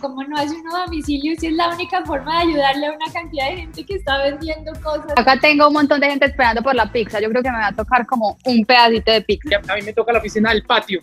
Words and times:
¿Cómo 0.00 0.22
no 0.22 0.36
hace 0.36 0.54
uno 0.54 0.84
domicilio 0.84 1.34
si 1.36 1.48
es 1.48 1.52
la 1.54 1.70
única 1.70 2.04
forma 2.04 2.36
de 2.36 2.50
ayudarle 2.50 2.86
a 2.86 2.92
una 2.92 3.12
cantidad 3.12 3.50
de 3.50 3.56
gente 3.56 3.84
que 3.84 3.94
está 3.94 4.18
vendiendo 4.18 4.72
cosas? 4.80 5.12
Acá 5.16 5.36
tengo 5.40 5.66
un 5.66 5.72
montón 5.72 5.98
de 5.98 6.10
gente 6.10 6.26
esperando 6.26 6.62
por 6.62 6.76
la 6.76 6.92
pizza. 6.92 7.20
Yo 7.20 7.28
creo 7.30 7.42
que 7.42 7.50
me 7.50 7.58
va 7.58 7.68
a 7.68 7.72
tocar 7.72 8.06
como 8.06 8.38
un 8.44 8.64
pedacito 8.64 9.10
de 9.10 9.22
pizza. 9.22 9.60
A 9.68 9.74
mí 9.74 9.82
me 9.82 9.92
toca 9.92 10.12
la 10.12 10.20
oficina 10.20 10.50
del 10.50 10.62
patio. 10.62 11.02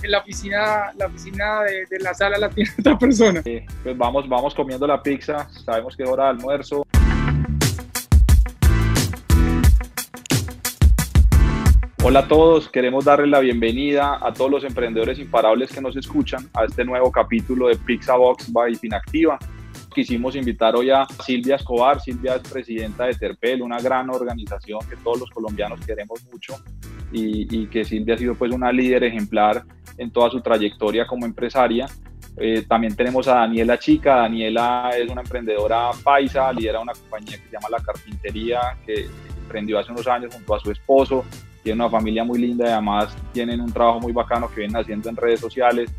En 0.00 0.10
la 0.12 0.18
oficina, 0.18 0.92
la 0.96 1.06
oficina 1.06 1.62
de, 1.62 1.84
de, 1.86 1.98
la 1.98 2.14
sala 2.14 2.38
la 2.38 2.48
tiene 2.48 2.70
otra 2.78 2.96
persona. 2.96 3.42
pues 3.42 3.98
vamos, 3.98 4.28
vamos 4.28 4.54
comiendo 4.54 4.86
la 4.86 5.02
pizza. 5.02 5.48
Sabemos 5.64 5.96
que 5.96 6.04
es 6.04 6.08
hora 6.08 6.24
de 6.24 6.30
almuerzo. 6.30 6.86
Hola 12.08 12.20
a 12.20 12.26
todos, 12.26 12.70
queremos 12.70 13.04
darle 13.04 13.26
la 13.26 13.38
bienvenida 13.38 14.18
a 14.22 14.32
todos 14.32 14.50
los 14.50 14.64
emprendedores 14.64 15.18
imparables 15.18 15.70
que 15.70 15.82
nos 15.82 15.94
escuchan 15.94 16.48
a 16.54 16.64
este 16.64 16.82
nuevo 16.82 17.12
capítulo 17.12 17.68
de 17.68 17.76
Pixabox 17.76 18.50
by 18.50 18.74
Finactiva. 18.76 19.38
Quisimos 19.94 20.34
invitar 20.34 20.74
hoy 20.74 20.88
a 20.88 21.06
Silvia 21.22 21.56
Escobar. 21.56 22.00
Silvia 22.00 22.36
es 22.36 22.50
presidenta 22.50 23.04
de 23.04 23.12
Terpel, 23.12 23.60
una 23.60 23.78
gran 23.78 24.08
organización 24.08 24.80
que 24.88 24.96
todos 24.96 25.20
los 25.20 25.28
colombianos 25.28 25.84
queremos 25.84 26.24
mucho 26.32 26.54
y, 27.12 27.66
que 27.66 27.84
Silvia 27.84 28.14
ha 28.14 28.18
sido 28.18 28.34
pues 28.34 28.52
una 28.52 28.72
líder 28.72 29.04
ejemplar 29.04 29.64
en 29.98 30.10
toda 30.10 30.30
su 30.30 30.40
trayectoria 30.40 31.06
como 31.06 31.26
empresaria. 31.26 31.88
Eh, 32.38 32.64
también 32.66 32.96
tenemos 32.96 33.28
a 33.28 33.34
Daniela 33.34 33.78
Chica. 33.78 34.16
Daniela 34.16 34.92
es 34.96 35.10
una 35.10 35.20
emprendedora 35.20 35.90
paisa, 36.02 36.50
lidera 36.54 36.80
una 36.80 36.94
compañía 36.94 37.36
que 37.36 37.44
se 37.44 37.52
llama 37.52 37.68
La 37.68 37.82
Carpintería, 37.82 38.60
que 38.86 39.08
emprendió 39.42 39.78
hace 39.78 39.92
unos 39.92 40.06
años 40.06 40.34
junto 40.34 40.54
a 40.54 40.60
su 40.60 40.70
esposo 40.70 41.22
tiene 41.62 41.82
una 41.82 41.90
familia 41.90 42.24
muy 42.24 42.38
linda 42.38 42.66
y 42.66 42.72
además 42.72 43.16
tienen 43.32 43.60
un 43.60 43.72
trabajo 43.72 44.00
muy 44.00 44.12
bacano 44.12 44.48
que 44.48 44.60
vienen 44.60 44.76
haciendo 44.76 45.08
en 45.08 45.16
redes 45.16 45.40
sociales 45.40 45.90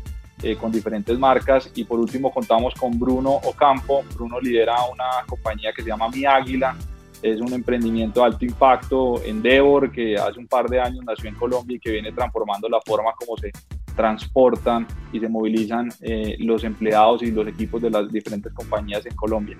eh, 0.42 0.56
con 0.56 0.72
diferentes 0.72 1.18
marcas. 1.18 1.70
Y 1.74 1.84
por 1.84 2.00
último 2.00 2.32
contamos 2.32 2.74
con 2.74 2.98
Bruno 2.98 3.30
Ocampo. 3.30 4.02
Bruno 4.14 4.40
lidera 4.40 4.74
una 4.92 5.24
compañía 5.26 5.72
que 5.72 5.82
se 5.82 5.88
llama 5.88 6.08
Mi 6.08 6.24
Águila. 6.24 6.76
Es 7.22 7.40
un 7.40 7.52
emprendimiento 7.52 8.20
de 8.20 8.26
alto 8.26 8.44
impacto, 8.46 9.22
Endeavor, 9.22 9.92
que 9.92 10.16
hace 10.16 10.38
un 10.38 10.46
par 10.46 10.68
de 10.68 10.80
años 10.80 11.04
nació 11.04 11.28
en 11.28 11.34
Colombia 11.34 11.76
y 11.76 11.80
que 11.80 11.90
viene 11.90 12.12
transformando 12.12 12.66
la 12.68 12.80
forma 12.80 13.12
como 13.18 13.36
se 13.36 13.50
transportan 13.94 14.86
y 15.12 15.20
se 15.20 15.28
movilizan 15.28 15.90
eh, 16.00 16.36
los 16.38 16.64
empleados 16.64 17.22
y 17.22 17.30
los 17.30 17.46
equipos 17.46 17.82
de 17.82 17.90
las 17.90 18.10
diferentes 18.10 18.52
compañías 18.54 19.04
en 19.04 19.14
Colombia 19.14 19.58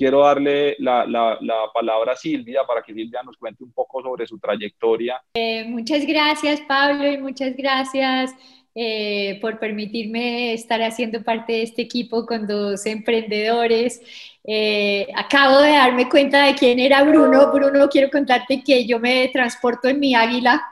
quiero 0.00 0.20
darle 0.20 0.76
la, 0.78 1.04
la, 1.06 1.38
palabra 1.74 2.12
a 2.12 2.16
Silvia 2.16 2.62
para 2.66 2.80
que 2.80 2.94
Silvia 2.94 3.22
nos 3.22 3.36
cuente 3.36 3.62
un 3.62 3.70
poco 3.70 4.02
sobre 4.02 4.26
su 4.26 4.38
trayectoria. 4.38 5.20
Eh, 5.34 5.66
muchas 5.68 6.06
gracias, 6.06 6.62
Pablo, 6.62 7.06
y 7.06 7.18
muchas 7.18 7.54
gracias 7.54 8.34
eh, 8.74 9.38
por 9.42 9.58
permitirme 9.58 10.54
estar 10.54 10.80
haciendo 10.80 11.22
parte 11.22 11.52
de 11.52 11.62
este 11.64 11.82
equipo 11.82 12.24
con 12.24 12.46
dos 12.46 12.86
emprendedores. 12.86 14.00
Eh, 14.42 15.06
acabo 15.14 15.58
de 15.58 15.72
darme 15.72 16.08
cuenta 16.08 16.46
de 16.46 16.54
quién 16.54 16.78
era 16.78 17.02
Bruno. 17.02 17.52
Bruno, 17.52 17.86
quiero 17.90 18.08
contarte 18.10 18.64
que 18.64 18.86
yo 18.86 18.98
me 18.98 19.28
transporto 19.28 19.86
en 19.86 20.00
mi 20.00 20.14
águila. 20.14 20.62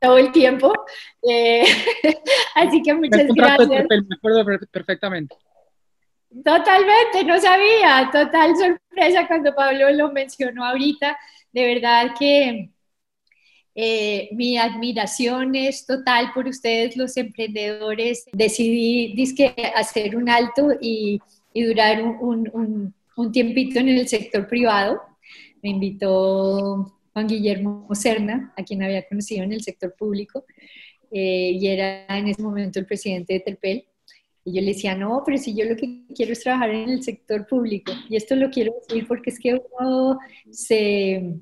todo 0.00 0.18
el 0.18 0.30
tiempo. 0.30 0.72
así 2.54 2.80
que 2.80 2.94
muchas 2.94 3.26
gracias. 3.34 3.86
me 3.88 4.14
acuerdo 4.14 4.44
perfectamente. 4.70 5.34
Totalmente, 6.30 7.24
no 7.24 7.40
sabía, 7.40 8.08
total 8.12 8.54
sorpresa 8.56 9.26
cuando 9.26 9.52
Pablo 9.52 9.90
lo 9.90 10.12
mencionó 10.12 10.64
ahorita. 10.64 11.18
De 11.52 11.66
verdad 11.66 12.14
que 12.16 12.70
eh, 13.74 14.28
mi 14.32 14.56
admiración 14.56 15.56
es 15.56 15.86
total 15.86 16.32
por 16.32 16.46
ustedes, 16.46 16.96
los 16.96 17.16
emprendedores. 17.16 18.26
Decidí 18.32 19.14
hacer 19.74 20.16
un 20.16 20.28
alto 20.28 20.68
y, 20.80 21.20
durar 21.52 22.02
un, 22.02 22.94
tiempito 23.32 23.80
en 23.80 23.88
el 23.88 24.06
sector 24.06 24.46
privado. 24.46 25.00
Me 25.62 25.70
invitó 25.70 26.96
Juan 27.12 27.26
Guillermo 27.26 27.88
Serna, 27.92 28.54
a 28.56 28.62
quien 28.62 28.82
había 28.84 29.06
conocido 29.08 29.42
en 29.42 29.52
el 29.52 29.62
sector 29.62 29.94
público, 29.96 30.44
eh, 31.10 31.52
y 31.60 31.66
era 31.66 32.06
en 32.16 32.28
ese 32.28 32.40
momento 32.40 32.78
el 32.78 32.86
presidente 32.86 33.34
de 33.34 33.40
Terpel. 33.40 33.89
Y 34.50 34.54
yo 34.54 34.60
le 34.62 34.68
decía, 34.68 34.96
no, 34.96 35.22
pero 35.24 35.38
si 35.38 35.54
yo 35.54 35.64
lo 35.64 35.76
que 35.76 36.02
quiero 36.14 36.32
es 36.32 36.40
trabajar 36.40 36.70
en 36.70 36.88
el 36.88 37.02
sector 37.04 37.46
público. 37.46 37.92
Y 38.08 38.16
esto 38.16 38.34
lo 38.34 38.50
quiero 38.50 38.74
decir 38.88 39.06
porque 39.06 39.30
es 39.30 39.38
que 39.38 39.60
uno 39.78 40.18
se, 40.50 41.36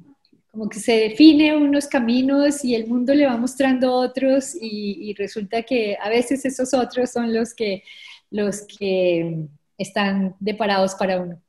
como 0.50 0.68
que 0.68 0.78
se 0.78 0.92
define 0.92 1.56
unos 1.56 1.86
caminos 1.86 2.62
y 2.64 2.74
el 2.74 2.86
mundo 2.86 3.14
le 3.14 3.24
va 3.24 3.36
mostrando 3.38 3.94
otros 3.94 4.54
y, 4.60 5.14
resulta 5.14 5.62
que 5.62 5.96
a 6.00 6.10
veces 6.10 6.44
esos 6.44 6.74
otros 6.74 7.10
son 7.10 7.32
los 7.32 7.54
que, 7.54 7.82
los 8.30 8.66
que 8.66 9.46
están 9.78 10.36
deparados 10.38 10.94
para 10.94 11.20
uno. 11.20 11.40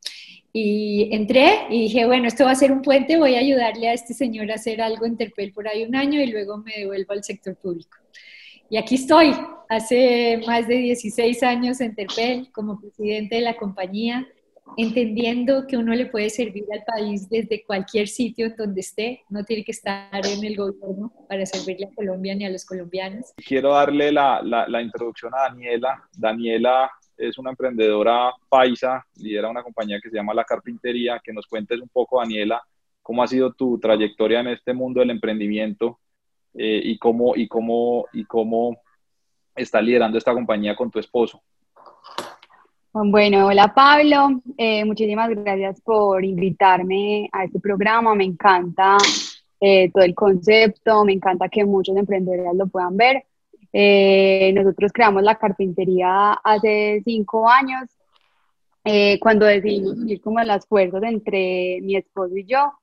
Y 0.53 1.09
entré 1.11 1.67
y 1.69 1.81
dije, 1.81 2.05
bueno, 2.05 2.27
esto 2.27 2.45
va 2.45 2.51
a 2.51 2.55
ser 2.55 2.71
un 2.71 2.81
puente, 2.81 3.17
voy 3.17 3.35
a 3.35 3.39
ayudarle 3.39 3.89
a 3.89 3.93
este 3.93 4.13
señor 4.13 4.49
a 4.49 4.55
hacer 4.55 4.81
algo 4.81 5.05
en 5.05 5.17
Terpel 5.17 5.51
por 5.51 5.67
ahí 5.67 5.83
un 5.83 5.95
año 5.95 6.21
y 6.21 6.27
luego 6.27 6.57
me 6.57 6.73
devuelvo 6.77 7.13
al 7.13 7.23
sector 7.23 7.55
público. 7.57 7.98
Y 8.71 8.77
aquí 8.77 8.95
estoy, 8.95 9.33
hace 9.67 10.41
más 10.45 10.67
de 10.67 10.75
16 10.75 11.41
años 11.41 11.81
en 11.81 11.95
Terpel 11.95 12.51
como 12.51 12.79
presidente 12.79 13.37
de 13.37 13.41
la 13.41 13.55
compañía, 13.55 14.27
entendiendo 14.77 15.65
que 15.65 15.75
uno 15.75 15.95
le 15.95 16.05
puede 16.05 16.29
servir 16.29 16.65
al 16.71 16.83
país 16.83 17.27
desde 17.27 17.63
cualquier 17.63 18.07
sitio 18.07 18.53
donde 18.55 18.81
esté, 18.81 19.23
no 19.27 19.43
tiene 19.43 19.63
que 19.63 19.71
estar 19.71 20.23
en 20.23 20.43
el 20.43 20.55
gobierno 20.55 21.11
para 21.27 21.47
servirle 21.47 21.87
a 21.87 21.95
Colombia 21.95 22.35
ni 22.35 22.45
a 22.45 22.51
los 22.51 22.63
colombianos. 22.63 23.33
Quiero 23.37 23.73
darle 23.73 24.11
la, 24.11 24.39
la, 24.43 24.81
introducción 24.83 25.33
a 25.33 25.49
Daniela. 25.49 26.07
Daniela 26.15 26.91
es 27.17 27.39
una 27.39 27.49
emprendedora 27.49 28.31
paisa, 28.49 29.03
lidera 29.15 29.49
una 29.49 29.63
compañía 29.63 29.99
que 29.99 30.11
se 30.11 30.15
llama 30.15 30.35
La 30.35 30.43
Carpintería, 30.43 31.19
que 31.23 31.33
nos 31.33 31.47
cuentes 31.47 31.81
un 31.81 31.89
poco, 31.89 32.19
Daniela, 32.19 32.61
cómo 33.01 33.23
ha 33.23 33.27
sido 33.27 33.51
tu 33.51 33.79
trayectoria 33.79 34.41
en 34.41 34.49
este 34.49 34.73
mundo 34.73 34.99
del 34.99 35.09
emprendimiento 35.09 35.99
eh, 36.53 36.81
y, 36.83 36.97
cómo, 36.97 37.35
y, 37.35 37.47
cómo, 37.47 38.05
y 38.11 38.25
cómo 38.25 38.77
está 39.55 39.81
liderando 39.81 40.17
esta 40.17 40.33
compañía 40.33 40.75
con 40.75 40.89
tu 40.89 40.99
esposo. 40.99 41.41
Bueno, 42.91 43.47
hola 43.47 43.71
Pablo, 43.73 44.41
eh, 44.57 44.83
muchísimas 44.83 45.29
gracias 45.29 45.79
por 45.81 46.25
invitarme 46.25 47.29
a 47.31 47.43
este 47.43 47.59
programa, 47.59 48.15
me 48.15 48.23
encanta 48.23 48.97
eh, 49.61 49.91
todo 49.91 50.03
el 50.03 50.15
concepto, 50.15 51.05
me 51.05 51.13
encanta 51.13 51.49
que 51.49 51.63
muchos 51.65 51.95
emprendedores 51.95 52.55
lo 52.55 52.67
puedan 52.67 52.97
ver. 52.97 53.23
nosotros 54.53 54.91
creamos 54.91 55.21
la 55.21 55.35
carpintería 55.35 56.31
hace 56.43 57.01
cinco 57.05 57.47
años, 57.47 57.89
cuando 59.19 59.45
decidimos 59.45 59.97
unir 59.97 60.19
como 60.19 60.41
las 60.41 60.65
fuerzas 60.65 61.03
entre 61.03 61.79
mi 61.83 61.95
esposo 61.95 62.35
y 62.35 62.45
yo, 62.45 62.73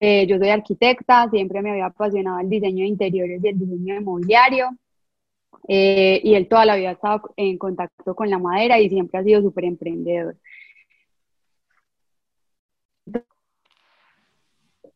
eh, 0.00 0.26
yo 0.26 0.38
soy 0.38 0.50
arquitecta, 0.50 1.28
siempre 1.30 1.62
me 1.62 1.70
había 1.72 1.86
apasionado 1.86 2.40
el 2.40 2.48
diseño 2.48 2.82
de 2.82 2.88
interiores 2.88 3.42
y 3.42 3.48
el 3.48 3.58
diseño 3.58 3.94
de 3.94 4.00
mobiliario. 4.00 4.70
Eh, 5.68 6.20
y 6.24 6.34
él 6.34 6.48
toda 6.48 6.64
la 6.66 6.76
vida 6.76 6.90
ha 6.90 6.92
estado 6.92 7.32
en 7.36 7.56
contacto 7.58 8.14
con 8.14 8.28
la 8.30 8.38
madera 8.38 8.80
y 8.80 8.88
siempre 8.88 9.20
ha 9.20 9.24
sido 9.24 9.42
súper 9.42 9.64
emprendedor. 9.64 10.36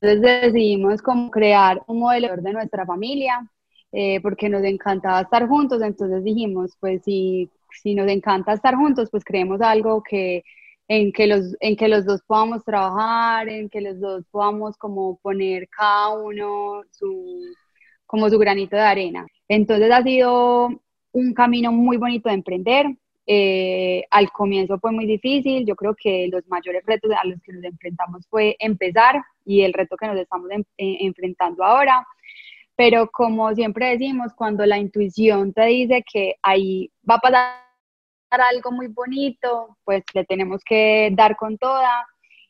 Entonces 0.01 0.21
decidimos 0.43 1.03
como 1.03 1.31
crear 1.31 1.83
un 1.87 2.01
modelo 2.01 2.37
de 2.37 2.53
nuestra 2.53 2.85
familia, 2.85 3.49
eh, 3.93 4.21
porque 4.21 4.49
nos 4.49 4.63
encantaba 4.65 5.23
estar 5.23 5.49
juntos, 5.49 5.81
entonces 5.83 6.23
dijimos, 6.23 6.77
pues 6.81 7.03
si, 7.05 7.51
si 7.83 7.95
nos 7.95 8.09
encanta 8.09 8.53
estar 8.53 8.75
juntos, 8.75 9.09
pues 9.11 9.25
creemos 9.25 9.61
algo 9.63 10.03
que 10.03 10.45
en 10.89 11.13
que 11.13 11.27
los, 11.27 11.57
en 11.61 11.77
que 11.77 11.89
los 11.89 12.05
dos 12.05 12.23
podamos 12.27 12.65
trabajar, 12.65 13.49
en 13.49 13.69
que 13.69 13.81
los 13.81 13.99
dos 14.01 14.25
podamos 14.31 14.77
como 14.77 15.19
poner 15.19 15.69
cada 15.69 16.11
uno 16.11 16.83
su, 16.91 17.41
como 18.07 18.31
su 18.31 18.39
granito 18.39 18.77
de 18.77 18.83
arena. 18.83 19.27
Entonces 19.49 19.91
ha 19.91 20.03
sido 20.03 20.69
un 21.13 21.35
camino 21.35 21.73
muy 21.73 21.97
bonito 21.97 22.29
de 22.29 22.37
emprender. 22.37 22.87
Eh, 23.29 24.05
al 24.11 24.31
comienzo 24.31 24.79
fue 24.79 24.93
muy 24.93 25.05
difícil, 25.05 25.67
yo 25.67 25.75
creo 25.75 25.97
que 26.01 26.29
los 26.31 26.47
mayores 26.47 26.85
retos 26.87 27.11
a 27.11 27.27
los 27.27 27.43
que 27.43 27.53
nos 27.53 27.65
enfrentamos 27.65 28.25
fue 28.31 28.55
empezar 28.61 29.21
y 29.45 29.63
el 29.63 29.73
reto 29.73 29.97
que 29.97 30.07
nos 30.07 30.17
estamos 30.17 30.49
eh, 30.51 30.65
enfrentando 31.01 31.65
ahora. 31.65 32.07
Pero 32.77 33.11
como 33.11 33.53
siempre 33.55 33.89
decimos, 33.89 34.33
cuando 34.37 34.65
la 34.67 34.79
intuición 34.79 35.53
te 35.53 35.65
dice 35.65 36.05
que 36.11 36.35
ahí 36.43 36.93
va 37.09 37.17
a 37.17 37.21
pasar 37.21 37.66
algo 38.41 38.73
muy 38.73 38.89
bonito, 38.89 39.77
pues 39.85 40.05
le 40.15 40.25
tenemos 40.25 40.63
que 40.65 41.11
dar 41.13 41.37
con 41.37 41.59
toda 41.59 42.07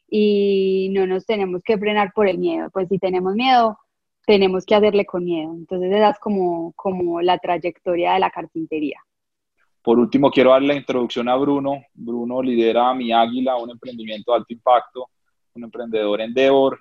y 0.08 0.88
no 0.92 1.06
nos 1.06 1.26
tenemos 1.26 1.62
que 1.62 1.78
frenar 1.78 2.12
por 2.14 2.28
el 2.28 2.38
miedo. 2.38 2.70
Pues 2.70 2.88
si 2.88 2.98
tenemos 2.98 3.34
miedo, 3.34 3.78
tenemos 4.26 4.64
que 4.64 4.74
hacerle 4.74 5.04
con 5.04 5.24
miedo. 5.24 5.52
Entonces 5.52 5.92
esa 5.92 6.10
es 6.10 6.18
como, 6.18 6.72
como 6.76 7.20
la 7.20 7.38
trayectoria 7.38 8.14
de 8.14 8.20
la 8.20 8.30
carpintería. 8.30 9.00
Por 9.82 9.98
último, 9.98 10.30
quiero 10.30 10.50
dar 10.50 10.62
la 10.62 10.74
introducción 10.74 11.28
a 11.28 11.36
Bruno. 11.36 11.82
Bruno 11.94 12.42
lidera 12.42 12.92
Mi 12.94 13.12
Águila, 13.12 13.56
un 13.56 13.70
emprendimiento 13.70 14.32
de 14.32 14.38
alto 14.38 14.52
impacto, 14.52 15.08
un 15.54 15.64
emprendedor 15.64 16.20
Endeavor, 16.20 16.78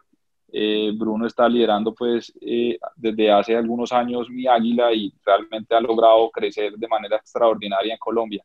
Eh, 0.58 0.92
Bruno 0.96 1.26
está 1.26 1.50
liderando 1.50 1.94
pues 1.94 2.32
eh, 2.40 2.78
desde 2.96 3.30
hace 3.30 3.56
algunos 3.58 3.92
años 3.92 4.30
mi 4.30 4.48
águila 4.48 4.94
y 4.94 5.12
realmente 5.26 5.76
ha 5.76 5.82
logrado 5.82 6.30
crecer 6.30 6.74
de 6.78 6.88
manera 6.88 7.18
extraordinaria 7.18 7.94
en 7.94 8.00
Colombia. 8.00 8.42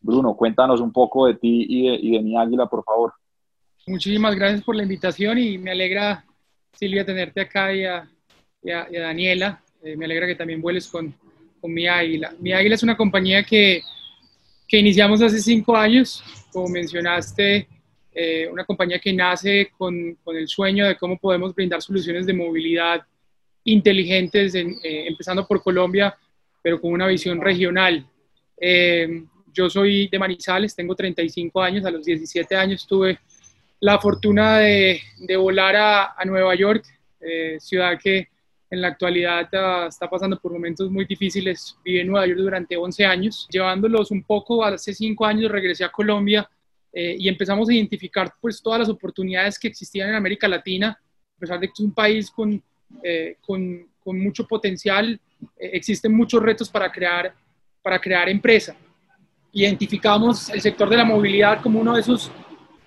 Bruno, 0.00 0.36
cuéntanos 0.36 0.80
un 0.80 0.92
poco 0.92 1.26
de 1.26 1.34
ti 1.34 1.66
y 1.68 2.12
de, 2.12 2.22
mi 2.22 2.36
águila, 2.36 2.66
por 2.66 2.84
favor. 2.84 3.12
Muchísimas 3.86 4.34
gracias 4.34 4.62
por 4.62 4.76
la 4.76 4.82
invitación 4.82 5.38
y 5.38 5.58
me 5.58 5.70
alegra, 5.70 6.24
Silvia, 6.72 7.04
tenerte 7.04 7.40
acá 7.40 7.72
y 7.72 7.84
a, 7.84 8.08
Daniela. 8.62 9.62
Eh, 9.82 9.96
me 9.96 10.04
alegra 10.04 10.26
que 10.26 10.34
también 10.34 10.60
vueles 10.60 10.88
con, 10.88 11.14
mi 11.62 11.88
águila. 11.88 12.32
Mi 12.38 12.52
águila 12.52 12.76
es 12.76 12.84
una 12.84 12.96
compañía 12.96 13.42
que, 13.42 13.82
iniciamos 14.70 15.20
hace 15.20 15.40
cinco 15.40 15.76
años, 15.76 16.22
como 16.52 16.68
mencionaste, 16.68 17.66
eh, 18.12 18.48
una 18.50 18.64
compañía 18.64 19.00
que 19.00 19.12
nace 19.12 19.70
con, 19.76 20.16
el 20.26 20.46
sueño 20.46 20.86
de 20.86 20.96
cómo 20.96 21.18
podemos 21.18 21.52
brindar 21.54 21.82
soluciones 21.82 22.24
de 22.24 22.34
movilidad 22.34 23.02
inteligentes, 23.64 24.54
eh, 24.54 24.76
empezando 25.08 25.44
por 25.44 25.60
Colombia, 25.60 26.16
pero 26.62 26.80
con 26.80 26.92
una 26.92 27.08
visión 27.08 27.40
regional. 27.40 28.06
Yo 29.56 29.70
soy 29.70 30.08
de 30.08 30.18
Manizales, 30.18 30.74
tengo 30.74 30.94
35 30.94 31.62
años, 31.62 31.84
a 31.86 31.90
los 31.90 32.04
17 32.04 32.54
años 32.54 32.86
tuve 32.86 33.18
la 33.80 33.98
fortuna 33.98 34.58
de, 34.58 35.00
de 35.18 35.36
volar 35.36 35.76
a, 35.76 36.14
a, 36.16 36.24
Nueva 36.24 36.54
York, 36.54 36.84
ciudad 37.58 37.98
que 38.02 38.28
en 38.70 38.80
la 38.80 38.88
actualidad 38.88 39.48
uh, 39.52 39.88
está 39.88 40.08
pasando 40.08 40.38
por 40.38 40.52
momentos 40.52 40.90
muy 40.90 41.04
difíciles. 41.04 41.76
Viví 41.84 42.00
en 42.00 42.08
Nueva 42.08 42.26
York 42.26 42.40
durante 42.40 42.76
11 42.76 43.04
años, 43.04 43.46
llevándolos 43.50 44.10
un 44.10 44.22
poco, 44.22 44.64
hace 44.64 44.92
5 44.92 45.24
años 45.24 45.50
regresé 45.50 45.84
a 45.84 45.92
Colombia 45.92 46.48
eh, 46.92 47.16
y 47.18 47.28
empezamos 47.28 47.68
a 47.68 47.74
identificar 47.74 48.32
pues 48.40 48.62
todas 48.62 48.80
las 48.80 48.88
oportunidades 48.88 49.58
que 49.58 49.68
existían 49.68 50.08
en 50.08 50.14
América 50.16 50.48
Latina, 50.48 50.98
a 51.36 51.38
pesar 51.38 51.60
de 51.60 51.68
que 51.68 51.72
es 51.74 51.80
un 51.80 51.92
país 51.92 52.30
con, 52.30 52.62
eh, 53.02 53.36
con, 53.40 53.88
con 54.02 54.18
mucho 54.18 54.46
potencial, 54.46 55.20
eh, 55.58 55.70
existen 55.72 56.12
muchos 56.12 56.42
retos 56.42 56.68
para 56.68 56.90
crear, 56.90 57.34
para 57.82 58.00
crear 58.00 58.28
empresa. 58.28 58.76
Identificamos 59.56 60.50
el 60.50 60.60
sector 60.60 60.88
de 60.88 60.98
la 60.98 61.04
movilidad 61.04 61.62
como 61.62 61.80
uno 61.80 61.94
de 61.94 62.00
esos, 62.00 62.30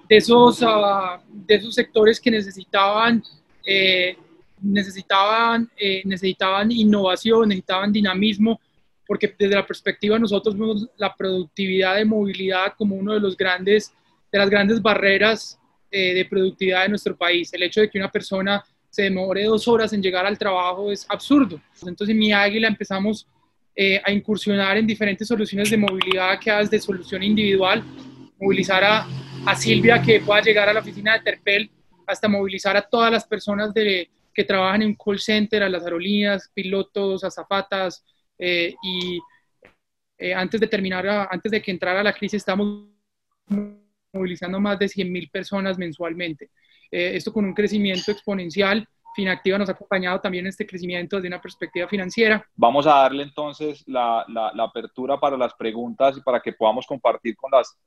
de 0.07 0.17
esos, 0.17 0.61
uh, 0.61 1.19
de 1.31 1.55
esos 1.55 1.73
sectores 1.73 2.19
que 2.19 2.31
necesitaban, 2.31 3.23
necesitaban, 4.61 5.69
necesitaban 6.05 6.71
innovación, 6.71 7.49
necesitaban 7.49 7.91
dinamismo, 7.91 8.59
porque 9.05 9.33
desde 9.37 9.55
la 9.55 9.65
perspectiva 9.65 10.15
de 10.15 10.21
nosotros 10.21 10.57
vemos 10.57 10.87
la 10.97 11.15
productividad 11.15 11.95
de 11.95 12.05
movilidad 12.05 12.73
como 12.77 12.95
uno 12.95 13.13
de 13.13 13.19
los 13.19 13.35
grandes 13.35 13.93
de 14.31 14.37
las 14.37 14.49
grandes 14.49 14.81
barreras 14.81 15.59
eh, 15.91 16.13
de 16.13 16.25
productividad 16.25 16.83
de 16.83 16.89
nuestro 16.89 17.15
país. 17.15 17.53
El 17.53 17.63
hecho 17.63 17.81
de 17.81 17.89
que 17.89 17.97
una 17.97 18.11
persona 18.11 18.63
se 18.89 19.03
demore 19.03 19.43
dos 19.45 19.67
horas 19.67 19.93
en 19.93 20.01
llegar 20.01 20.25
al 20.25 20.37
trabajo 20.37 20.91
es 20.91 21.05
absurdo. 21.09 21.61
Entonces, 21.81 22.09
en 22.09 22.19
mi 22.19 22.31
Águila 22.31 22.67
empezamos 22.67 23.27
eh, 23.81 24.01
a 24.03 24.11
incursionar 24.11 24.77
en 24.77 24.85
diferentes 24.85 25.25
soluciones 25.25 25.69
de 25.69 25.77
movilidad 25.77 26.37
que 26.37 26.51
hagas 26.51 26.69
de 26.69 26.79
solución 26.79 27.23
individual, 27.23 27.81
movilizar 28.37 28.83
a, 28.83 29.07
a, 29.45 29.55
Silvia 29.55 30.01
que 30.01 30.19
pueda 30.19 30.41
llegar 30.41 30.67
a 30.67 30.73
la 30.73 30.81
oficina 30.81 31.13
de 31.13 31.21
Terpel, 31.21 31.71
hasta 32.05 32.27
movilizar 32.27 32.75
a 32.75 32.81
todas 32.81 33.09
las 33.09 33.25
personas 33.25 33.73
de, 33.73 34.09
que 34.33 34.43
trabajan 34.43 34.81
en 34.81 34.95
call 34.95 35.19
center, 35.19 35.63
a 35.63 35.69
las 35.69 35.83
aerolíneas, 35.83 36.51
pilotos, 36.53 37.23
azafatas, 37.23 38.03
eh, 38.37 38.75
y 38.83 39.19
antes 40.35 40.59
de 40.59 40.67
terminar, 40.67 41.29
antes 41.31 41.49
de 41.49 41.61
que 41.61 41.71
entrara 41.71 42.03
la 42.03 42.11
crisis, 42.11 42.39
estamos 42.39 42.89
movilizando 44.11 44.59
más 44.59 44.77
de 44.77 44.87
100.000 44.87 45.31
personas 45.31 45.77
mensualmente. 45.77 46.49
Eh, 46.91 47.11
esto 47.15 47.31
con 47.31 47.45
un 47.45 47.53
crecimiento 47.53 48.11
exponencial. 48.11 48.85
Finactiva 49.15 49.57
nos 49.57 49.69
ha 49.69 49.73
acompañado 49.73 50.19
también 50.19 50.45
en 50.45 50.49
este 50.49 50.65
crecimiento 50.65 51.15
desde 51.15 51.27
una 51.27 51.41
perspectiva 51.41 51.87
financiera. 51.87 52.45
Vamos 52.55 52.87
a 52.87 52.95
darle 52.95 53.23
entonces 53.23 53.83
la, 53.87 54.25
la, 54.27 54.63
apertura 54.63 55.19
para 55.19 55.37
las 55.37 55.53
preguntas 55.53 56.17
y 56.17 56.21
para 56.21 56.39
que 56.39 56.53
podamos 56.53 56.85
compartir 56.85 57.35
con 57.35 57.51
las 57.51 57.77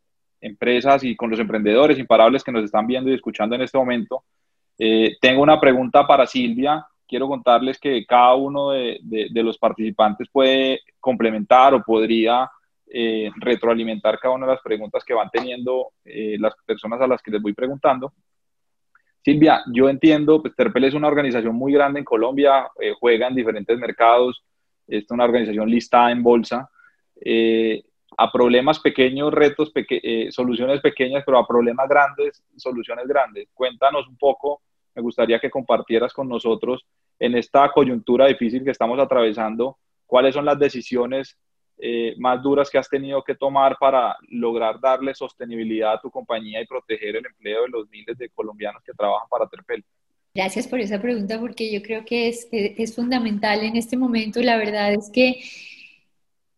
empresas 0.41 1.05
y 1.05 1.15
con 1.15 1.31
los 1.31 1.39
emprendedores 1.39 1.99
imparables 1.99 2.43
que 2.43 2.53
nos 2.53 2.65
están 2.65 2.87
viendo 2.87 3.11
y 3.11 3.15
escuchando 3.15 3.55
en 3.55 3.63
este 3.63 3.79
momento. 3.79 4.25
Eh, 4.79 5.17
tengo 5.21 5.43
una 5.43 5.61
pregunta 5.61 6.07
para 6.07 6.27
Silvia. 6.27 6.87
Quiero 7.07 7.29
contarles 7.29 7.79
que 7.79 8.05
cada 8.07 8.35
uno 8.35 8.71
de, 8.71 8.99
de 9.03 9.43
los 9.43 9.59
participantes 9.59 10.29
puede 10.31 10.81
complementar 10.99 11.75
o 11.75 11.83
podría 11.83 12.51
eh, 12.95 13.31
retroalimentar 13.37 14.19
cada 14.19 14.35
una 14.35 14.45
de 14.45 14.53
las 14.53 14.61
preguntas 14.61 15.03
que 15.03 15.15
van 15.15 15.31
teniendo 15.31 15.93
eh, 16.05 16.37
las 16.39 16.53
personas 16.67 17.01
a 17.01 17.07
las 17.07 17.23
que 17.23 17.31
les 17.31 17.41
voy 17.41 17.55
preguntando. 17.55 18.13
Silvia, 19.25 19.63
yo 19.73 19.89
entiendo, 19.89 20.43
pues 20.43 20.55
Terpel 20.57 20.85
es 20.85 20.95
una 20.95 21.09
organización 21.09 21.55
muy 21.55 21.73
grande 21.73 22.01
en 22.01 22.05
Colombia, 22.05 22.69
eh, 22.81 22.93
juega 22.99 23.29
en 23.29 23.35
diferentes 23.35 23.79
mercados, 23.79 24.45
es 24.87 25.11
una 25.11 25.25
organización 25.25 25.71
listada 25.71 26.11
en 26.11 26.23
bolsa. 26.23 26.69
a 28.19 28.31
problemas 28.31 28.79
pequeños, 28.81 29.33
retos, 29.33 29.73
soluciones 30.31 30.81
pequeñas, 30.81 31.23
pero 31.25 31.39
a 31.39 31.47
problemas 31.47 31.89
grandes, 31.89 32.43
soluciones 32.57 33.07
grandes. 33.07 33.49
Cuéntanos 33.55 34.07
un 34.07 34.17
poco, 34.19 34.61
me 34.95 35.03
gustaría 35.03 35.39
que 35.39 35.51
compartieras 35.51 36.13
con 36.13 36.29
nosotros 36.29 36.85
en 37.19 37.37
esta 37.37 37.71
coyuntura 37.71 38.27
difícil 38.27 38.65
que 38.65 38.73
estamos 38.73 38.99
atravesando, 38.99 39.79
cuáles 40.07 40.35
son 40.35 40.45
las 40.45 40.59
decisiones 40.59 41.39
eh, 41.85 42.15
más 42.17 42.41
duras 42.41 42.71
que 42.71 42.79
has 42.79 42.89
tenido 42.89 43.25
que 43.25 43.35
tomar 43.35 43.77
para 43.77 44.17
lograr 44.29 44.79
darle 44.81 45.13
sostenibilidad 45.17 45.95
a 45.95 46.01
tu 46.01 46.13
compañía 46.13 46.61
y 46.61 46.67
proteger 46.67 47.17
el 47.17 47.27
empleo 47.27 47.63
de 47.63 47.71
los 47.71 47.91
miles 47.91 48.17
de 48.17 48.29
colombianos 48.29 48.85
que 48.85 48.93
trabajan 48.93 49.29
para 49.29 49.49
Terpel? 49.49 49.85
Gracias 50.33 50.69
por 50.69 50.79
esa 50.79 51.03
pregunta 51.03 51.41
porque 51.41 51.73
yo 51.73 51.83
creo 51.83 52.05
que 52.05 52.29
es, 52.29 52.47
es 52.53 52.95
fundamental 52.95 53.65
en 53.65 53.75
este 53.75 53.97
momento. 53.97 54.41
La 54.41 54.59
verdad 54.59 54.93
es 54.93 55.11
que 55.13 55.41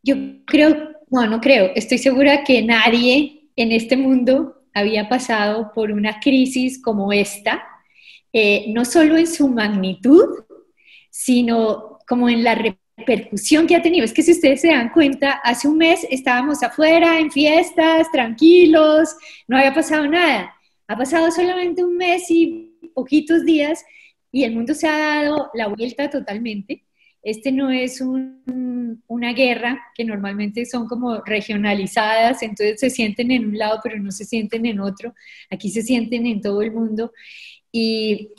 yo 0.02 0.14
creo, 0.44 0.90
bueno, 1.08 1.30
no 1.30 1.40
creo, 1.40 1.72
estoy 1.74 1.96
segura 1.96 2.44
que 2.44 2.60
nadie 2.60 3.48
en 3.56 3.72
este 3.72 3.96
mundo 3.96 4.66
había 4.74 5.08
pasado 5.08 5.72
por 5.74 5.90
una 5.90 6.20
crisis 6.20 6.82
como 6.82 7.14
esta, 7.14 7.64
eh, 8.30 8.66
no 8.74 8.84
solo 8.84 9.16
en 9.16 9.26
su 9.26 9.48
magnitud, 9.48 10.44
sino 11.08 11.98
como 12.06 12.28
en 12.28 12.44
la 12.44 12.54
repercusión 12.96 13.66
que 13.66 13.76
ha 13.76 13.82
tenido. 13.82 14.04
Es 14.04 14.12
que 14.12 14.22
si 14.22 14.32
ustedes 14.32 14.60
se 14.60 14.68
dan 14.68 14.90
cuenta, 14.90 15.32
hace 15.42 15.68
un 15.68 15.78
mes 15.78 16.06
estábamos 16.10 16.62
afuera 16.62 17.18
en 17.18 17.30
fiestas, 17.30 18.10
tranquilos, 18.12 19.16
no 19.48 19.56
había 19.56 19.74
pasado 19.74 20.06
nada. 20.06 20.54
Ha 20.86 20.96
pasado 20.96 21.30
solamente 21.30 21.84
un 21.84 21.96
mes 21.96 22.30
y 22.30 22.72
poquitos 22.94 23.44
días 23.44 23.84
y 24.30 24.44
el 24.44 24.54
mundo 24.54 24.74
se 24.74 24.88
ha 24.88 24.98
dado 24.98 25.50
la 25.54 25.68
vuelta 25.68 26.10
totalmente. 26.10 26.84
Este 27.22 27.50
no 27.52 27.70
es 27.70 28.02
una 28.02 29.32
guerra 29.32 29.82
que 29.94 30.04
normalmente 30.04 30.66
son 30.66 30.86
como 30.86 31.22
regionalizadas, 31.22 32.42
entonces 32.42 32.78
se 32.78 32.90
sienten 32.90 33.30
en 33.30 33.46
un 33.46 33.56
lado 33.56 33.80
pero 33.82 33.98
no 33.98 34.10
se 34.10 34.26
sienten 34.26 34.66
en 34.66 34.80
otro. 34.80 35.14
Aquí 35.50 35.70
se 35.70 35.82
sienten 35.82 36.26
en 36.26 36.42
todo 36.42 36.60
el 36.60 36.72
mundo. 36.72 37.12
Y 37.72 38.30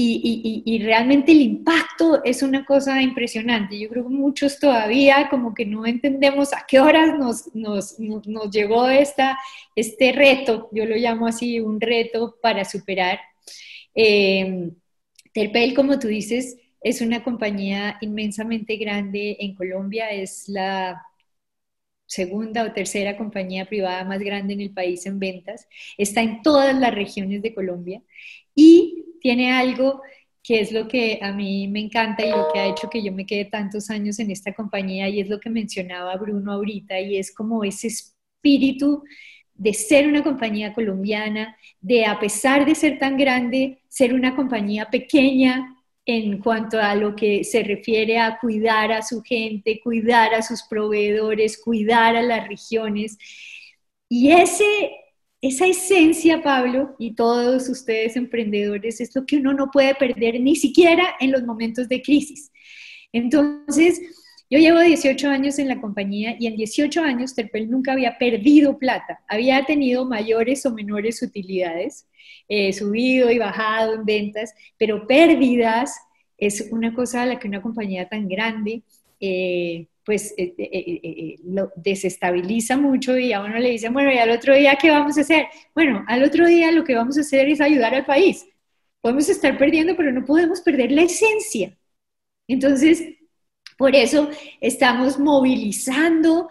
y, 0.00 0.78
realmente 0.82 1.32
el 1.32 1.40
impacto 1.40 2.22
es 2.24 2.42
una 2.42 2.64
cosa 2.64 3.02
impresionante. 3.02 3.78
Yo 3.78 3.88
creo 3.88 4.04
que 4.04 4.10
muchos 4.14 4.58
todavía 4.58 5.28
como 5.28 5.54
que 5.54 5.66
no 5.66 5.86
entendemos 5.86 6.52
a 6.52 6.64
qué 6.68 6.80
horas 6.80 7.18
nos, 7.18 7.54
nos, 7.54 7.98
nos 7.98 8.50
llegó 8.50 8.88
esta, 8.88 9.38
este 9.74 10.12
reto, 10.12 10.68
yo 10.72 10.86
lo 10.86 10.96
llamo 10.96 11.26
así, 11.26 11.60
un 11.60 11.80
reto 11.80 12.36
para 12.40 12.64
superar. 12.64 13.18
Eh, 13.94 14.70
Terpel, 15.32 15.74
como 15.74 15.98
tú 15.98 16.08
dices, 16.08 16.56
es 16.80 17.00
una 17.00 17.24
compañía 17.24 17.98
inmensamente 18.00 18.76
grande 18.76 19.36
en 19.40 19.54
Colombia, 19.54 20.10
es 20.10 20.48
la 20.48 21.02
segunda 22.06 22.64
o 22.64 22.72
tercera 22.72 23.16
compañía 23.16 23.66
privada 23.66 24.04
más 24.04 24.20
grande 24.20 24.54
en 24.54 24.60
el 24.62 24.70
país 24.72 25.04
en 25.06 25.18
ventas, 25.18 25.68
está 25.98 26.22
en 26.22 26.42
todas 26.42 26.74
las 26.78 26.94
regiones 26.94 27.42
de 27.42 27.54
Colombia 27.54 28.02
y 28.54 29.04
tiene 29.20 29.52
algo 29.52 30.02
que 30.42 30.60
es 30.60 30.72
lo 30.72 30.88
que 30.88 31.18
a 31.22 31.32
mí 31.32 31.68
me 31.68 31.80
encanta 31.80 32.24
y 32.24 32.30
lo 32.30 32.48
que 32.52 32.58
ha 32.58 32.66
hecho 32.66 32.88
que 32.88 33.02
yo 33.02 33.12
me 33.12 33.26
quede 33.26 33.44
tantos 33.44 33.90
años 33.90 34.18
en 34.18 34.30
esta 34.30 34.54
compañía 34.54 35.08
y 35.08 35.20
es 35.20 35.28
lo 35.28 35.38
que 35.40 35.50
mencionaba 35.50 36.16
Bruno 36.16 36.52
ahorita 36.52 36.98
y 37.00 37.18
es 37.18 37.34
como 37.34 37.64
ese 37.64 37.88
espíritu 37.88 39.04
de 39.54 39.74
ser 39.74 40.06
una 40.06 40.22
compañía 40.22 40.72
colombiana, 40.72 41.56
de 41.80 42.06
a 42.06 42.18
pesar 42.18 42.64
de 42.64 42.74
ser 42.74 42.98
tan 42.98 43.16
grande, 43.16 43.80
ser 43.88 44.14
una 44.14 44.34
compañía 44.36 44.88
pequeña 44.88 45.74
en 46.06 46.38
cuanto 46.38 46.80
a 46.80 46.94
lo 46.94 47.14
que 47.14 47.44
se 47.44 47.62
refiere 47.62 48.18
a 48.18 48.38
cuidar 48.38 48.92
a 48.92 49.02
su 49.02 49.20
gente, 49.20 49.80
cuidar 49.82 50.32
a 50.32 50.42
sus 50.42 50.62
proveedores, 50.62 51.60
cuidar 51.62 52.16
a 52.16 52.22
las 52.22 52.48
regiones. 52.48 53.18
Y 54.08 54.30
ese 54.32 54.64
esa 55.40 55.66
esencia, 55.66 56.42
Pablo, 56.42 56.96
y 56.98 57.14
todos 57.14 57.68
ustedes 57.68 58.16
emprendedores, 58.16 59.00
es 59.00 59.14
lo 59.14 59.24
que 59.24 59.36
uno 59.36 59.52
no 59.52 59.70
puede 59.70 59.94
perder 59.94 60.40
ni 60.40 60.56
siquiera 60.56 61.14
en 61.20 61.30
los 61.30 61.44
momentos 61.44 61.88
de 61.88 62.02
crisis. 62.02 62.50
Entonces, 63.12 64.00
yo 64.50 64.58
llevo 64.58 64.80
18 64.80 65.28
años 65.28 65.58
en 65.58 65.68
la 65.68 65.80
compañía 65.80 66.36
y 66.38 66.46
en 66.46 66.56
18 66.56 67.02
años 67.02 67.34
Terpel 67.34 67.70
nunca 67.70 67.92
había 67.92 68.18
perdido 68.18 68.78
plata, 68.78 69.20
había 69.28 69.64
tenido 69.64 70.06
mayores 70.06 70.64
o 70.66 70.72
menores 70.72 71.22
utilidades, 71.22 72.06
eh, 72.48 72.72
subido 72.72 73.30
y 73.30 73.38
bajado 73.38 73.94
en 73.94 74.06
ventas, 74.06 74.54
pero 74.78 75.06
pérdidas 75.06 75.94
es 76.38 76.68
una 76.70 76.94
cosa 76.94 77.22
a 77.22 77.26
la 77.26 77.38
que 77.38 77.48
una 77.48 77.60
compañía 77.60 78.08
tan 78.08 78.26
grande 78.26 78.82
eh, 79.20 79.86
pues 80.08 80.32
eh, 80.38 81.36
lo 81.44 81.70
desestabiliza 81.76 82.78
mucho 82.78 83.18
y 83.18 83.34
a 83.34 83.42
uno 83.42 83.58
le 83.58 83.72
dice, 83.72 83.90
bueno, 83.90 84.10
¿y 84.10 84.16
al 84.16 84.30
otro 84.30 84.54
día 84.54 84.78
qué 84.80 84.88
vamos 84.90 85.18
a 85.18 85.20
hacer? 85.20 85.48
Bueno, 85.74 86.02
al 86.08 86.22
otro 86.22 86.46
día 86.46 86.72
lo 86.72 86.82
que 86.82 86.94
vamos 86.94 87.18
a 87.18 87.20
hacer 87.20 87.46
es 87.50 87.60
ayudar 87.60 87.94
al 87.94 88.06
país. 88.06 88.46
Podemos 89.02 89.28
estar 89.28 89.58
perdiendo, 89.58 89.94
pero 89.98 90.10
no 90.10 90.24
podemos 90.24 90.62
perder 90.62 90.92
la 90.92 91.02
esencia. 91.02 91.76
Entonces, 92.46 93.04
por 93.76 93.94
eso 93.94 94.30
estamos 94.62 95.18
movilizando 95.18 96.48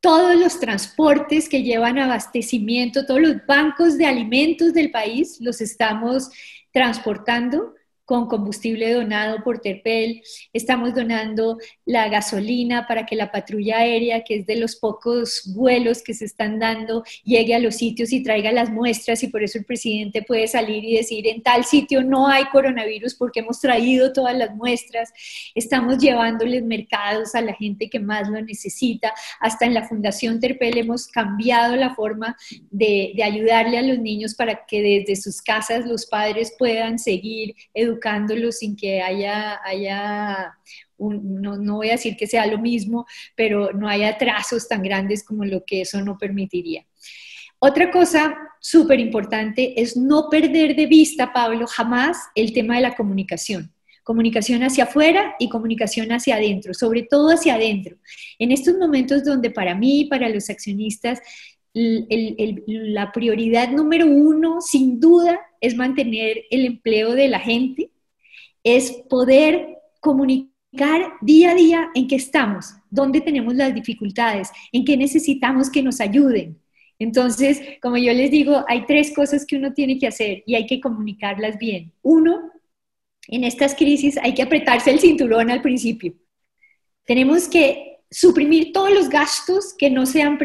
todos 0.00 0.34
los 0.36 0.58
transportes 0.58 1.50
que 1.50 1.62
llevan 1.62 1.98
abastecimiento, 1.98 3.04
todos 3.04 3.20
los 3.20 3.46
bancos 3.46 3.98
de 3.98 4.06
alimentos 4.06 4.72
del 4.72 4.90
país, 4.90 5.36
los 5.42 5.60
estamos 5.60 6.30
transportando 6.72 7.74
con 8.08 8.26
combustible 8.26 8.90
donado 8.94 9.44
por 9.44 9.60
Terpel, 9.60 10.22
estamos 10.54 10.94
donando 10.94 11.58
la 11.84 12.08
gasolina 12.08 12.86
para 12.86 13.04
que 13.04 13.14
la 13.14 13.30
patrulla 13.30 13.80
aérea, 13.80 14.24
que 14.24 14.36
es 14.36 14.46
de 14.46 14.56
los 14.56 14.76
pocos 14.76 15.42
vuelos 15.54 16.02
que 16.02 16.14
se 16.14 16.24
están 16.24 16.58
dando, 16.58 17.04
llegue 17.22 17.54
a 17.54 17.58
los 17.58 17.74
sitios 17.74 18.10
y 18.14 18.22
traiga 18.22 18.50
las 18.50 18.70
muestras. 18.70 19.22
Y 19.22 19.28
por 19.28 19.42
eso 19.42 19.58
el 19.58 19.66
presidente 19.66 20.22
puede 20.22 20.48
salir 20.48 20.82
y 20.86 20.96
decir, 20.96 21.26
en 21.26 21.42
tal 21.42 21.66
sitio 21.66 22.02
no 22.02 22.28
hay 22.28 22.46
coronavirus 22.46 23.14
porque 23.14 23.40
hemos 23.40 23.60
traído 23.60 24.10
todas 24.10 24.34
las 24.34 24.56
muestras, 24.56 25.12
estamos 25.54 25.98
llevándoles 25.98 26.64
mercados 26.64 27.34
a 27.34 27.42
la 27.42 27.52
gente 27.52 27.90
que 27.90 28.00
más 28.00 28.26
lo 28.30 28.40
necesita, 28.40 29.12
hasta 29.38 29.66
en 29.66 29.74
la 29.74 29.86
Fundación 29.86 30.40
Terpel 30.40 30.78
hemos 30.78 31.08
cambiado 31.08 31.76
la 31.76 31.94
forma 31.94 32.38
de, 32.70 33.12
de 33.14 33.22
ayudarle 33.22 33.76
a 33.76 33.82
los 33.82 33.98
niños 33.98 34.34
para 34.34 34.64
que 34.64 34.80
desde 34.80 35.20
sus 35.20 35.42
casas 35.42 35.84
los 35.84 36.06
padres 36.06 36.54
puedan 36.58 36.98
seguir 36.98 37.54
educando 37.74 37.97
educándolo 37.98 38.52
sin 38.52 38.76
que 38.76 39.02
haya, 39.02 39.60
haya 39.64 40.54
no, 40.98 41.56
no, 41.56 41.76
voy 41.76 41.88
a 41.88 41.92
decir 41.92 42.16
que 42.16 42.26
sea 42.26 42.46
lo 42.46 42.58
mismo, 42.58 43.06
pero 43.36 43.72
no 43.72 43.88
haya 43.88 44.10
atrasos 44.10 44.68
tan 44.68 44.82
grandes 44.82 45.24
como 45.24 45.44
lo 45.44 45.64
que 45.64 45.82
eso 45.82 46.00
no 46.00 46.16
permitiría. 46.16 46.86
Otra 47.60 47.90
cosa 47.90 48.36
súper 48.60 49.00
importante 49.00 49.80
es 49.80 49.96
no 49.96 50.28
perder 50.30 50.76
de 50.76 50.86
vista, 50.86 51.32
Pablo, 51.32 51.66
jamás 51.66 52.16
el 52.34 52.52
tema 52.52 52.76
de 52.76 52.82
la 52.82 52.94
comunicación. 52.94 53.72
Comunicación 54.04 54.62
hacia 54.62 54.84
afuera 54.84 55.34
y 55.38 55.48
comunicación 55.48 56.12
hacia 56.12 56.36
adentro, 56.36 56.72
sobre 56.72 57.02
todo 57.02 57.30
hacia 57.30 57.54
adentro. 57.54 57.96
En 58.38 58.52
estos 58.52 58.76
momentos 58.78 59.24
donde 59.24 59.50
para 59.50 59.74
mí 59.74 60.06
para 60.06 60.28
los 60.28 60.48
accionistas 60.48 61.20
la 61.74 63.12
prioridad 63.12 63.70
número 63.70 64.06
uno, 64.06 64.60
sin 64.60 64.98
duda, 64.98 65.38
es 65.60 65.76
mantener 65.76 66.44
el 66.50 66.66
empleo 66.66 67.14
de 67.14 67.28
la 67.28 67.40
gente, 67.40 67.90
es 68.62 68.92
poder 69.08 69.78
comunicar 70.00 71.12
día 71.20 71.52
a 71.52 71.54
día 71.54 71.90
en 71.94 72.08
qué 72.08 72.16
estamos, 72.16 72.74
dónde 72.90 73.20
tenemos 73.20 73.54
las 73.54 73.74
dificultades, 73.74 74.50
en 74.72 74.84
qué 74.84 74.96
necesitamos 74.96 75.70
que 75.70 75.82
nos 75.82 76.00
ayuden. 76.00 76.60
Entonces, 76.98 77.60
como 77.80 77.96
yo 77.96 78.12
les 78.12 78.30
digo, 78.30 78.64
hay 78.68 78.84
tres 78.86 79.12
cosas 79.14 79.46
que 79.46 79.56
uno 79.56 79.72
tiene 79.72 79.98
que 79.98 80.08
hacer 80.08 80.42
y 80.46 80.56
hay 80.56 80.66
que 80.66 80.80
comunicarlas 80.80 81.58
bien. 81.58 81.92
Uno, 82.02 82.50
en 83.28 83.44
estas 83.44 83.74
crisis 83.74 84.18
hay 84.18 84.34
que 84.34 84.42
apretarse 84.42 84.90
el 84.90 84.98
cinturón 84.98 85.50
al 85.50 85.62
principio. 85.62 86.14
Tenemos 87.04 87.48
que 87.48 87.97
suprimir 88.10 88.72
todos 88.72 88.90
los 88.90 89.08
gastos 89.08 89.74
que 89.76 89.90
no 89.90 90.06
sean 90.06 90.38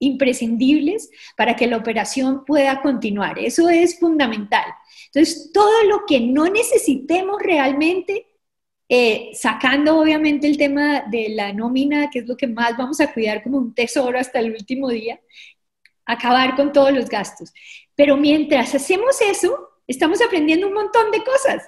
imprescindibles 0.00 1.10
para 1.36 1.54
que 1.54 1.66
la 1.66 1.76
operación 1.76 2.44
pueda 2.44 2.82
continuar. 2.82 3.38
Eso 3.38 3.68
es 3.68 3.98
fundamental. 3.98 4.64
Entonces, 5.06 5.50
todo 5.52 5.84
lo 5.84 6.06
que 6.06 6.20
no 6.20 6.46
necesitemos 6.48 7.40
realmente, 7.40 8.26
eh, 8.88 9.30
sacando 9.34 9.98
obviamente 9.98 10.46
el 10.46 10.58
tema 10.58 11.02
de 11.02 11.28
la 11.30 11.52
nómina, 11.52 12.10
que 12.10 12.20
es 12.20 12.26
lo 12.26 12.36
que 12.36 12.48
más 12.48 12.76
vamos 12.76 13.00
a 13.00 13.12
cuidar 13.12 13.42
como 13.42 13.58
un 13.58 13.74
tesoro 13.74 14.18
hasta 14.18 14.40
el 14.40 14.52
último 14.52 14.88
día, 14.88 15.20
acabar 16.04 16.56
con 16.56 16.72
todos 16.72 16.92
los 16.92 17.08
gastos. 17.08 17.52
Pero 17.94 18.16
mientras 18.16 18.74
hacemos 18.74 19.20
eso, 19.20 19.70
estamos 19.86 20.20
aprendiendo 20.20 20.66
un 20.66 20.74
montón 20.74 21.10
de 21.10 21.22
cosas. 21.22 21.62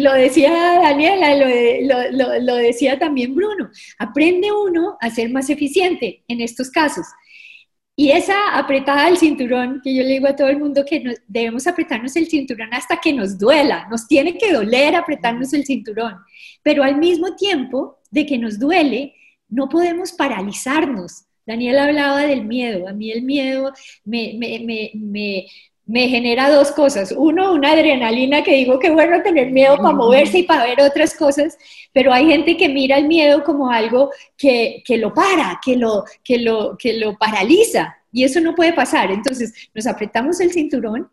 Lo 0.00 0.12
decía 0.12 0.80
Daniela, 0.82 1.34
lo, 2.12 2.40
lo, 2.40 2.54
decía 2.56 2.98
también 2.98 3.34
Bruno, 3.34 3.70
aprende 3.98 4.52
uno 4.52 4.96
a 5.00 5.10
ser 5.10 5.30
más 5.30 5.50
eficiente 5.50 6.22
en 6.28 6.40
estos 6.40 6.70
casos. 6.70 7.06
Y 7.96 8.10
esa 8.10 8.58
apretada 8.58 9.06
del 9.06 9.18
cinturón, 9.18 9.80
que 9.82 9.94
yo 9.94 10.02
le 10.02 10.14
digo 10.14 10.26
a 10.26 10.34
todo 10.34 10.48
el 10.48 10.58
mundo 10.58 10.84
que 10.84 11.16
debemos 11.28 11.66
apretarnos 11.66 12.16
el 12.16 12.26
cinturón 12.26 12.74
hasta 12.74 13.00
que 13.00 13.12
nos 13.12 13.38
duela, 13.38 13.86
nos 13.88 14.08
tiene 14.08 14.36
que 14.36 14.52
doler 14.52 14.96
apretarnos 14.96 15.52
el 15.52 15.64
cinturón, 15.64 16.16
pero 16.62 16.82
al 16.82 16.96
mismo 16.98 17.36
tiempo 17.36 18.00
de 18.10 18.26
que 18.26 18.36
nos 18.36 18.58
duele, 18.58 19.14
no 19.48 19.68
podemos 19.68 20.12
paralizarnos. 20.12 21.26
Daniela 21.46 21.84
hablaba 21.84 22.22
del 22.22 22.44
miedo, 22.44 22.88
a 22.88 22.92
mí 22.92 23.12
el 23.12 23.22
miedo 23.22 23.72
me, 24.04 24.34
me, 24.38 25.46
me 25.86 26.08
genera 26.08 26.50
dos 26.50 26.72
cosas. 26.72 27.12
Uno, 27.16 27.52
una 27.52 27.72
adrenalina 27.72 28.42
que 28.42 28.54
digo 28.54 28.78
que 28.78 28.90
bueno 28.90 29.22
tener 29.22 29.50
miedo 29.50 29.76
para 29.76 29.92
moverse 29.92 30.38
y 30.38 30.42
para 30.44 30.64
ver 30.64 30.80
otras 30.80 31.14
cosas, 31.14 31.58
pero 31.92 32.12
hay 32.12 32.26
gente 32.26 32.56
que 32.56 32.68
mira 32.68 32.96
el 32.96 33.06
miedo 33.06 33.44
como 33.44 33.70
algo 33.70 34.10
que, 34.36 34.82
lo 34.88 35.12
para, 35.12 35.60
que 35.64 35.76
lo, 35.76 36.04
que, 36.22 36.38
lo, 36.38 36.76
que 36.78 36.94
lo 36.94 37.16
paraliza 37.18 37.96
y 38.12 38.24
eso 38.24 38.40
no 38.40 38.54
puede 38.54 38.72
pasar. 38.72 39.10
Entonces 39.10 39.52
nos 39.74 39.86
apretamos 39.86 40.40
el 40.40 40.52
cinturón, 40.52 41.10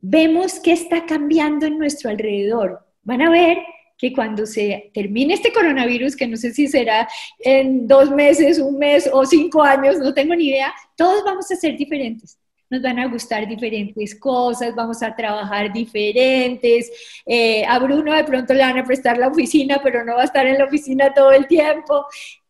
vemos 0.00 0.60
qué 0.60 0.72
está 0.72 1.04
cambiando 1.06 1.66
en 1.66 1.78
nuestro 1.78 2.10
alrededor. 2.10 2.86
Van 3.02 3.22
a 3.22 3.30
ver 3.30 3.58
que 3.98 4.12
cuando 4.12 4.46
se 4.46 4.90
termine 4.94 5.34
este 5.34 5.52
coronavirus, 5.52 6.16
que 6.16 6.26
no 6.26 6.36
sé 6.36 6.52
si 6.52 6.66
será 6.68 7.08
en 7.38 7.86
dos 7.86 8.10
meses, 8.10 8.58
un 8.58 8.78
mes 8.78 9.08
o 9.12 9.24
cinco 9.24 9.62
años, 9.62 9.98
no 9.98 10.12
tengo 10.12 10.34
ni 10.34 10.48
idea, 10.48 10.72
todos 10.96 11.24
vamos 11.24 11.50
a 11.50 11.56
ser 11.56 11.76
diferentes 11.76 12.36
nos 12.72 12.80
van 12.80 12.98
a 12.98 13.06
gustar 13.06 13.46
diferentes 13.46 14.18
cosas, 14.18 14.74
vamos 14.74 15.02
a 15.02 15.14
trabajar 15.14 15.70
diferentes. 15.70 16.90
Eh, 17.26 17.66
a 17.66 17.78
Bruno 17.78 18.14
de 18.14 18.24
pronto 18.24 18.54
le 18.54 18.62
van 18.62 18.78
a 18.78 18.84
prestar 18.84 19.18
la 19.18 19.28
oficina, 19.28 19.78
pero 19.82 20.02
no 20.06 20.14
va 20.14 20.22
a 20.22 20.24
estar 20.24 20.46
en 20.46 20.56
la 20.56 20.64
oficina 20.64 21.12
todo 21.12 21.32
el 21.32 21.46
tiempo. 21.46 22.06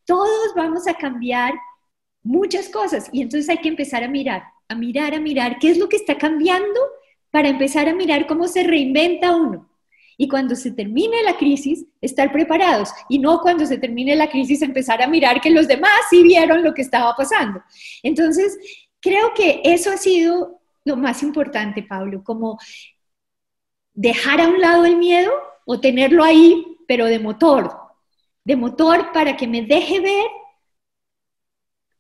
Todos 0.07 0.55
vamos 0.55 0.87
a 0.87 0.95
cambiar 0.95 1.55
muchas 2.23 2.69
cosas 2.69 3.09
y 3.11 3.21
entonces 3.23 3.49
hay 3.49 3.59
que 3.59 3.69
empezar 3.69 4.05
a 4.05 4.09
mirar, 4.09 4.45
a 4.69 4.77
mirar, 4.77 5.13
a 5.13 5.21
mirar 5.21 5.59
qué 5.59 5.71
es 5.71 5.79
lo 5.79 5.89
que 5.89 5.97
está 5.97 6.17
cambiando 6.17 6.81
para 7.33 7.49
empezar 7.49 7.89
a 7.89 7.95
mirar 7.95 8.29
cómo 8.29 8.47
se 8.47 8.63
reinventa 8.63 9.35
uno. 9.35 9.69
Y 10.17 10.29
cuando 10.29 10.55
se 10.55 10.71
termine 10.71 11.21
la 11.25 11.37
crisis, 11.37 11.85
estar 12.01 12.31
preparados. 12.31 12.91
Y 13.09 13.19
no 13.19 13.41
cuando 13.41 13.67
se 13.67 13.79
termine 13.79 14.15
la 14.15 14.31
crisis 14.31 14.63
empezar 14.63 15.03
a 15.03 15.09
mirar 15.09 15.41
que 15.41 15.51
los 15.51 15.67
demás 15.67 15.91
sí 16.11 16.23
vieron 16.23 16.63
lo 16.63 16.75
que 16.75 16.83
estaba 16.83 17.13
pasando. 17.17 17.61
Entonces, 18.05 18.57
Creo 19.03 19.35
que 19.35 19.61
eso 19.65 19.91
ha 19.91 19.97
sido 19.97 20.61
lo 20.85 20.97
más 20.97 21.25
importante, 21.25 21.83
Pablo, 21.83 22.23
como 22.23 22.59
dejar 23.95 24.41
a 24.41 24.49
un 24.49 24.61
lado 24.61 24.85
el 24.85 24.97
miedo 24.97 25.33
o 25.67 25.81
tenerlo 25.81 26.23
ahí, 26.23 26.65
pero 26.87 27.07
de 27.07 27.19
motor, 27.19 27.73
de 28.45 28.57
motor 28.57 29.11
para 29.13 29.37
que 29.37 29.49
me 29.49 29.63
deje 29.63 30.01
ver, 30.01 30.27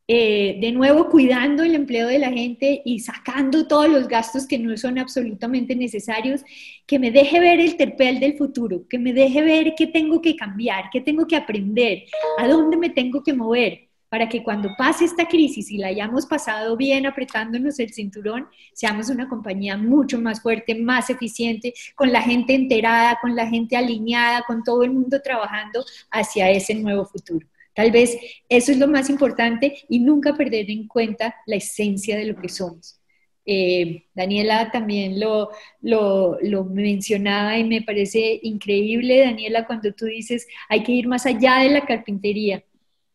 eh, 0.07 0.59
de 0.61 0.71
nuevo 0.71 1.09
cuidando 1.09 1.65
el 1.65 1.75
empleo 1.75 2.07
de 2.07 2.19
la 2.21 2.31
gente 2.31 2.83
y 2.85 3.01
sacando 3.01 3.67
todos 3.67 3.89
los 3.89 4.07
gastos 4.07 4.47
que 4.47 4.59
no 4.59 4.77
son 4.77 4.99
absolutamente 4.99 5.75
necesarios, 5.75 6.45
que 6.87 7.01
me 7.01 7.11
deje 7.11 7.41
ver 7.41 7.59
el 7.61 7.77
terpel 7.77 8.21
del 8.21 8.37
futuro, 8.37 8.87
que 8.89 8.99
me 8.99 9.13
deje 9.13 9.43
ver 9.43 9.75
qué 9.77 9.89
tengo 9.89 10.21
que 10.21 10.37
cambiar, 10.37 10.85
qué 10.93 11.01
tengo 11.01 11.27
que 11.27 11.37
aprender, 11.37 12.05
a 12.39 12.47
dónde 12.47 12.77
me 12.77 12.91
tengo 12.91 13.25
que 13.25 13.33
mover 13.33 13.92
para 14.13 14.29
que 14.29 14.43
cuando 14.43 14.69
pase 14.77 15.07
esta 15.07 15.27
crisis 15.27 15.71
y 15.71 15.79
la 15.79 15.87
hayamos 15.87 16.27
pasado 16.27 16.77
bien 16.77 17.07
apretándonos 17.07 17.79
el 17.79 17.95
cinturón, 17.95 18.47
seamos 18.75 19.09
una 19.09 19.27
compañía 19.27 19.79
mucho 19.79 20.21
más 20.21 20.43
fuerte, 20.43 20.75
más 20.75 21.09
eficiente, 21.09 21.73
con 21.95 22.13
la 22.13 22.21
gente 22.21 22.53
enterada, 22.55 23.19
con 23.23 23.35
la 23.35 23.49
gente 23.49 23.75
alineada, 23.75 24.43
con 24.47 24.65
todo 24.65 24.83
el 24.83 24.91
mundo 24.91 25.23
trabajando 25.23 25.83
hacia 26.11 26.51
ese 26.51 26.75
nuevo 26.75 27.07
futuro. 27.07 27.47
Tal 27.75 27.91
vez 27.91 28.15
eso 28.51 28.73
es 28.73 28.77
lo 28.77 28.87
más 28.87 29.09
importante 29.09 29.79
y 29.89 30.01
nunca 30.01 30.35
perder 30.35 30.71
en 30.71 30.89
cuenta 30.89 31.35
la 31.47 31.57
esencia 31.57 32.15
de 32.15 32.27
lo 32.27 32.37
que 32.37 32.51
somos. 32.51 33.01
Eh, 33.47 34.05
Daniela 34.13 34.71
también 34.71 35.21
lo, 35.21 35.53
lo, 35.81 36.37
lo, 36.43 36.65
mencionaba 36.65 37.57
y 37.57 37.65
me 37.65 37.81
parece 37.81 38.41
increíble, 38.43 39.21
Daniela, 39.21 39.67
cuando 39.67 39.91
tú 39.95 40.05
dices 40.05 40.47
hay 40.69 40.83
que 40.83 40.93
ir 40.93 41.09
más 41.09 41.25
allá 41.25 41.61
de 41.61 41.71
la 41.71 41.87
carpintería 41.87 42.63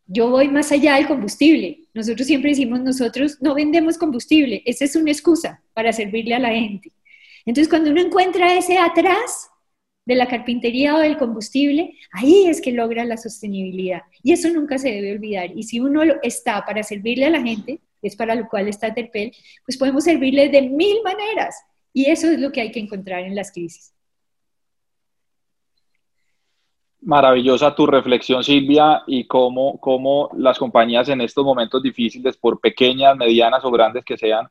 yo 0.08 0.30
voy 0.30 0.48
más 0.48 0.72
allá 0.72 0.96
del 0.96 1.08
combustible. 1.08 1.82
Nosotros 1.94 2.28
siempre 2.28 2.52
decimos, 2.52 2.82
nosotros 2.82 3.38
no 3.42 3.54
vendemos 3.54 3.98
combustible, 3.98 4.64
esa 4.66 4.86
es 4.86 4.96
una 4.96 5.12
excusa 5.12 5.62
para 5.74 5.94
servirle 5.94 6.36
a 6.36 6.40
la 6.40 6.50
gente. 6.50 6.92
Entonces, 7.46 7.70
cuando 7.70 7.92
uno 7.92 8.02
encuentra 8.02 8.58
ese 8.58 8.78
atrás 8.78 9.50
de 10.06 10.16
la 10.16 10.28
carpintería 10.28 10.96
o 10.96 11.00
del 11.00 11.18
combustible, 11.18 11.94
ahí 12.12 12.48
es 12.48 12.62
que 12.62 12.72
logra 12.72 13.04
la 13.06 13.18
sostenibilidad. 13.18 14.02
Y 14.24 14.32
eso 14.32 14.50
nunca 14.50 14.78
se 14.78 14.90
debe 14.90 15.12
olvidar. 15.14 15.52
Y 15.56 15.64
si 15.64 15.80
uno 15.80 16.02
está 16.24 16.64
para 16.66 16.84
servirle 16.84 17.26
a 17.26 17.30
la 17.30 17.42
gente, 17.42 17.82
es 18.02 18.16
para 18.16 18.36
lo 18.36 18.48
cual 18.48 18.68
está 18.68 18.94
Terpel, 18.94 19.34
pues 19.66 19.78
podemos 19.78 20.04
servirle 20.04 20.50
de 20.50 20.62
mil 20.62 21.02
maneras 21.04 21.56
Y 21.94 22.06
eso 22.06 22.30
es 22.30 22.40
lo 22.40 22.52
que 22.52 22.62
hay 22.62 22.72
que 22.72 22.80
encontrar 22.80 23.24
en 23.24 23.36
las 23.36 23.52
crisis. 23.52 23.94
Maravillosa 27.02 27.76
tu 27.76 27.86
reflexión, 27.86 28.44
Silvia, 28.44 29.04
y 29.06 29.26
cómo, 29.26 29.80
cómo 29.80 30.30
las 30.36 30.58
compañías 30.58 31.10
en 31.10 31.22
estos 31.22 31.46
momentos 31.46 31.82
difíciles, 31.82 32.38
por 32.38 32.60
pequeñas, 32.60 33.16
medianas 33.16 33.64
o 33.64 33.72
grandes 33.72 34.04
que 34.04 34.18
sean, 34.18 34.48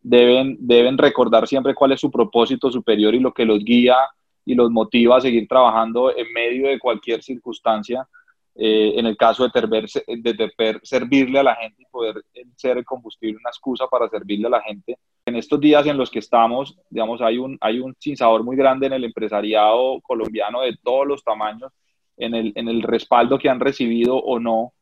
deben, 0.00 0.56
deben 0.60 0.96
recordar 0.96 1.46
siempre 1.46 1.74
cuál 1.74 1.92
es 1.92 2.00
su 2.00 2.10
propósito 2.10 2.70
superior 2.70 3.14
y 3.14 3.20
lo 3.20 3.32
que 3.32 3.44
los 3.44 3.62
guía 3.62 3.96
y 4.44 4.54
los 4.54 4.70
motiva 4.70 5.18
a 5.18 5.20
seguir 5.20 5.46
trabajando 5.46 6.16
en 6.16 6.32
medio 6.32 6.68
de 6.68 6.78
cualquier 6.78 7.22
circunstancia. 7.22 8.08
Eh, 8.56 8.98
en 8.98 9.06
el 9.06 9.16
caso 9.16 9.44
de, 9.44 9.50
terber, 9.50 9.86
de, 9.86 10.80
servirle 10.82 11.38
a 11.38 11.42
la 11.42 11.54
gente 11.54 11.82
y 11.82 11.86
poder 11.86 12.16
ser 12.56 12.78
el 12.78 12.84
combustible, 12.84 13.38
una 13.38 13.50
excusa 13.50 13.86
para 13.86 14.08
servirle 14.08 14.48
a 14.48 14.50
la 14.50 14.60
gente. 14.60 14.98
En 15.24 15.36
estos 15.36 15.60
días 15.60 15.86
en 15.86 15.96
los 15.96 16.10
que 16.10 16.18
estamos, 16.18 16.76
digamos, 16.90 17.22
hay 17.22 17.38
un, 17.38 17.56
hay 17.60 17.78
un 17.78 17.94
sinsabor 17.98 18.42
muy 18.42 18.56
grande 18.56 18.86
en 18.86 18.94
el 18.94 19.04
empresariado 19.04 20.00
colombiano 20.02 20.62
de 20.62 20.76
todos 20.82 21.06
los 21.06 21.22
tamaños, 21.22 21.72
en 22.20 22.34
el, 22.34 22.52
en 22.54 22.68
el 22.68 22.82
respaldo 22.82 23.38
que 23.38 23.48
han 23.48 23.60
recibido 23.60 24.16
o 24.16 24.38
no 24.38 24.74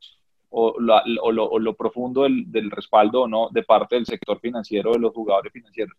o, 0.51 0.79
lo, 0.79 1.75
profundo 1.75 2.23
del, 2.23 2.71
respaldo 2.71 3.23
o 3.23 3.29
no 3.29 3.49
de 3.51 3.63
parte 3.63 3.97
del 3.97 4.07
sector 4.07 4.41
financiero, 4.41 4.93
de 4.93 4.99
los 4.99 5.13
jugadores 5.13 5.53
financieros. 5.53 5.95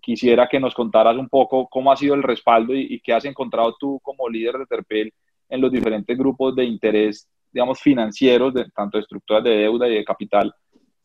Quisiera 0.00 0.48
que 0.48 0.60
nos 0.60 0.74
contaras 0.74 1.16
un 1.16 1.28
poco 1.28 1.68
cómo 1.68 1.90
ha 1.90 1.96
sido 1.96 2.14
el 2.14 2.22
respaldo 2.22 2.74
y, 2.74 3.00
qué 3.00 3.12
has 3.12 3.24
encontrado 3.24 3.76
tú 3.78 4.00
como 4.02 4.28
líder 4.28 4.58
de 4.58 4.66
Terpel 4.66 5.12
en 5.48 5.60
los 5.60 5.70
diferentes 5.70 6.16
grupos 6.18 6.54
de 6.54 6.64
interés, 6.64 7.28
digamos, 7.52 7.80
financieros, 7.80 8.52
de, 8.52 8.68
tanto 8.70 8.98
de 8.98 9.02
estructuras 9.02 9.44
de 9.44 9.50
deuda 9.50 9.88
y 9.88 9.94
de 9.94 10.04
capital, 10.04 10.52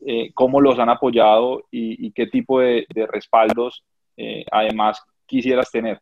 eh, 0.04 0.32
cómo 0.34 0.60
los 0.60 0.78
han 0.78 0.88
apoyado 0.88 1.64
y, 1.70 2.10
qué 2.12 2.26
tipo 2.26 2.60
de, 2.60 2.86
respaldos 3.08 3.84
eh, 4.16 4.44
además 4.50 5.00
quisieras 5.26 5.70
tener. 5.70 6.00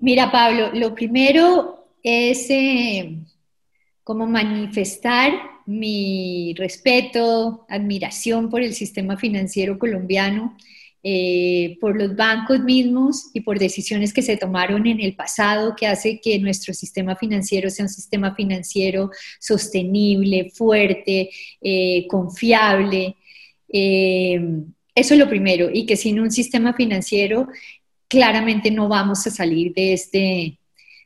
Mira, 0.00 0.30
Pablo, 0.30 0.70
lo 0.74 0.94
primero 0.94 1.88
es 2.04 2.46
eh, 2.50 3.18
como 4.04 4.28
manifestar 4.28 5.32
mi 5.66 6.54
respeto, 6.56 7.66
admiración 7.68 8.48
por 8.48 8.62
el 8.62 8.74
sistema 8.74 9.16
financiero 9.16 9.76
colombiano, 9.76 10.56
eh, 11.02 11.78
por 11.80 12.00
los 12.00 12.14
bancos 12.14 12.60
mismos 12.60 13.30
y 13.34 13.40
por 13.40 13.58
decisiones 13.58 14.12
que 14.12 14.22
se 14.22 14.36
tomaron 14.36 14.86
en 14.86 15.00
el 15.00 15.16
pasado 15.16 15.74
que 15.76 15.88
hace 15.88 16.20
que 16.20 16.38
nuestro 16.38 16.74
sistema 16.74 17.16
financiero 17.16 17.68
sea 17.68 17.86
un 17.86 17.88
sistema 17.88 18.36
financiero 18.36 19.10
sostenible, 19.40 20.52
fuerte, 20.54 21.30
eh, 21.60 22.06
confiable. 22.06 23.16
Eso 23.68 25.14
es 25.14 25.20
lo 25.20 25.28
primero, 25.28 25.70
y 25.72 25.86
que 25.86 25.96
sin 25.96 26.18
un 26.18 26.30
sistema 26.30 26.74
financiero 26.74 27.48
claramente 28.08 28.70
no 28.70 28.88
vamos 28.88 29.26
a 29.26 29.30
salir 29.30 29.72
de 29.74 29.92
este, 29.92 30.58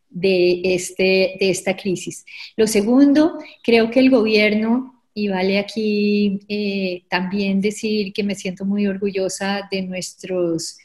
de, 0.08 0.60
este, 0.64 1.36
de 1.38 1.50
esta 1.50 1.76
crisis. 1.76 2.24
Lo 2.56 2.66
segundo, 2.66 3.38
creo 3.62 3.90
que 3.90 4.00
el 4.00 4.10
gobierno, 4.10 5.02
y 5.14 5.28
vale 5.28 5.58
aquí 5.58 6.40
eh, 6.48 7.04
también 7.10 7.60
decir 7.60 8.12
que 8.12 8.22
me 8.22 8.34
siento 8.34 8.64
muy 8.64 8.86
orgullosa 8.86 9.68
de 9.70 9.82
nuestros 9.82 10.78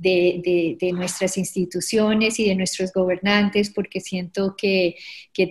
de, 0.00 0.78
nuestras 0.94 1.36
instituciones 1.36 2.38
y 2.40 2.48
de 2.48 2.54
nuestros 2.54 2.92
gobernantes, 2.92 3.70
porque 3.70 4.00
siento 4.00 4.54
que, 4.56 4.96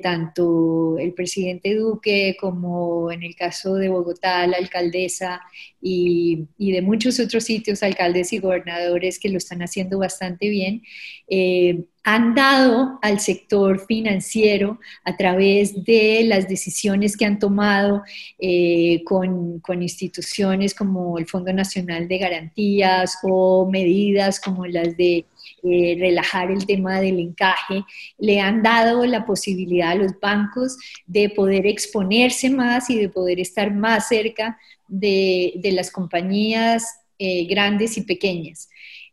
tanto 0.04 1.00
el 1.00 1.14
presidente 1.14 1.76
Duque 1.76 2.38
como 2.40 3.12
en 3.12 3.24
el 3.24 3.36
caso 3.36 3.74
de 3.74 3.90
Bogotá, 3.90 4.46
la 4.46 4.58
alcaldesa 4.58 5.42
y, 5.82 6.48
de 6.58 6.82
muchos 6.84 7.20
otros 7.20 7.44
sitios, 7.44 7.82
alcaldes 7.82 8.32
y 8.34 8.40
gobernadores 8.40 9.20
que 9.20 9.30
lo 9.30 9.38
están 9.38 9.62
haciendo 9.62 9.98
bastante 9.98 10.50
bien, 10.50 10.84
eh, 11.28 11.86
han 12.12 12.34
dado 12.34 12.98
al 13.04 13.20
sector 13.20 13.86
financiero 13.86 14.80
a 15.06 15.16
través 15.16 15.84
de 15.84 16.24
las 16.26 16.48
decisiones 16.48 17.16
que 17.16 17.26
han 17.26 17.38
tomado 17.38 18.02
eh, 18.40 19.04
con, 19.04 19.62
instituciones 19.80 20.74
como 20.74 21.20
el 21.20 21.28
Fondo 21.28 21.54
Nacional 21.54 22.08
de 22.08 22.18
Garantías 22.18 23.20
o 23.22 23.70
medidas 23.70 24.40
como 24.40 24.66
las 24.66 24.98
de 24.98 25.28
eh, 25.62 25.98
relajar 26.00 26.50
el 26.50 26.66
tema 26.66 27.00
del 27.00 27.20
encaje, 27.20 27.84
le 28.18 28.42
han 28.42 28.64
dado 28.64 29.06
la 29.06 29.24
posibilidad 29.24 29.92
a 29.92 29.96
los 29.96 30.20
bancos 30.20 30.78
de 31.06 31.30
poder 31.30 31.68
exponerse 31.68 32.50
más 32.50 32.90
y 32.90 32.98
de 32.98 33.10
poder 33.10 33.40
estar 33.40 33.72
más 33.72 34.08
cerca 34.08 34.58
de, 34.88 35.62
las 35.64 35.92
compañías 35.92 37.02
eh, 37.20 37.46
grandes 37.46 37.98
y 37.98 38.02
pequeñas. 38.02 38.68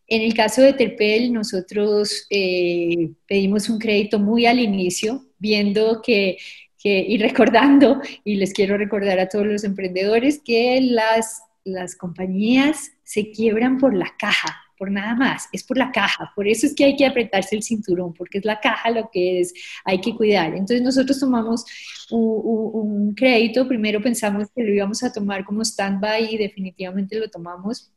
En 0.09 0.23
el 0.23 0.35
caso 0.35 0.63
de 0.63 0.73
Terpel, 0.73 1.33
nosotros 1.33 2.27
eh, 2.31 3.11
pedimos 3.27 3.69
un 3.69 3.79
crédito 3.79 4.21
muy 4.21 4.47
al 4.47 4.61
inicio, 4.61 5.27
viendo 5.39 6.01
que, 6.01 6.39
y 6.83 7.19
recordando, 7.19 8.01
y 8.25 8.37
les 8.37 8.53
quiero 8.53 8.77
recordar 8.77 9.19
a 9.19 9.29
todos 9.29 9.47
los 9.47 9.65
emprendedores, 9.65 10.41
que 10.45 10.81
las, 10.81 11.43
las 11.65 11.97
compañías 11.97 12.93
se 13.03 13.31
quiebran 13.33 13.79
por 13.79 13.95
la 13.95 14.13
caja, 14.17 14.57
por 14.79 14.93
nada 14.93 15.17
más, 15.17 15.49
es 15.53 15.65
por 15.65 15.77
la 15.77 15.91
caja. 15.91 16.31
Por 16.37 16.47
eso 16.47 16.67
es 16.67 16.75
que 16.75 16.85
hay 16.85 16.97
que 16.97 17.07
apretarse 17.07 17.57
el 17.57 17.65
cinturón, 17.65 18.15
porque 18.15 18.39
es 18.39 18.45
la 18.45 18.61
caja 18.61 18.91
lo 18.91 19.11
que 19.11 19.41
es, 19.41 19.55
hay 19.85 20.01
que 20.01 20.15
cuidar. 20.15 20.53
Entonces 20.53 20.83
nosotros 20.83 21.19
tomamos 21.19 21.65
un, 22.13 22.71
un 22.75 23.15
crédito, 23.15 23.67
primero 23.67 24.01
pensamos 24.01 24.49
que 24.55 24.63
lo 24.63 24.73
íbamos 24.73 25.03
a 25.03 25.13
tomar 25.13 25.45
como 25.45 25.63
stand-by 25.63 26.33
y 26.33 26.39
definitivamente 26.39 27.19
lo 27.19 27.29
tomamos 27.29 27.91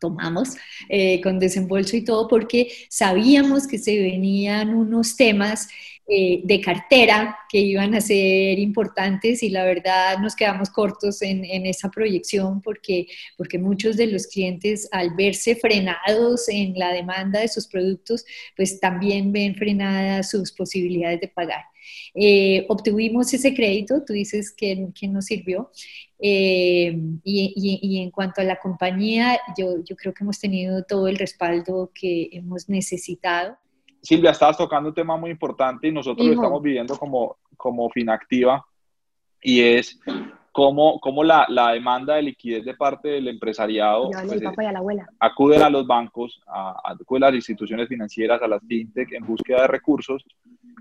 tomamos 0.00 0.56
eh, 0.88 1.20
con 1.20 1.38
desembolso 1.38 1.96
y 1.96 2.04
todo 2.04 2.28
porque 2.28 2.70
sabíamos 2.88 3.66
que 3.66 3.78
se 3.78 3.98
venían 4.00 4.74
unos 4.74 5.16
temas 5.16 5.68
eh, 6.08 6.40
de 6.44 6.60
cartera 6.60 7.36
que 7.48 7.58
iban 7.58 7.92
a 7.96 8.00
ser 8.00 8.60
importantes 8.60 9.42
y 9.42 9.48
la 9.50 9.64
verdad 9.64 10.18
nos 10.18 10.36
quedamos 10.36 10.70
cortos 10.70 11.20
en, 11.20 11.44
esa 11.66 11.90
proyección 11.90 12.62
porque, 12.62 13.08
porque 13.36 13.58
muchos 13.58 13.96
de 13.96 14.06
los 14.06 14.28
clientes 14.28 14.88
al 14.92 15.16
verse 15.16 15.56
frenados 15.56 16.48
en 16.48 16.78
la 16.78 16.92
demanda 16.92 17.40
de 17.40 17.48
sus 17.48 17.66
productos, 17.66 18.24
pues 18.56 18.78
también 18.78 19.32
ven 19.32 19.56
frenadas 19.56 20.30
sus 20.30 20.52
posibilidades 20.52 21.20
de 21.20 21.28
pagar. 21.28 21.64
Eh, 22.14 22.66
obtuvimos 22.68 23.32
ese 23.32 23.54
crédito, 23.54 24.02
tú 24.06 24.12
dices 24.12 24.52
que, 24.52 24.88
que 24.98 25.08
nos 25.08 25.26
sirvió, 25.26 25.70
eh, 26.18 26.98
y, 27.24 28.00
en 28.02 28.10
cuanto 28.10 28.40
a 28.40 28.44
la 28.44 28.58
compañía, 28.58 29.38
yo, 29.56 29.82
yo 29.84 29.96
creo 29.96 30.14
que 30.14 30.24
hemos 30.24 30.40
tenido 30.40 30.82
todo 30.84 31.08
el 31.08 31.16
respaldo 31.16 31.90
que 31.94 32.30
hemos 32.32 32.68
necesitado. 32.68 33.56
Silvia, 34.02 34.30
estabas 34.30 34.56
tocando 34.56 34.90
un 34.90 34.94
tema 34.94 35.16
muy 35.16 35.30
importante 35.30 35.88
y 35.88 35.92
nosotros 35.92 36.26
lo 36.26 36.34
estamos 36.34 36.62
viviendo 36.62 36.96
como, 36.96 37.38
como 37.56 37.90
Finactiva 37.90 38.64
y 39.42 39.60
es 39.60 39.98
cómo, 40.56 40.98
cómo 41.00 41.22
la, 41.22 41.44
la, 41.50 41.72
demanda 41.72 42.14
de 42.14 42.22
liquidez 42.22 42.64
de 42.64 42.72
parte 42.72 43.08
del 43.08 43.28
empresariado 43.28 44.10
pues, 44.10 44.42
acude 45.20 45.56
a 45.58 45.68
los 45.68 45.86
bancos, 45.86 46.40
a, 46.46 46.80
acude 46.82 47.18
a 47.18 47.28
las 47.28 47.34
instituciones 47.34 47.86
financieras, 47.86 48.40
a 48.40 48.48
las 48.48 48.62
fintech 48.66 49.12
en 49.12 49.26
búsqueda 49.26 49.60
de 49.60 49.66
recursos 49.66 50.24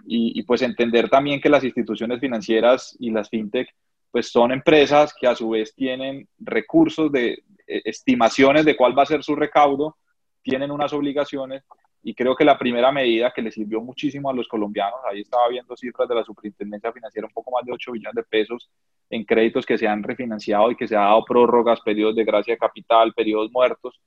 y, 0.07 0.39
y 0.39 0.43
pues 0.43 0.61
entender 0.61 1.09
también 1.09 1.41
que 1.41 1.49
las 1.49 1.65
instituciones 1.65 2.21
financieras 2.21 2.95
y 3.01 3.11
las 3.11 3.27
fintech 3.27 3.67
pues 4.11 4.31
son 4.31 4.53
empresas 4.53 5.13
que 5.13 5.27
a 5.27 5.35
su 5.35 5.49
vez 5.49 5.75
tienen 5.75 6.25
recursos 6.39 7.11
de 7.11 7.33
eh, 7.67 7.81
estimaciones 7.83 8.63
de 8.63 8.77
cuál 8.77 8.97
va 8.97 9.03
a 9.03 9.07
ser 9.07 9.23
su 9.23 9.35
recaudo, 9.35 9.97
tienen 10.41 10.71
unas 10.71 10.93
obligaciones 10.93 11.63
y 12.07 12.13
creo 12.13 12.35
que 12.35 12.45
la 12.45 12.55
primera 12.55 12.91
medida 12.91 13.33
que 13.35 13.41
le 13.41 13.49
sirvió 13.49 13.81
muchísimo 13.81 14.29
a 14.29 14.33
los 14.33 14.47
colombianos, 14.47 14.99
ahí 15.09 15.21
estaba 15.21 15.49
viendo 15.49 15.75
cifras 15.75 16.07
de 16.07 16.13
la 16.13 16.23
Superintendencia 16.23 16.93
Financiera, 16.93 17.25
un 17.25 17.33
poco 17.33 17.49
más 17.49 17.65
de 17.65 17.71
8 17.71 17.93
billones 17.93 18.13
de 18.13 18.21
pesos 18.21 18.69
en 19.09 19.25
créditos 19.25 19.65
que 19.65 19.75
se 19.75 19.87
han 19.87 20.03
refinanciado 20.03 20.69
y 20.69 20.75
que 20.75 20.87
se 20.87 20.95
ha 20.95 20.99
dado 20.99 21.25
prórrogas, 21.25 21.81
periodos 21.81 22.15
de 22.15 22.23
gracia 22.23 22.53
de 22.53 22.59
capital, 22.59 23.11
periodos 23.15 23.51
muertos. 23.51 23.99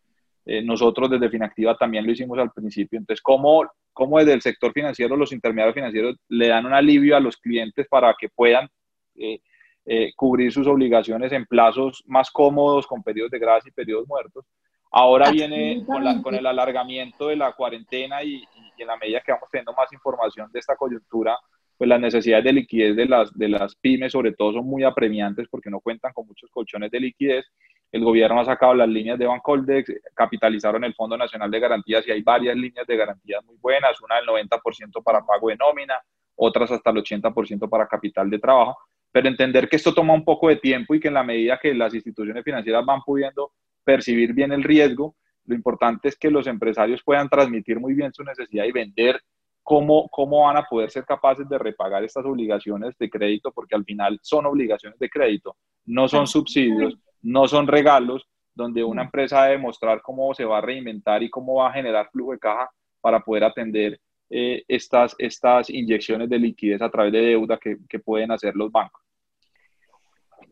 Eh, 0.46 0.62
nosotros 0.62 1.11
desde 1.11 1.28
Finactiva 1.28 1.76
también 1.76 2.06
lo 2.06 2.12
hicimos 2.12 2.38
al 2.38 2.52
principio. 2.52 3.00
Entonces, 3.00 3.20
¿cómo, 3.20 3.66
¿cómo 3.92 4.20
desde 4.20 4.34
el 4.34 4.42
sector 4.42 4.72
financiero 4.72 5.16
los 5.16 5.32
intermediarios 5.32 5.74
financieros 5.74 6.16
le 6.28 6.46
dan 6.46 6.66
un 6.66 6.74
alivio 6.74 7.16
a 7.16 7.20
los 7.20 7.37
clientes 7.37 7.88
para 7.88 8.14
que 8.16 8.28
puedan 8.28 8.68
eh, 9.16 9.40
eh, 9.87 10.12
cubrir 10.14 10.52
sus 10.52 10.68
obligaciones 10.68 11.32
en 11.32 11.46
plazos 11.46 12.04
más 12.06 12.30
cómodos, 12.30 12.87
con 12.87 13.02
periodos 13.02 13.32
de 13.32 13.40
gracia 13.40 13.70
y 13.70 13.72
periodos 13.72 14.06
muertos. 14.06 14.44
Ahora 14.90 15.31
viene 15.31 15.85
con, 16.22 16.35
el 16.35 16.46
alargamiento 16.46 17.29
de 17.29 17.37
la 17.37 17.53
cuarentena 17.53 18.22
y, 18.22 18.42
en 18.79 18.87
la 18.87 18.96
medida 18.96 19.20
que 19.20 19.33
vamos 19.33 19.48
teniendo 19.51 19.72
más 19.72 19.92
información 19.92 20.51
de 20.53 20.61
esta 20.61 20.77
coyuntura, 20.77 21.38
pues 21.77 21.88
las 21.88 22.01
necesidades 22.01 22.44
de 22.44 22.53
liquidez 22.53 22.96
de 22.96 23.07
las, 23.07 23.37
de 23.37 23.48
las 23.48 23.74
pymes 23.77 24.12
sobre 24.12 24.33
todo 24.33 24.53
son 24.53 24.66
muy 24.66 24.85
apremiantes 24.85 25.46
porque 25.51 25.70
no 25.70 25.81
cuentan 25.81 26.12
con 26.12 26.27
muchos 26.27 26.51
colchones 26.51 26.90
de 26.90 27.01
liquidez. 27.01 27.46
El 27.90 28.05
gobierno 28.05 28.40
ha 28.40 28.44
sacado 28.44 28.74
las 28.74 28.88
líneas 28.88 29.18
de 29.18 29.27
Bancoldex, 29.27 29.92
capitalizaron 30.14 30.85
el 30.85 30.94
Fondo 30.94 31.16
Nacional 31.16 31.51
de 31.51 31.61
Garantías 31.61 32.07
y 32.07 32.12
hay 32.12 32.22
varias 32.22 32.57
líneas 32.57 32.87
de 32.87 32.96
garantías 32.96 33.44
muy 33.44 33.57
buenas, 33.57 34.01
una 34.01 34.16
del 34.16 34.27
90% 34.27 35.03
para 35.03 35.24
pago 35.24 35.48
de 35.48 35.57
nómina, 35.57 35.94
otras 36.37 36.70
hasta 36.70 36.90
el 36.90 36.96
80% 36.96 37.68
para 37.68 37.87
capital 37.87 38.31
de 38.31 38.38
trabajo 38.38 38.79
pero 39.11 39.29
entender 39.29 39.68
que 39.68 39.77
esto 39.77 39.94
toma 39.94 40.14
un 40.14 40.24
poco 40.24 40.48
de 40.48 40.57
tiempo 40.57 40.94
y 40.94 41.01
que 41.01 41.09
en 41.09 41.14
la 41.14 41.22
medida 41.22 41.59
que 41.61 41.74
las 41.74 41.94
instituciones 41.94 42.44
financieras 42.44 42.85
van 42.85 43.01
pudiendo 43.03 43.53
percibir 43.88 44.35
bien 44.35 44.53
el 44.53 44.64
riesgo, 44.64 45.16
lo 45.46 45.55
importante 45.55 46.09
es 46.09 46.18
que 46.18 46.31
los 46.31 46.46
empresarios 46.46 47.03
puedan 47.03 47.27
transmitir 47.31 47.81
muy 47.81 47.94
bien 47.94 48.12
su 48.12 48.22
necesidad 48.22 48.66
y 48.66 48.70
vender 48.70 49.18
cómo, 49.62 50.09
cómo 50.11 50.42
van 50.42 50.59
a 50.59 50.64
poder 50.64 50.90
ser 50.90 51.07
capaces 51.07 51.48
de 51.48 51.57
repagar 51.57 52.05
estas 52.05 52.27
obligaciones 52.27 52.98
de 52.98 53.09
crédito, 53.09 53.51
porque 53.51 53.74
al 53.74 53.87
final 53.87 54.18
son 54.20 54.44
obligaciones 54.44 54.98
de 54.98 55.09
crédito, 55.09 55.57
no 55.87 56.07
son 56.07 56.27
subsidios, 56.27 56.98
no 57.22 57.48
son 57.48 57.66
regalos, 57.66 58.29
donde 58.55 58.85
una 58.85 59.05
empresa 59.05 59.44
debe 59.44 59.57
mostrar 59.57 60.03
cómo 60.03 60.35
se 60.35 60.44
va 60.44 60.59
a 60.59 60.61
reinventar 60.61 61.22
y 61.22 61.31
cómo 61.31 61.55
va 61.55 61.70
a 61.70 61.72
generar 61.72 62.11
flujo 62.12 62.33
de 62.33 62.38
caja 62.38 62.68
para 63.01 63.20
poder 63.20 63.44
atender 63.44 63.98
eh, 64.29 64.64
estas, 64.68 65.16
estas 65.16 65.70
inyecciones 65.70 66.29
de 66.29 66.38
liquidez 66.38 66.83
a 66.83 66.90
través 66.90 67.11
de 67.11 67.22
deuda 67.22 67.57
que, 67.57 67.79
que 67.88 68.01
pueden 68.01 68.33
hacer 68.33 68.55
los 68.55 68.70
bancos. 68.70 69.07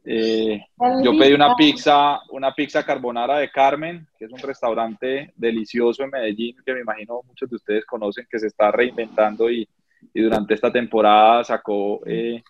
Eh, 0.08 0.64
yo 1.02 1.18
pedí 1.18 1.32
una 1.32 1.56
pizza, 1.56 2.20
una 2.30 2.54
pizza 2.54 2.84
carbonara 2.84 3.38
de 3.38 3.50
Carmen, 3.50 4.06
que 4.16 4.26
es 4.26 4.30
un 4.30 4.38
restaurante 4.38 5.32
delicioso 5.34 6.04
en 6.04 6.10
Medellín, 6.10 6.56
que 6.64 6.74
me 6.74 6.80
imagino 6.80 7.22
muchos 7.26 7.50
de 7.50 7.56
ustedes 7.56 7.84
conocen, 7.84 8.24
que 8.30 8.38
se 8.38 8.46
está 8.46 8.70
reinventando 8.70 9.50
y, 9.50 9.68
y 10.14 10.22
durante 10.22 10.54
esta 10.54 10.70
temporada 10.70 11.42
sacó 11.42 12.02
eh, 12.06 12.40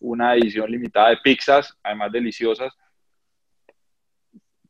una 0.00 0.34
edición 0.34 0.70
limitada 0.70 1.10
de 1.10 1.18
pizzas, 1.18 1.76
además 1.82 2.12
deliciosas. 2.12 2.72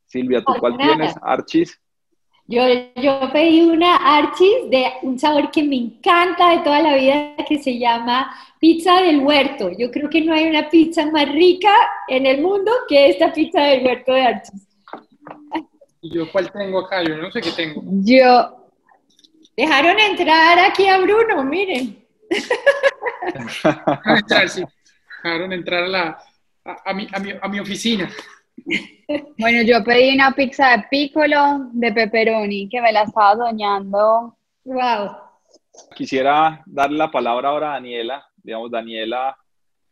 Silvia, 0.05 0.43
¿tú 0.43 0.53
cuál 0.59 0.77
tienes? 0.77 1.15
Archis. 1.23 1.81
Yo, 2.47 2.63
yo 2.97 3.31
pedí 3.33 3.63
una 3.63 3.97
Archis 3.97 4.69
de 4.69 4.85
un 5.03 5.19
sabor 5.19 5.51
que 5.51 5.63
me 5.63 5.77
encanta 5.77 6.51
de 6.51 6.59
toda 6.59 6.81
la 6.81 6.97
vida, 6.97 7.37
que 7.49 7.59
se 7.59 7.79
llama 7.79 8.35
pizza 8.59 9.01
del 9.01 9.21
huerto. 9.21 9.71
Yo 9.79 9.91
creo 9.91 10.11
que 10.11 10.21
no 10.21 10.35
hay 10.35 10.49
una 10.49 10.69
pizza 10.69 11.07
más 11.11 11.31
rica 11.31 11.73
en 12.09 12.27
el 12.27 12.43
mundo 12.43 12.71
que 12.89 13.11
esta 13.11 13.33
pizza 13.33 13.63
del 13.63 13.85
huerto 13.87 14.13
de 14.13 14.23
Archis. 14.23 14.69
¿Y 16.03 16.15
yo 16.15 16.31
cuál 16.31 16.51
tengo 16.51 16.81
acá? 16.81 17.03
Yo 17.03 17.17
no 17.17 17.31
sé 17.31 17.41
qué 17.41 17.53
tengo. 17.53 17.83
Yo. 18.05 18.59
Dejaron 19.57 19.99
entrar 20.01 20.59
aquí 20.59 20.87
a 20.89 20.99
Bruno, 20.99 21.45
miren. 21.45 22.05
Dejaron 23.35 24.19
entrar, 24.19 24.49
sí. 24.49 24.65
Dejaron 25.23 25.53
entrar 25.53 25.85
a, 25.85 25.89
la, 25.89 26.19
a, 26.65 26.93
mi, 26.93 27.07
a, 27.13 27.19
mi, 27.21 27.33
a 27.41 27.49
mi 27.49 27.61
oficina. 27.61 28.11
Bueno, 29.39 29.63
yo 29.63 29.83
pedí 29.85 30.15
una 30.15 30.33
pizza 30.33 30.77
de 30.77 30.85
piccolo 30.91 31.69
de 31.73 31.93
pepperoni 31.93 32.69
que 32.69 32.81
me 32.81 32.93
la 32.93 33.03
estaba 33.03 33.49
soñando. 33.49 34.37
Wow. 34.65 35.11
Quisiera 35.95 36.63
darle 36.67 36.99
la 36.99 37.11
palabra 37.11 37.51
ahora 37.51 37.71
a 37.71 37.75
Daniela. 37.75 38.27
Digamos, 38.37 38.71
Daniela 38.71 39.37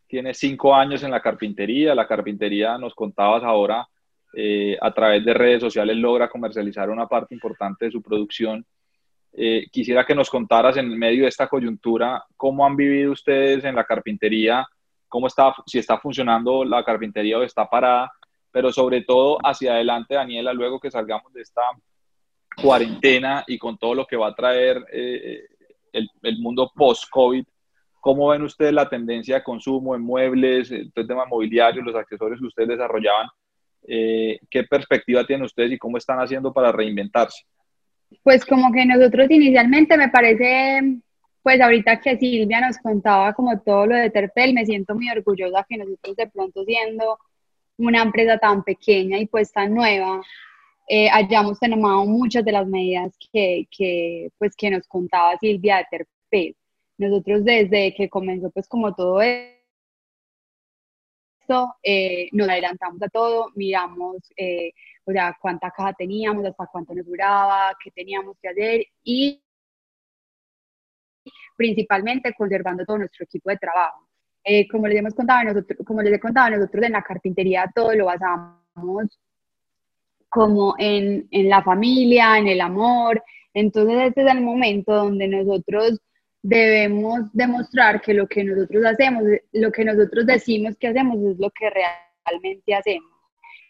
tiene 0.06 0.34
cinco 0.34 0.74
años 0.74 1.02
en 1.02 1.10
la 1.10 1.20
carpintería. 1.20 1.94
La 1.94 2.06
carpintería, 2.06 2.78
nos 2.78 2.94
contabas 2.94 3.42
ahora, 3.42 3.86
eh, 4.34 4.76
a 4.80 4.92
través 4.92 5.24
de 5.24 5.34
redes 5.34 5.60
sociales 5.60 5.96
logra 5.96 6.28
comercializar 6.28 6.88
una 6.90 7.06
parte 7.06 7.34
importante 7.34 7.86
de 7.86 7.90
su 7.90 8.02
producción. 8.02 8.64
Eh, 9.32 9.66
quisiera 9.70 10.04
que 10.04 10.14
nos 10.14 10.28
contaras 10.28 10.76
en 10.76 10.88
medio 10.98 11.22
de 11.22 11.28
esta 11.28 11.46
coyuntura 11.48 12.24
cómo 12.36 12.66
han 12.66 12.76
vivido 12.76 13.12
ustedes 13.12 13.64
en 13.64 13.76
la 13.76 13.84
carpintería, 13.84 14.66
cómo 15.08 15.28
está, 15.28 15.54
si 15.66 15.78
está 15.78 15.98
funcionando 15.98 16.64
la 16.64 16.84
carpintería 16.84 17.38
o 17.38 17.42
está 17.42 17.68
parada 17.68 18.10
pero 18.50 18.72
sobre 18.72 19.02
todo 19.02 19.38
hacia 19.42 19.74
adelante, 19.74 20.14
Daniela, 20.14 20.52
luego 20.52 20.80
que 20.80 20.90
salgamos 20.90 21.32
de 21.32 21.42
esta 21.42 21.62
cuarentena 22.60 23.44
y 23.46 23.58
con 23.58 23.78
todo 23.78 23.94
lo 23.94 24.06
que 24.06 24.16
va 24.16 24.28
a 24.28 24.34
traer 24.34 24.84
eh, 24.92 25.44
el, 25.92 26.08
el, 26.22 26.38
mundo 26.38 26.70
post-COVID, 26.74 27.44
¿cómo 28.00 28.28
ven 28.28 28.42
ustedes 28.42 28.72
la 28.72 28.88
tendencia 28.88 29.36
de 29.36 29.42
consumo 29.42 29.94
en 29.94 30.02
muebles, 30.02 30.70
el 30.70 30.92
tema 30.92 31.26
mobiliario, 31.26 31.82
los 31.82 31.94
accesorios 31.94 32.40
que 32.40 32.46
ustedes 32.46 32.70
desarrollaban? 32.70 33.28
Eh, 33.86 34.38
¿Qué 34.50 34.64
perspectiva 34.64 35.24
tienen 35.24 35.44
ustedes 35.44 35.72
y 35.72 35.78
cómo 35.78 35.96
están 35.96 36.18
haciendo 36.18 36.52
para 36.52 36.72
reinventarse? 36.72 37.44
Pues 38.22 38.44
como 38.44 38.72
que 38.72 38.84
nosotros 38.84 39.30
inicialmente 39.30 39.96
me 39.96 40.08
parece, 40.08 40.98
pues 41.42 41.60
ahorita 41.60 42.00
que 42.00 42.18
Silvia 42.18 42.60
nos 42.60 42.78
contaba 42.78 43.32
como 43.32 43.58
todo 43.60 43.86
lo 43.86 43.96
de 43.96 44.10
Terpel, 44.10 44.52
me 44.52 44.66
siento 44.66 44.94
muy 44.94 45.08
orgullosa 45.10 45.64
que 45.68 45.78
nosotros 45.78 46.16
de 46.16 46.26
pronto 46.28 46.64
siendo 46.64 47.18
una 47.80 48.02
empresa 48.02 48.38
tan 48.38 48.62
pequeña 48.62 49.18
y 49.18 49.26
pues 49.26 49.52
tan 49.52 49.74
nueva, 49.74 50.20
eh, 50.88 51.08
hayamos 51.10 51.58
tomado 51.60 52.04
muchas 52.06 52.44
de 52.44 52.52
las 52.52 52.66
medidas 52.66 53.16
que, 53.32 53.66
que, 53.70 54.30
pues, 54.38 54.54
que 54.56 54.70
nos 54.70 54.86
contaba 54.88 55.38
Silvia 55.38 55.78
de 55.78 55.86
Terpel. 55.90 56.56
Nosotros 56.98 57.44
desde 57.44 57.94
que 57.94 58.08
comenzó 58.10 58.50
pues 58.50 58.68
como 58.68 58.94
todo 58.94 59.22
esto, 59.22 59.60
eh, 61.82 62.28
nos 62.32 62.48
adelantamos 62.48 63.02
a 63.02 63.08
todo, 63.08 63.50
miramos, 63.54 64.16
eh, 64.36 64.72
o 65.04 65.12
sea, 65.12 65.36
cuánta 65.40 65.70
caja 65.70 65.92
teníamos, 65.94 66.44
hasta 66.44 66.66
cuánto 66.66 66.94
nos 66.94 67.06
duraba, 67.06 67.76
qué 67.82 67.90
teníamos 67.90 68.36
que 68.40 68.48
hacer 68.48 68.86
y 69.04 69.42
principalmente 71.56 72.34
conservando 72.34 72.84
todo 72.84 72.98
nuestro 72.98 73.24
equipo 73.24 73.50
de 73.50 73.56
trabajo. 73.58 74.09
Eh, 74.44 74.66
como 74.68 74.86
les 74.86 74.98
hemos 74.98 75.14
contado 75.14 75.44
nosotros, 75.44 75.78
como 75.86 76.00
les 76.02 76.14
he 76.14 76.20
contado 76.20 76.50
nosotros 76.50 76.84
en 76.84 76.92
la 76.92 77.02
carpintería 77.02 77.70
todo 77.74 77.94
lo 77.94 78.06
basamos 78.06 79.18
como 80.30 80.74
en, 80.78 81.28
en, 81.30 81.48
la 81.48 81.62
familia, 81.62 82.38
en 82.38 82.48
el 82.48 82.60
amor. 82.60 83.22
Entonces 83.52 84.08
este 84.08 84.22
es 84.22 84.30
el 84.30 84.40
momento 84.40 84.94
donde 84.94 85.28
nosotros 85.28 86.00
debemos 86.42 87.32
demostrar 87.32 88.00
que 88.00 88.14
lo 88.14 88.26
que 88.26 88.44
nosotros 88.44 88.84
hacemos, 88.86 89.24
lo 89.52 89.72
que 89.72 89.84
nosotros 89.84 90.26
decimos 90.26 90.76
que 90.76 90.88
hacemos 90.88 91.18
es 91.18 91.38
lo 91.38 91.50
que 91.50 91.68
realmente 91.68 92.74
hacemos. 92.74 93.10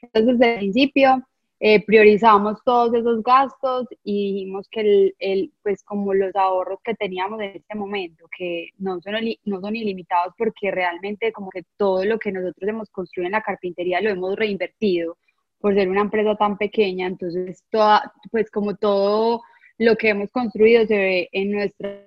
Entonces 0.03 0.39
desde 0.39 0.53
el 0.53 0.59
principio 0.59 1.27
eh, 1.63 1.85
priorizamos 1.85 2.59
todos 2.65 2.95
esos 2.95 3.23
gastos 3.23 3.87
y 4.03 4.33
dijimos 4.33 4.67
que 4.71 5.13
el, 5.19 5.53
pues 5.63 5.83
como 5.85 6.15
los 6.15 6.35
ahorros 6.35 6.81
que 6.83 6.95
teníamos 6.95 7.39
en 7.41 7.57
este 7.57 7.75
momento, 7.75 8.27
que 8.37 8.71
no 8.79 8.99
son, 9.03 9.15
no 9.45 9.61
son 9.61 9.77
ilimitados 9.77 10.33
porque 10.39 10.71
realmente 10.71 11.33
como 11.33 11.51
que 11.51 11.65
todo 11.77 12.03
lo 12.07 12.19
que 12.19 12.33
nosotros 12.33 12.67
hemos 12.67 12.89
construido 12.91 13.27
en 13.27 13.33
la 13.33 13.43
carpintería 13.43 14.01
lo 14.01 14.09
hemos 14.09 14.37
reinvertido 14.37 15.19
por 15.59 15.75
ser 15.75 15.91
una 15.91 16.01
empresa 16.01 16.35
tan 16.37 16.57
pequeña, 16.57 17.07
entonces 17.07 17.63
toda, 17.71 18.11
pues 18.31 18.51
como 18.51 18.77
todo 18.77 19.43
lo 19.77 19.97
que 19.97 20.09
hemos 20.09 20.31
construido 20.31 20.87
se 20.87 20.97
ve 20.97 21.29
en 21.33 21.53
nuestra 21.53 22.07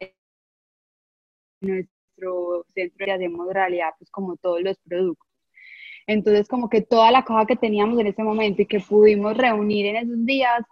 en 0.00 0.12
nuestro 1.60 2.64
centro 2.74 3.06
y 3.06 3.10
hacemos 3.10 3.52
realidad 3.52 3.90
pues 3.98 4.10
como 4.10 4.36
todos 4.36 4.62
los 4.62 4.78
productos. 4.78 5.35
Entonces, 6.06 6.48
como 6.48 6.68
que 6.68 6.82
toda 6.82 7.10
la 7.10 7.24
caja 7.24 7.46
que 7.46 7.56
teníamos 7.56 7.98
en 7.98 8.06
ese 8.08 8.22
momento 8.22 8.62
y 8.62 8.66
que 8.66 8.80
pudimos 8.80 9.36
reunir 9.36 9.86
en 9.86 9.96
esos 9.96 10.24
días 10.24 10.62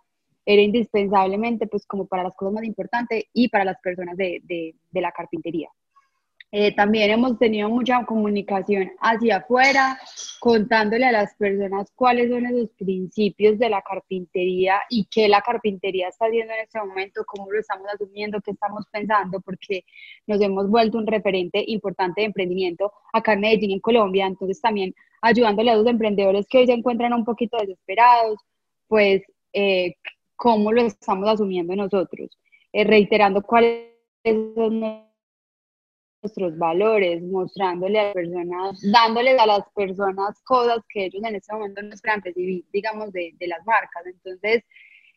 era 0.47 0.62
indispensablemente, 0.62 1.66
pues, 1.66 1.87
como 1.87 2.07
para 2.07 2.25
las 2.25 2.35
cosas 2.37 2.55
más 2.55 2.64
importantes 2.64 3.25
y 3.33 3.49
para 3.49 3.64
las 3.64 3.81
personas 3.81 4.16
de, 4.16 4.40
de, 4.44 4.75
de 4.90 5.01
la 5.01 5.12
carpintería. 5.12 5.70
Eh, 6.56 6.72
también 6.72 7.10
hemos 7.10 7.36
tenido 7.36 7.68
mucha 7.68 8.04
comunicación 8.04 8.92
hacia 9.00 9.38
afuera, 9.38 9.98
contándole 10.38 11.04
a 11.04 11.10
las 11.10 11.34
personas 11.34 11.90
cuáles 11.96 12.30
son 12.30 12.46
esos 12.46 12.70
principios 12.78 13.58
de 13.58 13.68
la 13.68 13.82
carpintería 13.82 14.80
y 14.88 15.04
qué 15.06 15.26
la 15.26 15.40
carpintería 15.40 16.06
está 16.06 16.26
haciendo 16.26 16.54
en 16.54 16.60
este 16.60 16.78
momento, 16.78 17.24
cómo 17.26 17.50
lo 17.50 17.58
estamos 17.58 17.88
asumiendo, 17.92 18.40
qué 18.40 18.52
estamos 18.52 18.84
pensando, 18.92 19.40
porque 19.40 19.84
nos 20.28 20.40
hemos 20.40 20.70
vuelto 20.70 20.96
un 20.96 21.08
referente 21.08 21.64
importante 21.66 22.20
de 22.20 22.26
emprendimiento 22.26 22.92
acá 23.12 23.32
en 23.32 23.40
Medellín, 23.40 23.72
en 23.72 23.80
Colombia. 23.80 24.26
Entonces 24.26 24.60
también 24.60 24.94
ayudándole 25.22 25.72
a 25.72 25.76
los 25.76 25.88
emprendedores 25.88 26.46
que 26.48 26.58
hoy 26.58 26.66
se 26.66 26.72
encuentran 26.72 27.14
un 27.14 27.24
poquito 27.24 27.56
desesperados, 27.56 28.38
pues 28.86 29.22
eh, 29.52 29.96
cómo 30.36 30.70
lo 30.70 30.82
estamos 30.82 31.28
asumiendo 31.28 31.74
nosotros, 31.74 32.38
eh, 32.72 32.84
reiterando 32.84 33.42
cuáles 33.42 33.88
son 34.54 35.04
nuestros 36.24 36.56
valores, 36.58 37.22
mostrándole 37.22 38.00
a 38.00 38.04
las 38.04 38.14
personas, 38.14 38.80
dándoles 38.90 39.38
a 39.38 39.46
las 39.46 39.62
personas 39.74 40.42
cosas 40.44 40.78
que 40.88 41.04
ellos 41.04 41.22
en 41.22 41.37
este 41.37 41.52
momento 41.52 41.82
no 41.82 41.92
esperan 41.92 42.22
recibir, 42.22 42.64
digamos, 42.72 43.12
de, 43.12 43.34
de 43.38 43.46
las 43.46 43.64
marcas. 43.66 44.06
Entonces, 44.06 44.64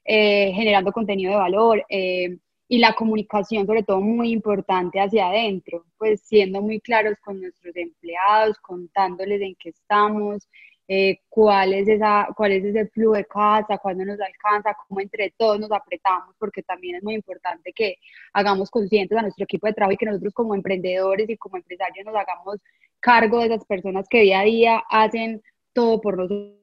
eh, 0.04 0.52
generando 0.54 0.92
contenido 0.92 1.32
de 1.32 1.38
valor 1.38 1.86
eh, 1.90 2.38
y 2.68 2.80
la 2.80 2.94
comunicación, 2.94 3.66
sobre 3.66 3.84
todo, 3.84 4.02
muy 4.02 4.32
importante 4.32 5.00
hacia 5.00 5.30
adentro, 5.30 5.86
pues 5.98 6.22
siendo 6.22 6.62
muy 6.62 6.82
claros 6.82 7.16
con 7.24 7.40
nuestros 7.40 7.76
empleados, 7.76 8.58
contándoles 8.60 9.42
en 9.42 9.56
qué 9.56 9.70
estamos, 9.70 10.48
eh, 10.88 11.20
cuál, 11.28 11.74
es 11.74 11.88
esa, 11.88 12.30
cuál 12.36 12.54
es 12.54 12.64
ese 12.64 12.88
flujo 12.88 13.16
de 13.16 13.26
casa, 13.26 13.78
cuándo 13.78 14.06
nos 14.06 14.20
alcanza, 14.22 14.76
cómo 14.88 15.02
entre 15.02 15.34
todos 15.38 15.60
nos 15.60 15.72
apretamos, 15.72 16.36
porque 16.40 16.64
también 16.64 16.96
es 16.96 17.04
muy 17.04 17.14
importante 17.16 17.74
que 17.74 17.98
hagamos 18.34 18.70
conscientes 18.72 19.18
a 19.18 19.22
nuestro 19.22 19.44
equipo 19.44 19.68
de 19.68 19.74
trabajo 19.74 19.94
y 19.94 19.98
que 19.98 20.06
nosotros 20.06 20.34
como 20.34 20.56
emprendedores 20.56 21.30
y 21.30 21.38
como 21.38 21.58
empresarios 21.58 22.06
nos 22.06 22.16
hagamos 22.16 22.58
cargo 23.00 23.40
de 23.40 23.48
esas 23.48 23.66
personas 23.66 24.08
que 24.10 24.22
día 24.22 24.40
a 24.40 24.44
día 24.44 24.84
hacen 24.90 25.42
todo 25.74 26.00
por 26.02 26.18
nosotros 26.18 26.58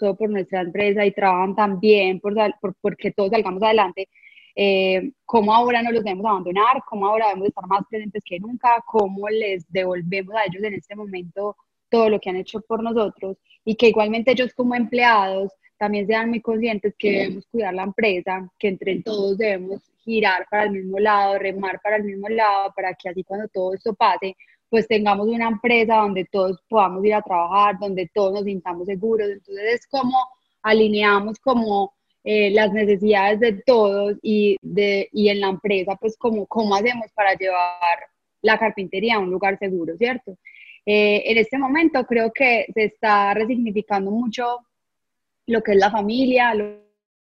todo 0.00 0.16
por 0.16 0.30
nuestra 0.30 0.60
empresa 0.62 1.04
y 1.04 1.12
trabajan 1.12 1.54
también 1.54 2.20
por, 2.20 2.34
por 2.60 2.74
porque 2.80 3.12
todos 3.12 3.30
salgamos 3.30 3.62
adelante, 3.62 4.08
eh, 4.56 5.12
cómo 5.24 5.54
ahora 5.54 5.82
no 5.82 5.92
los 5.92 6.02
debemos 6.02 6.26
abandonar, 6.26 6.82
cómo 6.88 7.06
ahora 7.06 7.28
debemos 7.28 7.48
estar 7.48 7.66
más 7.66 7.82
presentes 7.88 8.22
que 8.24 8.40
nunca, 8.40 8.82
cómo 8.86 9.28
les 9.28 9.70
devolvemos 9.70 10.34
a 10.34 10.44
ellos 10.46 10.62
en 10.62 10.74
este 10.74 10.96
momento 10.96 11.56
todo 11.88 12.08
lo 12.10 12.20
que 12.20 12.30
han 12.30 12.36
hecho 12.36 12.60
por 12.60 12.82
nosotros 12.82 13.36
y 13.64 13.76
que 13.76 13.88
igualmente 13.88 14.32
ellos 14.32 14.52
como 14.54 14.74
empleados 14.74 15.52
también 15.78 16.06
sean 16.06 16.28
muy 16.28 16.40
conscientes 16.40 16.94
que 16.98 17.12
debemos 17.12 17.46
cuidar 17.46 17.74
la 17.74 17.84
empresa, 17.84 18.50
que 18.58 18.68
entre 18.68 19.00
todos 19.02 19.38
debemos 19.38 19.80
girar 20.04 20.46
para 20.50 20.64
el 20.64 20.72
mismo 20.72 20.98
lado, 20.98 21.38
remar 21.38 21.80
para 21.80 21.96
el 21.96 22.04
mismo 22.04 22.28
lado, 22.28 22.72
para 22.74 22.94
que 22.94 23.08
así 23.08 23.22
cuando 23.22 23.46
todo 23.48 23.74
esto 23.74 23.94
pase, 23.94 24.36
pues 24.68 24.88
tengamos 24.88 25.28
una 25.28 25.48
empresa 25.48 25.96
donde 25.96 26.24
todos 26.24 26.60
podamos 26.68 27.04
ir 27.04 27.14
a 27.14 27.22
trabajar, 27.22 27.78
donde 27.78 28.10
todos 28.12 28.32
nos 28.32 28.44
sintamos 28.44 28.86
seguros. 28.86 29.28
Entonces 29.28 29.64
es 29.74 29.86
como 29.86 30.18
alineamos 30.62 31.38
como 31.38 31.94
eh, 32.24 32.50
las 32.50 32.72
necesidades 32.72 33.40
de 33.40 33.52
todos 33.64 34.16
y, 34.22 34.56
de, 34.60 35.08
y 35.12 35.28
en 35.28 35.40
la 35.40 35.48
empresa, 35.48 35.96
pues 35.96 36.16
como 36.16 36.46
cómo 36.46 36.74
hacemos 36.74 37.06
para 37.14 37.34
llevar 37.34 37.98
la 38.42 38.58
carpintería 38.58 39.16
a 39.16 39.20
un 39.20 39.30
lugar 39.30 39.58
seguro, 39.58 39.96
¿cierto? 39.96 40.36
Eh, 40.90 41.30
en 41.30 41.36
este 41.36 41.58
momento 41.58 42.02
creo 42.06 42.32
que 42.32 42.64
se 42.72 42.84
está 42.84 43.34
resignificando 43.34 44.10
mucho 44.10 44.60
lo 45.46 45.62
que 45.62 45.72
es 45.72 45.78
la 45.78 45.90
familia, 45.90 46.54
lo, 46.54 46.80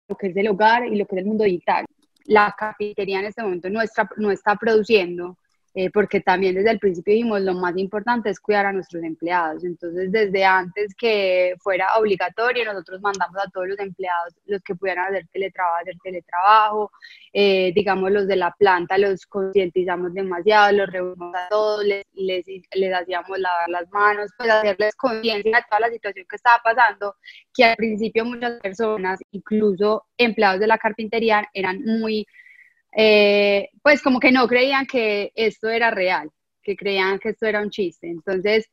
lo, 0.09 0.17
que 0.17 0.27
es 0.27 0.37
el 0.37 0.49
hogar 0.49 0.85
y 0.85 0.97
lo 0.97 1.07
que 1.07 1.15
es 1.15 1.21
el 1.21 1.29
mundo 1.29 1.45
digital. 1.45 1.87
La 2.25 2.53
carpintería 2.59 3.21
en 3.21 3.27
este 3.27 3.41
momento 3.41 3.71
no 3.71 3.81
está, 3.81 4.11
no 4.17 4.33
está 4.33 4.57
produciendo 4.57 5.39
eh, 5.75 5.91
porque 5.91 6.21
también 6.21 6.55
desde 6.55 6.71
el 6.71 6.79
principio 6.79 7.15
dijimos 7.15 7.41
lo 7.41 7.55
más 7.55 7.75
importante 7.79 8.29
es 8.29 8.39
cuidar 8.39 8.67
a 8.67 8.73
nuestros 8.73 9.03
empleados. 9.03 9.65
Entonces, 9.65 10.13
desde 10.13 10.45
antes 10.45 10.95
que 10.95 11.55
fuera 11.61 11.97
obligatorio, 11.97 12.65
nosotros 12.65 13.01
mandamos 13.01 13.37
a 13.39 13.51
todos 13.51 13.69
los 13.69 13.79
empleados, 13.79 14.35
los 14.45 14.61
que 14.63 14.75
pudieran 14.75 15.07
hacer 15.07 15.27
teletrabajo, 15.33 15.77
hacer 15.81 15.95
teletrabajo, 16.03 16.91
eh, 17.33 17.73
digamos 17.75 18.11
los 18.11 18.29
de 18.29 18.37
la 18.37 18.51
planta, 18.59 18.99
los 18.99 19.25
concientizamos 19.27 20.13
demasiado, 20.13 20.73
los 20.73 20.91
reunimos 20.91 21.35
a 21.35 21.49
todos, 21.49 21.85
les, 21.85 22.05
les, 22.13 22.45
les 22.75 22.95
hacíamos 22.95 23.39
lavar 23.39 23.71
las 23.71 23.91
manos, 23.91 24.31
pues 24.37 24.51
hacerles 24.51 24.95
conciencia 24.95 25.57
de 25.57 25.65
toda 25.71 25.81
la 25.81 25.91
situación 25.91 26.27
que 26.29 26.37
estaba 26.37 26.61
pasando, 26.63 27.17
que 27.55 27.65
al 27.65 27.77
principio 27.77 28.27
muchas 28.27 28.61
personas, 28.61 29.21
incluso 29.31 30.05
empleados 30.19 30.61
de 30.61 30.67
la 30.67 30.77
carpintería, 30.77 31.49
eran 31.55 31.83
muy 31.83 32.27
eh, 32.97 33.71
pues 33.83 34.03
como 34.03 34.21
que 34.21 34.33
no 34.33 34.47
creían 34.47 34.87
que 34.87 35.33
esto 35.35 35.69
era 35.69 35.91
real, 35.91 36.31
que 36.63 36.77
creían 36.77 37.19
que 37.19 37.31
esto 37.31 37.47
era 37.47 37.61
un 37.63 37.71
chiste. 37.71 38.09
Entonces, 38.09 38.69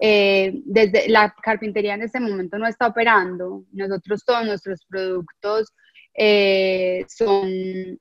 eh, 0.00 0.52
desde 0.64 1.10
la 1.10 1.34
carpintería 1.42 1.94
en 1.94 2.02
este 2.02 2.20
momento 2.20 2.58
no 2.58 2.66
está 2.66 2.86
operando. 2.86 3.64
Nosotros 3.72 4.24
todos 4.24 4.46
nuestros 4.46 4.84
productos 4.86 5.72
eh, 6.14 7.04
son, 7.08 7.98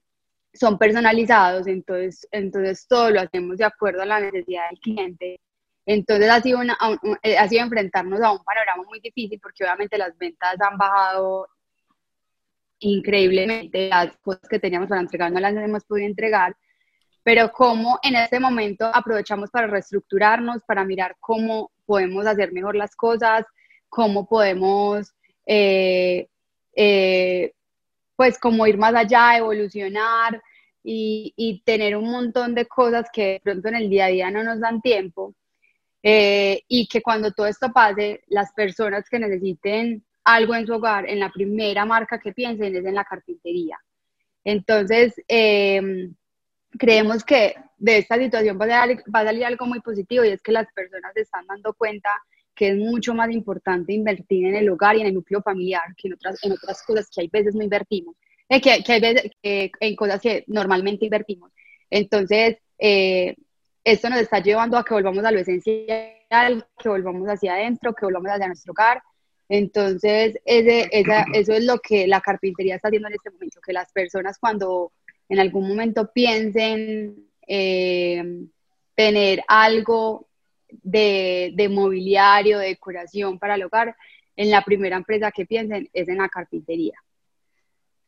son 0.53 0.77
personalizados, 0.77 1.67
entonces, 1.67 2.25
entonces 2.31 2.87
todo 2.87 3.11
lo 3.11 3.21
hacemos 3.21 3.57
de 3.57 3.65
acuerdo 3.65 4.01
a 4.01 4.05
la 4.05 4.21
necesidad 4.21 4.69
del 4.69 4.79
cliente. 4.79 5.39
Entonces 5.85 6.29
ha 6.29 6.39
sido, 6.41 6.59
una, 6.59 6.77
ha 6.77 7.47
sido 7.47 7.63
enfrentarnos 7.63 8.21
a 8.21 8.31
un 8.31 8.43
panorama 8.43 8.83
muy 8.83 8.99
difícil 9.01 9.39
porque 9.41 9.63
obviamente 9.63 9.97
las 9.97 10.17
ventas 10.17 10.55
han 10.61 10.77
bajado 10.77 11.47
increíblemente 12.79 13.89
las 13.89 14.15
cosas 14.17 14.47
que 14.49 14.59
teníamos 14.59 14.89
para 14.89 15.01
entregar 15.01 15.31
no 15.31 15.39
las 15.39 15.55
hemos 15.55 15.83
podido 15.85 16.07
entregar, 16.07 16.55
pero 17.23 17.51
cómo 17.51 17.99
en 18.01 18.15
este 18.15 18.39
momento 18.39 18.85
aprovechamos 18.85 19.49
para 19.49 19.67
reestructurarnos, 19.67 20.63
para 20.63 20.85
mirar 20.85 21.15
cómo 21.19 21.71
podemos 21.85 22.25
hacer 22.25 22.51
mejor 22.53 22.75
las 22.75 22.95
cosas, 22.95 23.45
cómo 23.89 24.27
podemos, 24.27 25.13
eh, 25.45 26.27
eh, 26.75 27.53
pues, 28.15 28.39
como 28.39 28.65
ir 28.67 28.77
más 28.77 28.95
allá, 28.95 29.37
evolucionar 29.37 30.41
y, 30.83 31.33
y, 31.35 31.61
tener 31.63 31.95
un 31.97 32.09
montón 32.09 32.55
de 32.55 32.65
cosas 32.65 33.07
que 33.11 33.23
de 33.33 33.39
pronto 33.41 33.67
en 33.67 33.75
el 33.75 33.89
día 33.89 34.05
a 34.05 34.09
día 34.09 34.31
no 34.31 34.43
nos 34.43 34.59
dan 34.59 34.81
tiempo. 34.81 35.35
Eh, 36.01 36.63
y 36.67 36.87
que 36.87 37.01
cuando 37.01 37.31
todo 37.31 37.47
esto 37.47 37.71
pase, 37.73 38.23
las 38.27 38.53
personas 38.53 39.09
que 39.09 39.19
necesiten 39.19 40.03
algo 40.35 40.55
en 40.55 40.67
su 40.67 40.73
hogar, 40.73 41.09
en 41.09 41.19
la 41.19 41.31
primera 41.31 41.85
marca 41.85 42.19
que 42.19 42.33
piensen 42.33 42.75
es 42.75 42.85
en 42.85 42.95
la 42.95 43.03
carpintería. 43.03 43.79
Entonces, 44.43 45.15
em, 45.27 46.13
creemos 46.77 47.23
que 47.23 47.55
de 47.77 47.97
esta 47.97 48.15
situación 48.17 48.59
va 48.59 48.65
a, 48.65 48.81
salir, 48.81 49.03
va 49.13 49.21
a, 49.21 49.25
salir, 49.25 49.45
algo 49.45 49.65
muy 49.65 49.79
positivo 49.81 50.23
y 50.23 50.29
es 50.29 50.41
que 50.41 50.51
las 50.51 50.67
personas 50.73 51.13
se 51.13 51.21
están 51.21 51.47
dando 51.47 51.73
cuenta 51.73 52.09
que 52.55 52.69
es 52.69 52.77
mucho 52.77 53.13
más 53.13 53.31
importante 53.31 53.93
invertir 53.93 54.47
en 54.47 54.55
el 54.55 54.69
hogar 54.69 54.95
y 54.95 55.01
en 55.01 55.07
el 55.07 55.13
núcleo 55.15 55.41
familiar 55.41 55.95
que 55.97 56.09
en 56.09 56.13
otras, 56.13 56.43
en 56.43 56.51
otras 56.51 56.83
cosas 56.83 57.09
que 57.13 57.21
hay 57.21 57.27
veces 57.29 57.55
no 57.55 57.63
invertimos, 57.63 58.15
eh, 58.49 58.61
que, 58.61 58.83
que, 58.83 58.93
hay 58.93 59.01
veces 59.01 59.31
que, 59.41 59.71
en 59.79 59.95
cosas 59.95 60.21
que 60.21 60.43
normalmente 60.47 61.05
invertimos. 61.05 61.51
Entonces, 61.89 62.57
eh, 62.77 63.35
esto 63.83 64.09
nos 64.09 64.19
está 64.19 64.39
llevando 64.39 64.77
a 64.77 64.83
que 64.83 64.93
volvamos 64.93 65.23
a 65.23 65.31
lo 65.31 65.39
esencial, 65.39 66.67
que 66.77 66.89
volvamos 66.89 67.27
hacia 67.27 67.53
adentro, 67.53 67.95
que 67.95 68.05
volvamos 68.05 68.29
hacia 68.29 68.47
nuestro 68.47 68.73
hogar 68.73 69.01
entonces, 69.49 70.39
ese, 70.45 70.89
eso 70.91 71.53
es 71.53 71.65
lo 71.65 71.79
que 71.79 72.05
la 72.05 72.21
carpintería 72.21 72.75
está 72.75 72.89
haciendo 72.89 73.07
en 73.07 73.15
este 73.15 73.31
momento, 73.31 73.59
que 73.65 73.73
las 73.73 73.91
personas 73.91 74.37
cuando 74.37 74.91
en 75.27 75.39
algún 75.39 75.67
momento 75.67 76.11
piensen 76.13 77.15
eh, 77.47 78.23
tener 78.93 79.41
algo 79.47 80.27
de, 80.69 81.51
de, 81.55 81.67
mobiliario, 81.67 82.59
de 82.59 82.67
decoración 82.67 83.39
para 83.39 83.55
el 83.55 83.63
hogar, 83.63 83.95
en 84.35 84.51
la 84.51 84.61
primera 84.61 84.95
empresa 84.95 85.31
que 85.31 85.47
piensen 85.47 85.89
es 85.93 86.07
en 86.07 86.19
la 86.19 86.29
carpintería. 86.29 86.93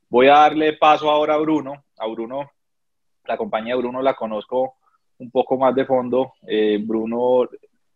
Voy 0.10 0.28
a 0.28 0.34
darle 0.34 0.74
paso 0.74 1.10
ahora 1.10 1.34
a 1.34 1.38
Bruno. 1.38 1.84
A 1.98 2.08
Bruno, 2.08 2.52
la 3.26 3.36
compañía 3.36 3.74
de 3.74 3.82
Bruno 3.82 4.02
la 4.04 4.14
conozco 4.14 4.76
un 5.18 5.32
poco 5.32 5.58
más 5.58 5.74
de 5.74 5.86
fondo. 5.86 6.34
Eh, 6.48 6.78
Bruno 6.80 7.50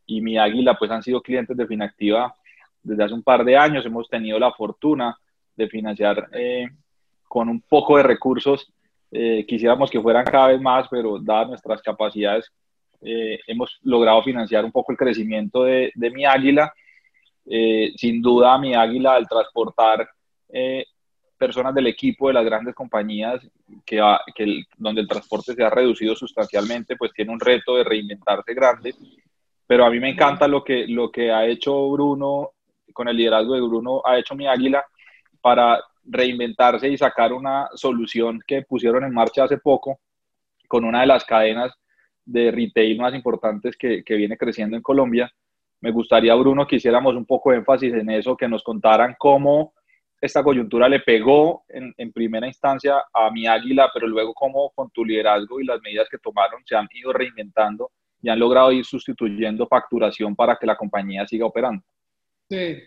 y 0.08 0.22
mi 0.22 0.38
águila 0.38 0.76
pues 0.78 0.90
han 0.90 1.04
sido 1.04 1.22
clientes 1.22 1.56
de 1.56 1.68
Finactiva 1.68 2.36
desde 2.86 3.04
hace 3.04 3.14
un 3.14 3.24
par 3.24 3.44
de 3.44 3.58
años 3.58 3.86
hemos 3.86 4.08
tenido 4.08 4.38
la 4.40 4.52
fortuna 4.52 5.18
de 5.56 5.68
financiar 5.68 6.30
eh, 6.32 6.68
con 7.28 7.50
un 7.50 7.62
poco 7.62 7.98
de 7.98 8.04
recursos. 8.04 8.72
Eh, 9.12 9.46
quisiéramos 9.48 9.90
que 9.90 10.02
fueran 10.02 10.26
cada 10.26 10.50
vez 10.50 10.62
más, 10.62 10.88
pero 10.90 11.20
dadas 11.20 11.50
nuestras 11.50 11.82
capacidades, 11.82 12.52
eh, 13.02 13.40
hemos 13.48 13.80
logrado 13.84 14.22
financiar 14.24 14.64
un 14.64 14.72
poco 14.72 14.92
el 14.92 14.98
crecimiento 14.98 15.64
de, 15.64 15.92
de 15.96 16.12
mi 16.12 16.26
águila. 16.26 16.72
sin 17.98 18.22
duda, 18.22 18.58
mi 18.58 18.74
águila 18.74 19.16
al 19.16 19.28
transportar 19.28 20.08
personas 21.38 21.76
del 21.76 21.88
equipo 21.88 22.28
de 22.28 22.34
las 22.34 22.46
grandes 22.46 22.74
compañías, 22.74 23.42
que, 23.86 24.02
que 24.34 24.64
donde 24.78 25.02
el 25.02 25.08
transporte 25.08 25.54
se 25.54 25.64
ha 25.64 25.70
reducido 25.70 26.16
sustancialmente, 26.16 26.96
pues 26.96 27.12
tiene 27.14 27.34
un 27.34 27.40
reto 27.40 27.76
de 27.76 27.84
reinventarse 27.84 28.54
grande. 28.54 28.96
Pero 29.68 29.86
a 29.86 29.90
mí 29.90 30.00
me 30.00 30.10
encanta 30.10 30.48
lo 30.48 30.64
que, 30.64 30.88
lo 30.88 31.12
que 31.12 31.32
ha 31.32 31.46
hecho 31.46 31.90
Bruno 31.90 32.55
con 32.96 33.10
el 33.10 33.18
liderazgo 33.18 33.54
de 33.54 33.62
Bruno 33.62 34.02
ha 34.06 34.18
hecho 34.18 34.34
mi 34.36 34.48
águila 34.48 34.84
para 35.42 35.84
reinventarse 36.06 36.88
y 36.88 36.98
sacar 36.98 37.34
una 37.34 37.68
solución 37.76 38.42
que 38.48 38.62
pusieron 38.64 39.04
en 39.04 39.14
marcha 39.14 39.44
hace 39.44 39.58
poco 39.58 40.00
con 40.68 40.86
una 40.86 41.02
de 41.02 41.08
las 41.08 41.26
cadenas 41.26 41.74
de 42.24 42.50
retail 42.52 42.98
más 42.98 43.14
importantes 43.14 43.76
que, 43.78 44.04
viene 44.08 44.38
creciendo 44.38 44.78
en 44.78 44.82
Colombia. 44.82 45.30
Me 45.82 45.92
gustaría, 45.92 46.34
Bruno, 46.36 46.66
que 46.66 46.78
hiciéramos 46.78 47.16
un 47.16 47.26
poco 47.26 47.52
de 47.52 47.58
énfasis 47.58 47.94
en 47.94 48.10
eso, 48.10 48.36
que 48.36 48.48
nos 48.48 48.64
contaran 48.64 49.16
cómo 49.20 49.74
esta 50.20 50.42
coyuntura 50.42 50.88
le 50.90 51.02
pegó 51.02 51.66
en, 51.68 51.94
en, 51.98 52.12
primera 52.12 52.48
instancia 52.48 53.04
a 53.14 53.30
mi 53.30 53.46
águila, 53.46 53.92
pero 53.94 54.08
luego 54.08 54.34
cómo 54.34 54.72
con 54.74 54.90
tu 54.90 55.04
liderazgo 55.04 55.60
y 55.60 55.66
las 55.66 55.82
medidas 55.82 56.08
que 56.10 56.18
tomaron 56.18 56.64
se 56.66 56.76
han 56.76 56.88
ido 56.94 57.12
reinventando 57.14 57.92
y 58.22 58.30
han 58.30 58.40
logrado 58.40 58.72
ir 58.72 58.86
sustituyendo 58.86 59.68
facturación 59.68 60.36
para 60.36 60.56
que 60.56 60.66
la 60.66 60.78
compañía 60.78 61.28
siga 61.28 61.46
operando. 61.46 61.84
Sí. 62.50 62.78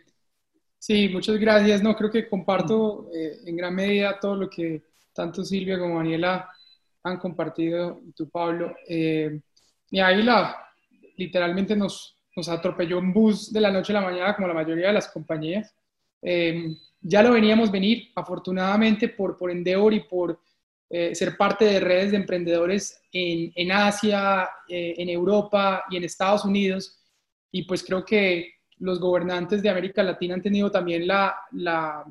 sí, 0.79 1.09
muchas 1.09 1.37
gracias. 1.38 1.83
No, 1.83 1.97
creo 1.97 2.11
que 2.11 2.29
comparto 2.29 3.09
eh, 3.12 3.40
en 3.47 3.57
gran 3.57 3.75
medida 3.75 4.18
todo 4.21 4.37
lo 4.37 4.49
que 4.51 4.83
tanto 5.12 5.44
Silvia 5.44 5.79
como 5.79 5.97
Daniela 5.97 6.49
han 7.03 7.18
compartido, 7.18 8.01
y 8.07 8.12
tú, 8.12 8.29
Pablo. 8.29 8.75
Eh, 8.88 9.40
mi 9.90 10.01
águila 10.01 10.57
literalmente 11.16 11.75
nos, 11.75 12.16
nos 12.37 12.49
atropelló 12.49 12.99
un 12.99 13.12
bus 13.12 13.53
de 13.53 13.61
la 13.61 13.71
noche 13.71 13.92
a 13.92 14.01
la 14.01 14.09
mañana, 14.09 14.37
como 14.37 14.49
la 14.49 14.55
mayoría 14.55 14.88
de 14.88 14.92
las 14.92 15.09
compañías. 15.09 15.75
Eh, 16.23 16.68
ya 17.01 17.23
lo 17.23 17.33
veníamos 17.33 17.71
venir, 17.73 18.11
afortunadamente, 18.14 19.09
por, 19.09 19.37
por 19.37 19.51
Endeavor 19.51 19.94
y 19.94 20.01
por 20.01 20.40
eh, 20.90 21.14
ser 21.14 21.37
parte 21.37 21.64
de 21.64 21.81
redes 21.81 22.11
de 22.12 22.16
emprendedores 22.18 23.03
en, 23.12 23.53
en 23.55 23.73
Asia, 23.73 24.49
en 24.68 25.09
Europa 25.09 25.85
y 25.90 25.97
en 25.97 26.05
Estados 26.05 26.44
Unidos. 26.44 26.99
Y 27.51 27.62
pues 27.64 27.83
creo 27.83 28.05
que 28.05 28.58
los 28.80 29.00
gobernantes 29.00 29.62
de 29.62 29.70
América 29.70 30.02
Latina 30.02 30.34
han 30.34 30.42
tenido 30.42 30.70
también 30.70 31.06
la, 31.06 31.36
la 31.52 32.04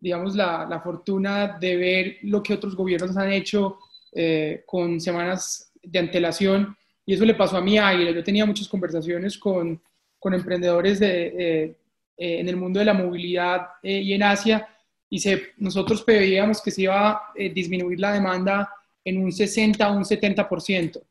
digamos, 0.00 0.34
la, 0.34 0.66
la, 0.68 0.80
fortuna 0.80 1.58
de 1.60 1.76
ver 1.76 2.16
lo 2.22 2.42
que 2.42 2.54
otros 2.54 2.74
gobiernos 2.74 3.16
han 3.16 3.30
hecho 3.30 3.78
eh, 4.12 4.64
con 4.66 5.00
semanas 5.00 5.72
de 5.82 5.98
antelación. 5.98 6.76
Y 7.04 7.14
eso 7.14 7.24
le 7.24 7.34
pasó 7.34 7.58
a 7.58 7.60
mi 7.60 7.78
águila. 7.78 8.10
Yo 8.10 8.24
tenía 8.24 8.46
muchas 8.46 8.68
conversaciones 8.68 9.38
con, 9.38 9.80
con 10.18 10.34
emprendedores 10.34 10.98
de, 11.00 11.26
eh, 11.26 11.76
en 12.16 12.48
el 12.48 12.56
mundo 12.56 12.78
de 12.78 12.86
la 12.86 12.94
movilidad 12.94 13.68
eh, 13.82 14.00
y 14.00 14.12
en 14.14 14.22
Asia. 14.22 14.66
Y 15.08 15.18
se, 15.18 15.52
nosotros 15.58 16.02
pedíamos 16.02 16.62
que 16.62 16.70
se 16.70 16.82
iba 16.82 17.10
a 17.10 17.32
disminuir 17.52 18.00
la 18.00 18.12
demanda 18.12 18.72
en 19.04 19.22
un 19.22 19.32
60 19.32 19.90
o 19.90 19.96
un 19.96 20.04
70%, 20.04 21.02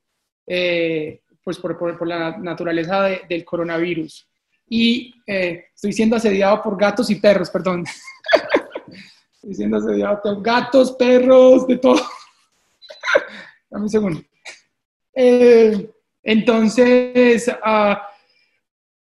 pues 1.44 1.58
por, 1.58 1.78
por, 1.78 1.98
por 1.98 2.08
la 2.08 2.38
naturaleza 2.38 3.10
del 3.28 3.44
coronavirus. 3.44 4.29
Y 4.70 5.16
eh, 5.26 5.66
estoy 5.74 5.92
siendo 5.92 6.16
asediado 6.16 6.62
por 6.62 6.78
gatos 6.78 7.10
y 7.10 7.16
perros, 7.16 7.50
perdón. 7.50 7.84
estoy 9.34 9.56
siendo 9.56 9.78
asediado 9.78 10.22
por 10.22 10.42
gatos, 10.42 10.92
perros, 10.92 11.68
de 11.68 11.78
todo. 11.78 11.96
Dame 13.70 13.84
un 13.84 13.90
segundo. 13.90 14.22
Eh, 15.14 15.90
entonces, 16.24 17.48
uh, 17.48 17.96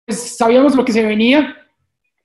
pues, 0.06 0.38
sabíamos 0.38 0.76
lo 0.76 0.84
que 0.84 0.92
se 0.92 1.06
venía. 1.06 1.58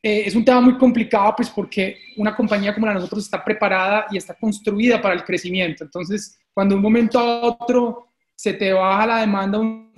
Eh, 0.03 0.23
es 0.27 0.35
un 0.35 0.45
tema 0.45 0.61
muy 0.61 0.79
complicado, 0.79 1.35
pues 1.37 1.51
porque 1.51 1.99
una 2.17 2.35
compañía 2.35 2.75
como 2.75 2.87
la 2.87 2.93
de 2.93 3.01
nosotros 3.01 3.25
está 3.25 3.45
preparada 3.45 4.07
y 4.11 4.17
está 4.17 4.35
construida 4.35 5.01
para 5.01 5.15
el 5.15 5.25
crecimiento. 5.25 5.85
Entonces, 5.85 6.39
cuando 6.55 6.75
de 6.75 6.77
un 6.77 6.83
momento 6.83 7.19
a 7.19 7.43
otro 7.43 8.09
se 8.35 8.55
te 8.55 8.73
baja 8.73 9.07
la 9.07 9.21
demanda 9.21 9.59
un 9.59 9.93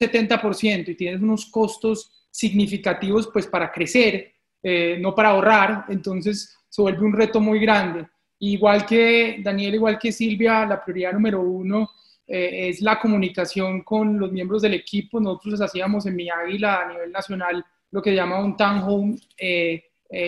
70% 0.00 0.88
y 0.88 0.94
tienes 0.94 1.20
unos 1.20 1.46
costos 1.46 2.19
significativos, 2.30 3.28
pues 3.32 3.46
para 3.46 3.72
crecer, 3.72 4.32
eh, 4.62 4.98
no 5.00 5.14
para 5.14 5.30
ahorrar, 5.30 5.86
entonces 5.88 6.56
se 6.68 6.82
vuelve 6.82 7.04
un 7.04 7.12
reto 7.12 7.40
muy 7.40 7.58
grande. 7.58 8.06
Igual 8.38 8.86
que 8.86 9.40
Daniel, 9.42 9.74
igual 9.74 9.98
que 9.98 10.12
Silvia, 10.12 10.64
la 10.64 10.82
prioridad 10.82 11.12
número 11.12 11.40
uno 11.40 11.90
eh, 12.26 12.68
es 12.68 12.80
la 12.80 12.98
comunicación 12.98 13.82
con 13.82 14.18
los 14.18 14.32
miembros 14.32 14.62
del 14.62 14.74
equipo. 14.74 15.20
Nosotros 15.20 15.60
hacíamos 15.60 16.06
en 16.06 16.16
Mi 16.16 16.30
Águila 16.30 16.82
a 16.82 16.88
nivel 16.88 17.12
nacional 17.12 17.64
lo 17.90 18.00
que 18.00 18.14
se 18.14 18.22
un 18.22 18.56
town 18.56 18.82
home 18.82 19.16
eh, 19.36 19.82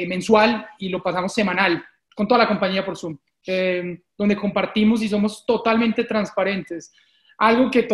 mensual 0.09 0.67
y 0.79 0.88
lo 0.88 1.03
pasamos 1.03 1.33
semanal 1.33 1.83
con 2.15 2.27
toda 2.27 2.41
la 2.41 2.49
compañía 2.49 2.85
por 2.85 2.97
Zoom, 2.97 3.17
donde 4.19 4.37
compartimos 4.37 5.01
y 5.03 5.09
somos 5.09 5.47
totalmente 5.47 6.05
transparentes. 6.05 6.93
Algo 7.38 7.71
que 7.71 7.88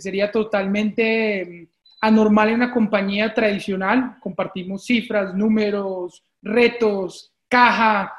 sería 0.00 0.30
totalmente 0.30 1.44
mm, 1.44 1.71
anormal 2.02 2.50
en 2.50 2.56
una 2.56 2.70
compañía 2.70 3.32
tradicional. 3.32 4.18
Compartimos 4.20 4.84
cifras, 4.84 5.34
números, 5.34 6.22
retos, 6.42 7.32
caja, 7.48 8.12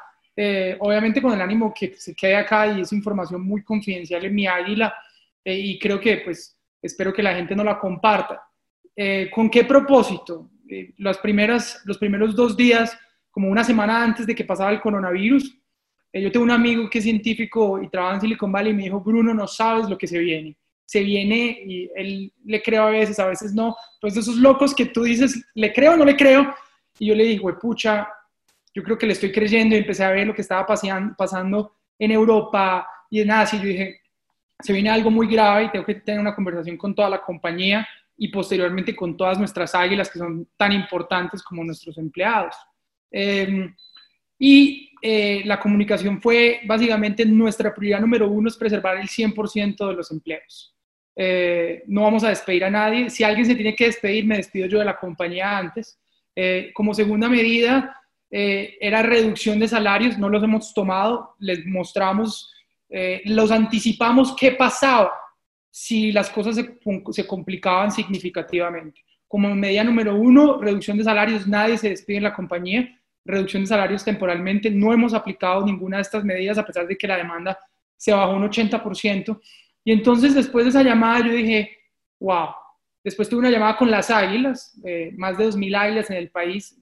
obviamente 0.80 1.22
con 1.22 1.32
el 1.32 1.40
ánimo 1.40 1.72
que 1.72 1.94
se 1.94 2.14
quede 2.14 2.34
acá 2.34 2.66
y 2.66 2.80
es 2.80 2.92
información 2.92 3.42
muy 3.42 3.62
confidencial 3.62 4.24
en 4.24 4.34
mi 4.34 4.46
águila, 4.48 4.92
eh, 5.44 5.58
y 5.58 5.78
creo 5.78 6.00
que 6.00 6.18
pues 6.18 6.58
espero 6.80 7.12
que 7.12 7.22
la 7.22 7.34
gente 7.34 7.54
no 7.54 7.62
la 7.62 7.78
comparta. 7.78 8.42
Eh, 8.96 9.30
¿Con 9.32 9.50
qué 9.50 9.64
propósito? 9.64 10.50
Eh, 10.68 10.94
las 10.98 11.18
primeras, 11.18 11.82
los 11.84 11.98
primeros 11.98 12.34
dos 12.34 12.56
días, 12.56 12.96
como 13.30 13.48
una 13.48 13.64
semana 13.64 14.02
antes 14.02 14.26
de 14.26 14.34
que 14.34 14.44
pasara 14.44 14.72
el 14.72 14.80
coronavirus, 14.80 15.58
yo 16.12 16.30
tengo 16.30 16.44
un 16.44 16.52
amigo 16.52 16.88
que 16.88 16.98
es 16.98 17.04
científico 17.04 17.82
y 17.82 17.88
trabaja 17.88 18.14
en 18.14 18.20
Silicon 18.20 18.52
Valley 18.52 18.70
y 18.70 18.76
me 18.76 18.84
dijo, 18.84 19.00
Bruno, 19.00 19.34
no 19.34 19.48
sabes 19.48 19.88
lo 19.88 19.98
que 19.98 20.06
se 20.06 20.20
viene. 20.20 20.56
Se 20.86 21.00
viene 21.00 21.62
y 21.66 21.90
él 21.94 22.32
le 22.44 22.62
creo 22.62 22.84
a 22.84 22.90
veces, 22.90 23.18
a 23.18 23.26
veces 23.26 23.54
no. 23.54 23.76
Pues 24.00 24.16
esos 24.16 24.36
locos 24.36 24.74
que 24.74 24.86
tú 24.86 25.02
dices, 25.02 25.44
¿le 25.54 25.72
creo 25.72 25.92
o 25.92 25.96
no 25.96 26.04
le 26.04 26.16
creo? 26.16 26.54
Y 26.98 27.06
yo 27.06 27.14
le 27.14 27.24
dije, 27.24 27.42
pucha, 27.60 28.08
yo 28.74 28.82
creo 28.82 28.98
que 28.98 29.06
le 29.06 29.12
estoy 29.12 29.32
creyendo 29.32 29.74
y 29.74 29.78
empecé 29.78 30.04
a 30.04 30.10
ver 30.10 30.26
lo 30.26 30.34
que 30.34 30.42
estaba 30.42 30.66
pasando 30.66 31.76
en 31.98 32.10
Europa 32.10 32.86
y 33.10 33.20
en 33.20 33.30
Asia. 33.30 33.58
Y 33.58 33.62
yo 33.62 33.68
dije, 33.68 34.00
se 34.60 34.72
viene 34.72 34.90
algo 34.90 35.10
muy 35.10 35.26
grave 35.26 35.64
y 35.64 35.70
tengo 35.70 35.84
que 35.84 35.94
tener 35.96 36.20
una 36.20 36.34
conversación 36.34 36.76
con 36.76 36.94
toda 36.94 37.08
la 37.08 37.20
compañía 37.20 37.86
y 38.16 38.28
posteriormente 38.28 38.94
con 38.94 39.16
todas 39.16 39.38
nuestras 39.38 39.74
águilas 39.74 40.10
que 40.10 40.18
son 40.18 40.48
tan 40.56 40.72
importantes 40.72 41.42
como 41.42 41.64
nuestros 41.64 41.98
empleados. 41.98 42.54
Em, 43.10 43.74
y 44.38 44.93
eh, 45.06 45.42
la 45.44 45.60
comunicación 45.60 46.18
fue 46.18 46.60
básicamente 46.64 47.26
nuestra 47.26 47.74
prioridad 47.74 48.00
número 48.00 48.26
uno 48.26 48.48
es 48.48 48.56
preservar 48.56 48.96
el 48.96 49.06
100% 49.06 49.86
de 49.86 49.92
los 49.92 50.10
empleos. 50.10 50.74
Eh, 51.14 51.82
no 51.88 52.04
vamos 52.04 52.24
a 52.24 52.30
despedir 52.30 52.64
a 52.64 52.70
nadie. 52.70 53.10
Si 53.10 53.22
alguien 53.22 53.44
se 53.44 53.54
tiene 53.54 53.76
que 53.76 53.84
despedir, 53.84 54.24
me 54.24 54.38
despido 54.38 54.66
yo 54.66 54.78
de 54.78 54.86
la 54.86 54.96
compañía 54.98 55.58
antes. 55.58 56.00
Eh, 56.34 56.70
como 56.72 56.94
segunda 56.94 57.28
medida, 57.28 58.00
era 58.30 59.02
reducción 59.02 59.60
de 59.60 59.68
salarios, 59.68 60.18
no 60.18 60.28
los 60.28 60.42
hemos 60.42 60.74
tomado, 60.74 61.36
les 61.38 61.64
mostramos 61.66 62.50
los 63.26 63.52
anticipamos 63.52 64.34
qué 64.36 64.50
pasaba 64.52 65.12
si 65.70 66.10
las 66.10 66.30
cosas 66.30 66.56
se, 66.56 67.26
complicaban 67.26 67.92
significativamente. 67.92 69.04
Como 69.28 69.54
medida 69.54 69.84
número 69.84 70.16
uno, 70.16 70.60
reducción 70.60 70.98
de 70.98 71.04
salarios, 71.04 71.46
nadie 71.46 71.78
se 71.78 71.90
despide 71.90 72.16
en 72.16 72.24
la 72.24 72.34
compañía, 72.34 72.88
reducción 73.24 73.62
de 73.62 73.68
salarios 73.68 74.04
temporalmente, 74.04 74.70
no 74.70 74.92
hemos 74.92 75.14
aplicado 75.14 75.64
ninguna 75.64 75.98
de 75.98 76.02
estas 76.02 76.24
medidas 76.24 76.58
a 76.58 76.64
pesar 76.64 76.86
de 76.86 76.96
que 76.96 77.06
la 77.06 77.16
demanda 77.16 77.58
se 77.96 78.12
bajó 78.12 78.34
un 78.34 78.48
80%. 78.48 79.40
Y 79.84 79.92
entonces 79.92 80.34
después 80.34 80.64
de 80.64 80.70
esa 80.70 80.82
llamada 80.82 81.26
yo 81.26 81.32
dije, 81.32 81.76
wow, 82.20 82.48
después 83.02 83.28
tuve 83.28 83.40
una 83.40 83.50
llamada 83.50 83.76
con 83.76 83.90
las 83.90 84.10
águilas, 84.10 84.78
eh, 84.84 85.12
más 85.16 85.36
de 85.38 85.46
2.000 85.46 85.76
águilas 85.76 86.10
en 86.10 86.16
el 86.16 86.30
país, 86.30 86.78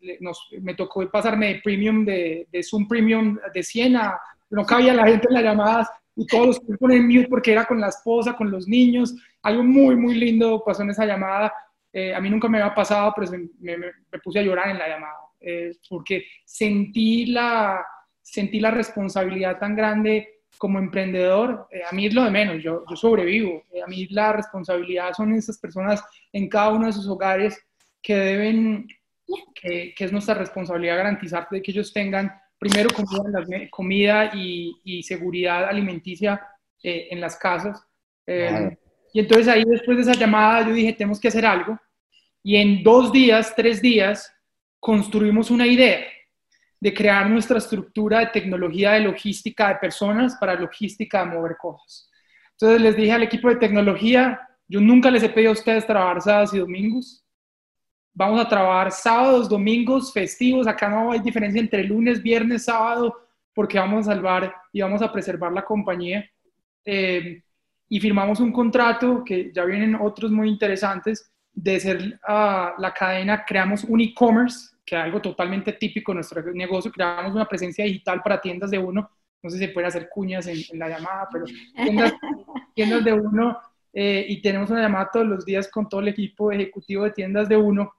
me 0.61 0.75
tocó 0.75 1.09
pasarme 1.11 1.55
de 1.55 1.61
premium, 1.61 2.05
de, 2.05 2.47
de 2.51 2.63
Zoom 2.63 2.87
Premium 2.87 3.39
de 3.53 3.63
100 3.63 3.97
a, 3.97 4.19
no 4.51 4.65
cabía 4.65 4.95
la 4.95 5.07
gente 5.07 5.27
en 5.29 5.35
las 5.35 5.43
llamadas, 5.43 5.89
y 6.15 6.27
todos 6.27 6.47
los 6.47 6.61
que 6.61 6.77
ponen 6.77 7.07
mute 7.07 7.29
porque 7.29 7.53
era 7.53 7.65
con 7.65 7.81
la 7.81 7.89
esposa, 7.89 8.37
con 8.37 8.51
los 8.51 8.69
niños. 8.69 9.15
Algo 9.43 9.65
muy, 9.65 9.97
muy 9.97 10.15
lindo 10.15 10.63
pasó 10.65 10.83
en 10.83 10.91
esa 10.91 11.07
llamada. 11.07 11.53
Eh, 11.93 12.15
a 12.15 12.21
mí 12.21 12.29
nunca 12.29 12.49
me 12.49 12.61
había 12.61 12.75
pasado, 12.75 13.13
pero 13.17 13.31
me, 13.61 13.77
me, 13.79 14.19
puse 14.23 14.39
a 14.39 14.43
llorar 14.43 14.69
en 14.71 14.79
la 14.79 14.89
llamada, 14.89 15.15
eh, 15.43 15.73
porque 15.89 16.25
sentí 16.45 17.27
la, 17.27 17.85
sentí 18.21 18.61
la 18.61 18.71
responsabilidad 18.71 19.59
tan 19.59 19.77
grande 19.77 20.29
como 20.59 20.79
emprendedor. 20.79 21.67
Eh, 21.71 21.83
a 21.89 21.93
mí 21.95 22.07
es 22.07 22.15
lo 22.15 22.25
de 22.25 22.31
menos, 22.31 22.63
yo, 22.63 22.85
yo 22.89 22.97
sobrevivo. 22.97 23.65
a 23.85 23.89
mí 23.89 24.07
la 24.11 24.33
responsabilidad 24.33 25.13
son 25.15 25.35
esas 25.35 25.59
personas 25.59 26.03
en 26.33 26.49
cada 26.49 26.71
uno 26.71 26.87
de 26.87 26.93
sus 26.93 27.09
hogares 27.09 27.59
que 28.01 28.17
deben, 28.17 28.87
que, 29.55 29.95
que 29.97 30.05
es 30.05 30.13
nuestra 30.13 30.35
responsabilidad 30.35 30.97
garantizar 30.97 31.49
de 31.51 31.63
que 31.63 31.71
ellos 31.71 31.93
tengan 31.93 32.33
primero 32.63 32.91
comida, 32.95 33.69
comida 33.71 34.31
y, 34.35 35.03
seguridad 35.03 35.65
alimenticia 35.65 36.41
eh, 36.81 37.09
en 37.11 37.21
las 37.21 37.37
casas. 37.37 37.85
Eh, 38.25 38.77
y 39.13 39.19
entonces 39.19 39.49
ahí 39.49 39.65
después 39.67 39.97
de 39.97 40.05
esa 40.05 40.19
llamada 40.19 40.69
yo 40.69 40.73
dije, 40.73 40.93
tenemos 40.93 41.19
que 41.19 41.27
hacer 41.27 41.45
algo. 41.45 41.77
Y 42.41 42.57
en 42.57 42.85
dos 42.85 43.13
días, 43.13 43.53
tres 43.57 43.83
días, 43.83 44.33
construimos 44.83 45.49
una 45.53 45.64
idea 45.64 46.01
de 46.81 46.92
crear 46.92 47.31
nuestra 47.31 47.59
estructura 47.59 48.18
de 48.18 48.27
tecnología 48.27 48.90
de 48.95 49.01
logística 49.01 49.68
de 49.68 49.77
personas 49.77 50.35
para 50.40 50.57
logística 50.57 51.21
de 51.21 51.31
mover 51.37 51.57
cosas. 51.57 52.11
Entonces 52.51 52.81
les 52.81 52.97
dije 52.97 53.12
al 53.12 53.23
equipo 53.23 53.49
de 53.49 53.57
tecnología, 53.57 54.40
yo 54.66 54.81
nunca 54.81 55.09
les 55.09 55.23
he 55.23 55.29
pedido 55.29 55.51
a 55.51 55.55
ustedes 55.55 55.87
trabajar 55.87 56.21
sábados 56.21 56.53
y 56.55 56.59
domingos, 56.59 57.23
Vamos 58.14 58.45
a 58.45 58.49
trabajar 58.49 58.92
sábados, 58.92 59.49
domingos, 59.49 60.12
festivos. 60.12 60.66
Acá 60.66 60.87
no 60.88 61.12
hay 61.12 61.21
diferencia 61.21 61.59
entre 61.59 61.83
lunes, 61.83 62.23
viernes, 62.23 62.66
sábado, 62.66 63.16
porque 63.55 63.79
vamos 63.79 64.07
a 64.07 64.12
salvar 64.12 64.55
y 64.71 64.83
vamos 64.83 65.01
a 65.01 65.11
preservar 65.11 65.51
la 65.53 65.64
compañía. 65.64 66.29
Eh, 66.85 67.42
y 67.88 68.01
firmamos 68.01 68.38
un 68.40 68.53
contrato 68.53 69.23
que 69.25 69.51
ya 69.51 69.64
vienen 69.64 69.95
otros 69.95 70.31
muy 70.31 70.51
interesantes 70.51 71.32
de 71.53 71.81
ser 71.81 72.21
ah, 72.27 72.75
la 72.79 72.93
cadena, 72.93 73.45
creamos 73.45 73.85
un 73.85 74.01
e-commerce, 74.01 74.71
que 74.85 74.97
es 74.97 75.03
algo 75.03 75.21
totalmente 75.21 75.73
típico 75.75 76.12
de 76.12 76.17
nuestro 76.17 76.43
negocio, 76.53 76.91
creamos 76.91 77.35
una 77.35 77.47
presencia 77.47 77.85
digital 77.85 78.23
para 78.23 78.41
tiendas 78.41 78.71
de 78.71 78.79
uno, 78.79 79.11
no 79.43 79.51
sé 79.51 79.59
si 79.59 79.67
se 79.67 79.73
puede 79.73 79.87
hacer 79.87 80.09
cuñas 80.09 80.47
en, 80.47 80.79
la 80.79 80.88
llamada, 80.88 81.29
pero 81.31 81.45
tiendas, 81.75 82.15
tiendas 82.75 83.05
de 83.05 83.12
uno, 83.12 83.59
eh, 83.93 84.25
y 84.29 84.41
tenemos 84.41 84.71
una 84.71 84.83
llamada 84.83 85.11
todos 85.12 85.27
los 85.27 85.45
días 85.45 85.69
con 85.69 85.88
todo 85.88 86.01
el 86.01 86.09
equipo 86.09 86.51
ejecutivo 86.51 87.05
de 87.05 87.11
tiendas 87.11 87.49
de 87.49 87.57
uno, 87.57 87.95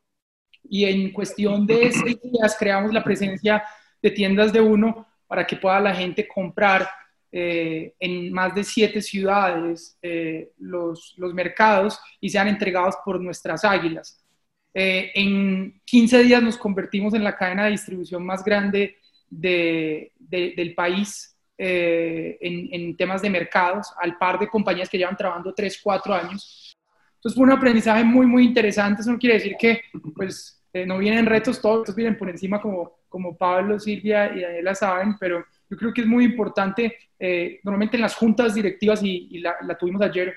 y 0.64 0.86
en 0.86 1.12
cuestión 1.12 1.68
de 1.68 1.92
seis 1.92 2.20
días 2.22 2.56
creamos 2.58 2.94
la 2.94 3.04
presencia 3.04 3.64
de 4.02 4.12
tiendas 4.12 4.52
de 4.52 4.62
uno 4.62 5.08
para 5.28 5.46
que 5.46 5.58
pueda 5.58 5.80
la 5.80 5.94
gente 5.94 6.28
comprar 6.28 6.88
eh, 7.36 7.96
en 8.00 8.32
más 8.32 8.54
de 8.54 8.64
siete 8.64 9.02
ciudades 9.02 9.98
eh, 10.04 10.52
los, 10.60 11.16
los, 11.18 11.34
mercados 11.34 12.00
y 12.22 12.30
sean 12.30 12.48
entregados 12.48 12.96
por 13.04 13.20
nuestras 13.20 13.66
águilas. 13.66 14.24
Eh, 14.72 15.12
en 15.16 15.82
15 15.84 16.24
días 16.26 16.44
nos 16.44 16.58
convertimos 16.58 17.16
en 17.16 17.24
la 17.24 17.36
cadena 17.36 17.66
de 17.66 17.72
distribución 17.72 18.24
más 18.24 18.44
grande 18.44 18.98
de, 19.28 20.12
del 20.20 20.76
país 20.76 21.36
en, 21.58 22.70
en, 22.72 22.96
temas 22.98 23.24
de 23.24 23.32
mercados, 23.32 23.92
al 24.00 24.16
par 24.20 24.38
de 24.38 24.48
compañías 24.48 24.88
que 24.88 25.00
llevan 25.00 25.18
trabajando 25.18 25.56
3, 25.56 25.80
4 25.82 26.14
años. 26.14 26.78
Entonces 27.16 27.36
fue 27.36 27.46
un 27.46 27.52
aprendizaje 27.52 28.04
muy, 28.04 28.28
muy 28.28 28.46
interesante. 28.46 29.02
Eso 29.02 29.12
no 29.12 29.18
quiere 29.18 29.38
decir 29.38 29.56
que 29.58 29.82
pues, 30.16 30.64
eh, 30.72 30.86
no 30.86 31.00
vienen 31.00 31.26
retos, 31.26 31.60
todos 31.60 31.96
vienen 31.96 32.16
por 32.16 32.30
encima 32.30 32.62
como, 32.62 33.00
como 33.10 33.36
Pablo, 33.36 33.80
Silvia 33.80 34.36
y 34.36 34.42
Daniela 34.42 34.76
saben, 34.76 35.16
pero 35.20 35.44
yo 35.74 35.78
creo 35.78 35.94
que 35.94 36.02
es 36.02 36.08
muy 36.08 36.26
importante, 36.26 36.96
eh, 37.20 37.60
normalmente 37.64 37.98
en 37.98 38.02
las 38.02 38.16
juntas 38.16 38.54
directivas, 38.54 39.02
y, 39.04 39.40
la, 39.40 39.78
tuvimos 39.80 40.02
ayer, 40.02 40.34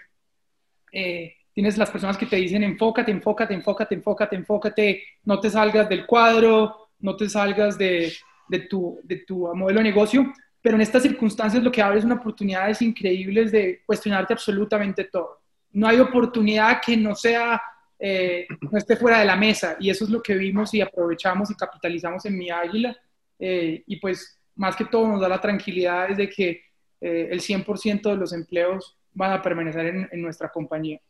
eh, 0.92 1.34
tienes 1.52 1.76
las 1.76 1.90
personas 1.90 2.16
que 2.16 2.26
te 2.26 2.36
dicen 2.36 2.62
enfócate, 2.62 3.10
enfócate, 3.10 3.54
enfócate, 3.54 3.94
enfócate, 3.94 4.36
enfócate, 4.36 5.02
no 5.24 5.40
te 5.40 5.50
salgas 5.50 5.88
del 5.88 6.06
cuadro, 6.06 6.90
no 7.00 7.16
te 7.16 7.28
salgas 7.28 7.76
de, 7.76 8.12
de, 8.48 8.60
tu, 8.60 9.00
de 9.04 9.16
tu 9.18 9.54
modelo 9.54 9.80
de 9.80 9.84
negocio, 9.84 10.32
pero 10.62 10.76
en 10.76 10.82
estas 10.82 11.02
circunstancias 11.02 11.62
lo 11.62 11.70
que 11.70 11.82
abre 11.82 11.98
es 11.98 12.04
una 12.04 12.14
oportunidades 12.14 12.80
increíbles 12.82 13.52
de 13.52 13.82
cuestionarte 13.86 14.32
absolutamente 14.32 15.04
todo 15.04 15.40
no 15.72 15.86
hay 15.86 16.00
oportunidad 16.00 16.80
que 16.80 16.96
no 16.96 17.14
sea 17.14 17.60
eh, 17.98 18.46
no 18.60 18.76
esté 18.76 18.96
fuera 18.96 19.20
de 19.20 19.24
la 19.24 19.36
mesa. 19.36 19.76
Y 19.78 19.90
eso 19.90 20.04
es 20.04 20.10
lo 20.10 20.22
que 20.22 20.34
vimos 20.34 20.72
y 20.74 20.80
aprovechamos 20.80 21.50
y 21.50 21.54
capitalizamos 21.54 22.24
en 22.26 22.36
Mi 22.36 22.50
Águila. 22.50 22.96
Eh, 23.38 23.82
y 23.86 23.96
pues 23.96 24.38
más 24.56 24.74
que 24.74 24.86
todo 24.86 25.06
nos 25.06 25.20
da 25.20 25.28
la 25.28 25.40
tranquilidad 25.40 26.08
de 26.08 26.28
que 26.28 26.62
eh, 27.00 27.28
el 27.30 27.40
100% 27.40 28.10
de 28.10 28.16
los 28.16 28.32
empleos 28.32 28.96
van 29.12 29.32
a 29.32 29.42
permanecer 29.42 30.08
en, 30.10 30.22
nuestra 30.22 30.50
compañía. 30.50 31.00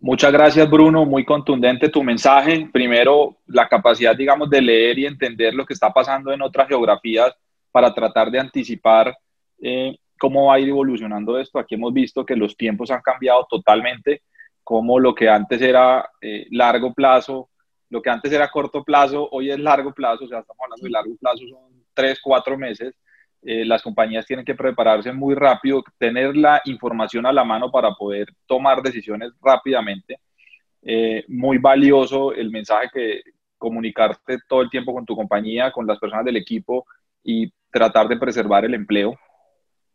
Muchas 0.00 0.32
gracias, 0.32 0.68
Bruno. 0.68 1.04
Muy 1.04 1.24
contundente 1.24 1.88
tu 1.88 2.02
mensaje. 2.02 2.68
Primero, 2.72 3.38
la 3.46 3.68
capacidad, 3.68 4.14
digamos, 4.14 4.50
de 4.50 4.60
leer 4.60 4.98
y 4.98 5.06
entender 5.06 5.54
lo 5.54 5.64
que 5.64 5.72
está 5.72 5.92
pasando 5.92 6.32
en 6.32 6.42
otras 6.42 6.68
geografías 6.68 7.34
para 7.72 7.92
tratar 7.94 8.30
de 8.30 8.38
anticipar 8.38 9.16
eh, 9.60 9.96
cómo 10.18 10.46
va 10.46 10.54
a 10.54 10.60
ir 10.60 10.68
evolucionando 10.68 11.38
esto. 11.38 11.58
Aquí 11.58 11.74
hemos 11.74 11.92
visto 11.92 12.24
que 12.24 12.36
los 12.36 12.56
tiempos 12.56 12.90
han 12.90 13.00
cambiado 13.00 13.46
totalmente, 13.48 14.22
como 14.62 14.98
lo 14.98 15.14
que 15.14 15.28
antes 15.28 15.60
era 15.60 16.08
eh, 16.20 16.46
largo 16.50 16.92
plazo, 16.92 17.48
lo 17.88 18.02
que 18.02 18.10
antes 18.10 18.32
era 18.32 18.50
corto 18.50 18.82
plazo, 18.82 19.28
hoy 19.30 19.50
es 19.50 19.58
largo 19.58 19.92
plazo, 19.92 20.24
o 20.24 20.28
sea, 20.28 20.40
estamos 20.40 20.60
hablando 20.64 20.84
de 20.84 20.90
largo 20.90 21.16
plazo, 21.16 21.44
son 21.48 21.84
tres, 21.94 22.20
cuatro 22.22 22.56
meses. 22.58 22.94
Eh, 23.42 23.64
las 23.64 23.82
compañías 23.82 24.26
tienen 24.26 24.44
que 24.44 24.54
prepararse 24.54 25.12
muy 25.12 25.34
rápido, 25.34 25.84
tener 25.98 26.36
la 26.36 26.60
información 26.64 27.26
a 27.26 27.32
la 27.32 27.44
mano 27.44 27.70
para 27.70 27.92
poder 27.94 28.28
tomar 28.46 28.82
decisiones 28.82 29.32
rápidamente. 29.40 30.18
Eh, 30.82 31.24
muy 31.28 31.58
valioso 31.58 32.32
el 32.32 32.50
mensaje 32.50 32.88
que 32.92 33.22
comunicarte 33.58 34.38
todo 34.48 34.62
el 34.62 34.70
tiempo 34.70 34.92
con 34.92 35.06
tu 35.06 35.16
compañía, 35.16 35.70
con 35.72 35.86
las 35.86 35.98
personas 35.98 36.24
del 36.24 36.36
equipo 36.36 36.86
y 37.22 37.52
tratar 37.70 38.08
de 38.08 38.16
preservar 38.16 38.64
el 38.64 38.74
empleo. 38.74 39.18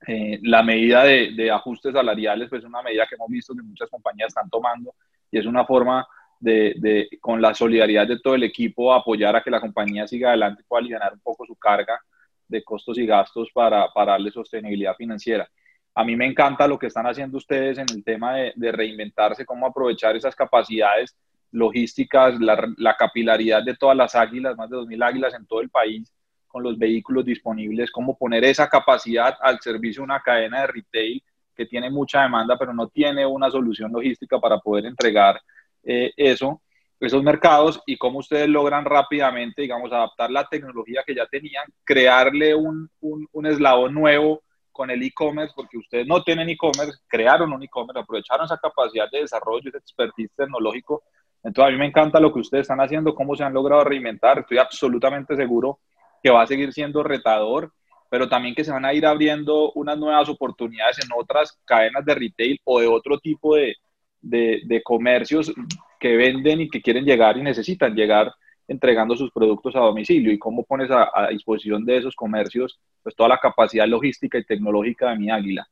Eh, 0.08 0.40
la 0.44 0.64
medida 0.64 1.04
de, 1.04 1.52
ajustes 1.52 1.94
salariales, 1.94 2.50
pues 2.50 2.64
es 2.64 2.68
una 2.68 2.82
medida 2.82 3.06
que 3.08 3.16
hemos 3.16 3.30
visto 3.30 3.54
que 3.54 3.62
muchas 3.62 3.90
compañías 3.90 4.30
están 4.30 4.50
tomando 4.50 4.94
y 5.32 5.38
es 5.38 5.46
una 5.46 5.66
forma 5.66 6.08
de, 6.42 6.74
de, 6.78 7.08
con 7.22 7.42
la 7.42 7.54
solidaridad 7.54 8.08
de 8.08 8.20
todo 8.20 8.36
el 8.36 8.44
equipo, 8.44 8.94
apoyar 8.94 9.36
a 9.36 9.44
que 9.44 9.52
la 9.52 9.62
compañía 9.62 10.08
siga 10.08 10.30
adelante, 10.30 10.64
pueda 10.68 10.82
aliviar 10.82 11.14
un 11.14 11.20
poco 11.20 11.46
su 11.46 11.56
carga 11.56 12.02
de 12.48 12.64
costos 12.64 12.98
y 12.98 13.06
gastos 13.06 13.50
para, 13.54 13.88
para 13.94 14.14
darle 14.14 14.32
sostenibilidad 14.32 14.96
financiera. 14.96 15.48
A 15.94 16.04
mí 16.04 16.16
me 16.16 16.26
encanta 16.26 16.68
lo 16.68 16.80
que 16.80 16.88
están 16.88 17.06
haciendo 17.06 17.38
ustedes 17.38 17.78
en 17.78 17.86
el 17.94 18.04
tema 18.04 18.36
de, 18.36 18.54
de 18.56 18.72
reinventarse, 18.72 19.46
cómo 19.46 19.68
aprovechar 19.68 20.16
esas 20.16 20.36
capacidades 20.36 21.16
logísticas, 21.52 22.40
la, 22.40 22.68
la, 22.78 22.96
capilaridad 22.96 23.62
de 23.62 23.76
todas 23.76 23.96
las 23.96 24.16
águilas, 24.16 24.58
más 24.58 24.70
de 24.70 24.78
2.000 24.78 25.04
águilas 25.06 25.34
en 25.36 25.46
todo 25.46 25.62
el 25.62 25.70
país, 25.70 26.12
con 26.48 26.64
los 26.64 26.78
vehículos 26.78 27.24
disponibles, 27.24 27.92
cómo 27.92 28.18
poner 28.18 28.44
esa 28.46 28.68
capacidad 28.68 29.36
al 29.42 29.60
servicio 29.60 30.02
de 30.02 30.06
una 30.06 30.22
cadena 30.22 30.62
de 30.62 30.68
retail 30.68 31.24
que 31.56 31.66
tiene 31.66 31.90
mucha 31.92 32.24
demanda, 32.24 32.58
pero 32.58 32.74
no 32.74 32.88
tiene 32.88 33.26
una 33.26 33.52
solución 33.52 33.92
logística 33.92 34.40
para 34.40 34.58
poder 34.58 34.86
entregar 34.86 35.40
eh, 35.84 36.12
eso, 36.18 36.62
esos 37.00 37.24
mercados 37.24 37.82
y 37.86 37.98
cómo 37.98 38.20
ustedes 38.20 38.48
logran 38.48 38.86
rápidamente, 38.86 39.64
digamos, 39.64 39.92
adaptar 39.92 40.30
la 40.30 40.46
tecnología 40.46 41.04
que 41.06 41.16
ya 41.16 41.26
tenían, 41.26 41.66
crearle 41.84 42.54
un, 42.54 42.90
un, 43.00 43.28
un 43.32 43.46
eslabón 43.48 43.94
nuevo 43.94 44.44
con 44.72 44.90
el 44.90 45.04
e-commerce, 45.04 45.54
porque 45.56 45.78
ustedes 45.78 46.08
no 46.08 46.24
tienen 46.24 46.50
e-commerce, 46.50 47.00
crearon 47.08 47.52
un 47.54 47.64
e-commerce, 47.64 48.00
aprovecharon 48.00 48.46
esa 48.46 48.58
capacidad 48.58 49.10
de 49.12 49.22
desarrollo, 49.22 49.68
ese 49.68 49.80
expertise 49.80 50.32
tecnológico. 50.36 51.04
Entonces, 51.44 51.70
a 51.70 51.72
mí 51.72 51.78
me 51.78 51.88
encanta 51.88 52.20
lo 52.20 52.32
que 52.32 52.40
ustedes 52.40 52.64
están 52.64 52.80
haciendo, 52.80 53.16
cómo 53.16 53.36
se 53.36 53.44
han 53.44 53.54
logrado 53.54 53.84
reinventar. 53.84 54.40
Estoy 54.40 54.60
absolutamente 54.60 55.36
seguro 55.36 55.80
que 56.22 56.30
va 56.30 56.44
a 56.44 56.48
seguir 56.48 56.72
siendo 56.72 57.04
retador, 57.04 57.74
pero 58.10 58.30
también 58.30 58.54
que 58.54 58.64
se 58.64 58.72
van 58.72 58.86
a 58.86 58.94
ir 58.94 59.06
abriendo 59.06 59.72
unas 59.74 59.98
nuevas 59.98 60.30
oportunidades 60.30 61.00
en 61.04 61.10
otras 61.18 61.60
cadenas 61.66 62.06
de 62.06 62.14
retail 62.14 62.60
o 62.64 62.80
de 62.80 62.88
otro 62.88 63.18
tipo 63.20 63.56
de, 63.56 63.76
de, 64.22 64.62
de 64.66 64.84
comercios 64.84 65.52
que 66.00 66.16
venden 66.16 66.62
y 66.62 66.70
que 66.70 66.82
quieren 66.82 67.06
llegar 67.06 67.38
y 67.38 67.44
necesitan 67.44 67.96
llegar 67.96 68.34
entregando 68.68 69.16
sus 69.16 69.32
productos 69.32 69.76
a 69.76 69.80
domicilio 69.80 70.32
y 70.32 70.40
cómo 70.40 70.64
pones 70.64 70.90
a, 70.92 71.10
a, 71.14 71.30
disposición 71.30 71.86
de 71.86 71.98
esos 71.98 72.16
comercios 72.16 72.80
pues 73.04 73.16
toda 73.16 73.30
la 73.30 73.38
capacidad 73.38 73.88
logística 73.88 74.38
y 74.38 74.46
tecnológica 74.46 75.10
de 75.10 75.18
mi 75.18 75.30
águila. 75.30 75.68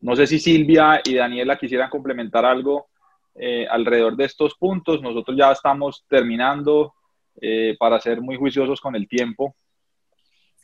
No 0.00 0.16
sé 0.16 0.26
si 0.26 0.38
Silvia 0.38 1.02
y 1.04 1.14
Daniela 1.14 1.58
quisieran 1.58 1.90
complementar 1.90 2.44
algo 2.44 2.86
eh, 3.34 3.66
alrededor 3.70 4.16
de 4.16 4.24
estos 4.24 4.54
puntos. 4.54 5.00
Nosotros 5.02 5.36
ya 5.36 5.52
estamos 5.52 6.04
terminando 6.08 6.94
eh, 7.40 7.76
para 7.78 8.00
ser 8.00 8.20
muy 8.20 8.36
juiciosos 8.36 8.80
con 8.80 8.96
el 8.96 9.06
tiempo. 9.06 9.54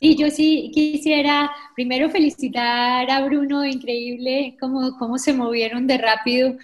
Sí, 0.00 0.14
yo 0.16 0.30
sí 0.30 0.70
quisiera 0.74 1.50
primero 1.74 2.10
felicitar 2.10 3.10
a 3.10 3.24
Bruno, 3.24 3.64
increíble 3.64 4.56
cómo, 4.60 4.98
cómo 4.98 5.16
se 5.16 5.32
movieron 5.32 5.86
de 5.86 5.96
rápido. 5.96 6.56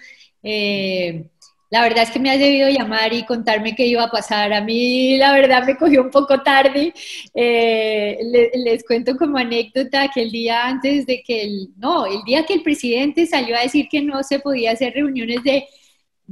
Eh, 0.43 1.25
la 1.73 1.81
verdad 1.81 2.03
es 2.03 2.11
que 2.11 2.19
me 2.19 2.29
has 2.29 2.37
debido 2.37 2.69
llamar 2.69 3.13
y 3.13 3.25
contarme 3.25 3.75
qué 3.75 3.87
iba 3.87 4.03
a 4.03 4.11
pasar. 4.11 4.53
A 4.53 4.61
mí, 4.61 5.17
la 5.17 5.33
verdad, 5.33 5.65
me 5.65 5.75
cogió 5.75 6.03
un 6.03 6.11
poco 6.11 6.41
tarde. 6.43 6.93
Eh, 7.33 8.19
les, 8.21 8.49
les, 8.63 8.83
cuento 8.85 9.15
como 9.17 9.39
anécdota 9.39 10.07
que 10.13 10.21
el 10.21 10.31
día 10.31 10.67
antes 10.67 11.07
de 11.07 11.23
que 11.23 11.41
el, 11.41 11.69
no, 11.77 12.05
el 12.05 12.21
día 12.25 12.45
que 12.45 12.53
el 12.53 12.61
presidente 12.61 13.25
salió 13.25 13.57
a 13.57 13.61
decir 13.61 13.87
que 13.89 14.03
no 14.03 14.21
se 14.21 14.37
podía 14.39 14.71
hacer 14.71 14.93
reuniones 14.93 15.43
de 15.43 15.65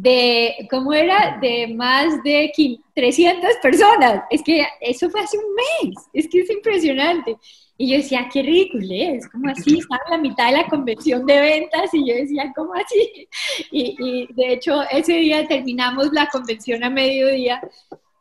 de, 0.01 0.67
¿cómo 0.69 0.93
era? 0.93 1.37
De 1.39 1.67
más 1.75 2.23
de 2.23 2.51
300 2.95 3.49
personas. 3.61 4.23
Es 4.31 4.41
que 4.41 4.65
eso 4.79 5.09
fue 5.11 5.21
hace 5.21 5.37
un 5.37 5.53
mes, 5.53 5.95
es 6.11 6.27
que 6.27 6.39
es 6.41 6.49
impresionante. 6.49 7.37
Y 7.77 7.91
yo 7.91 7.97
decía, 7.97 8.27
qué 8.31 8.41
ridículo 8.41 8.87
es, 8.89 9.27
como 9.29 9.49
así? 9.49 9.77
Estaba 9.79 10.01
en 10.07 10.11
la 10.11 10.17
mitad 10.17 10.47
de 10.47 10.57
la 10.57 10.67
convención 10.67 11.25
de 11.25 11.39
ventas 11.39 11.93
y 11.93 12.07
yo 12.07 12.15
decía, 12.15 12.51
¿cómo 12.55 12.73
así? 12.73 13.27
Y, 13.71 13.95
y 13.99 14.33
de 14.33 14.53
hecho, 14.53 14.81
ese 14.89 15.13
día 15.13 15.47
terminamos 15.47 16.11
la 16.11 16.27
convención 16.27 16.83
a 16.83 16.89
mediodía, 16.89 17.61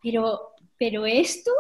pero, 0.03 0.50
pero 0.81 1.05
esto 1.05 1.51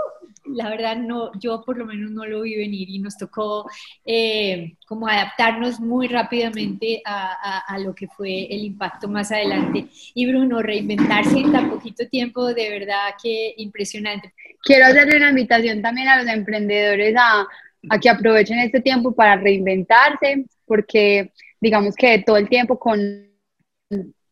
la 0.47 0.71
verdad 0.71 0.97
no, 0.97 1.31
yo 1.39 1.63
por 1.63 1.77
lo 1.77 1.85
menos 1.85 2.11
no 2.11 2.25
lo 2.25 2.41
vi 2.41 2.57
venir 2.57 2.89
y 2.89 2.99
nos 2.99 3.19
tocó 3.19 3.69
eh, 4.05 4.75
como 4.87 5.07
adaptarnos 5.07 5.79
muy 5.79 6.09
rápidamente 6.09 7.03
a, 7.05 7.59
a, 7.59 7.79
lo 7.79 7.95
que 7.95 8.09
fue 8.09 8.47
el 8.51 8.65
impacto 8.65 9.07
más 9.07 9.31
adelante. 9.31 9.87
Y 10.15 10.27
Bruno, 10.27 10.63
reinventarse 10.63 11.39
en 11.39 11.53
tan 11.53 11.71
poquito 11.71 12.09
tiempo, 12.09 12.55
de 12.55 12.71
verdad 12.71 13.11
que 13.23 13.53
impresionante. 13.59 14.33
Quiero 14.63 14.87
hacerle 14.87 15.19
una 15.19 15.29
invitación 15.29 15.83
también 15.83 16.09
a 16.09 16.23
los 16.23 16.33
emprendedores 16.33 17.15
a, 17.19 17.47
a 17.91 18.01
que 18.01 18.09
aprovechen 18.09 18.59
este 18.61 18.81
tiempo 18.81 19.13
para 19.13 19.37
reinventarse, 19.37 20.47
porque 20.65 21.33
digamos 21.61 21.95
que 21.95 22.23
todo 22.27 22.39
el 22.39 22.49
tiempo 22.49 22.79
con, 22.79 23.29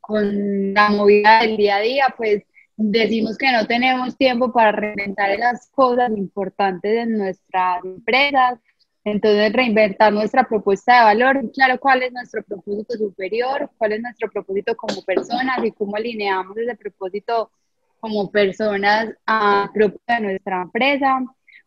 con 0.00 0.72
la 0.72 0.88
movida 0.88 1.42
del 1.42 1.58
día 1.58 1.76
a 1.76 1.80
día, 1.80 2.14
pues 2.16 2.42
decimos 2.78 3.36
que 3.36 3.50
no 3.50 3.66
tenemos 3.66 4.16
tiempo 4.16 4.52
para 4.52 4.70
reinventar 4.72 5.36
las 5.38 5.68
cosas 5.70 6.10
importantes 6.16 6.92
de 6.92 7.06
nuestras 7.06 7.84
empresas, 7.84 8.60
entonces 9.04 9.52
reinventar 9.52 10.12
nuestra 10.12 10.44
propuesta 10.44 10.98
de 10.98 11.04
valor, 11.04 11.50
claro 11.52 11.80
cuál 11.80 12.04
es 12.04 12.12
nuestro 12.12 12.42
propósito 12.44 12.96
superior, 12.96 13.68
cuál 13.76 13.92
es 13.92 14.00
nuestro 14.00 14.30
propósito 14.30 14.76
como 14.76 15.02
personas 15.02 15.64
y 15.64 15.72
cómo 15.72 15.96
alineamos 15.96 16.56
ese 16.56 16.76
propósito 16.76 17.50
como 17.98 18.30
personas 18.30 19.12
a 19.26 19.68
propia 19.74 20.16
de 20.16 20.20
nuestra 20.20 20.62
empresa, 20.62 21.20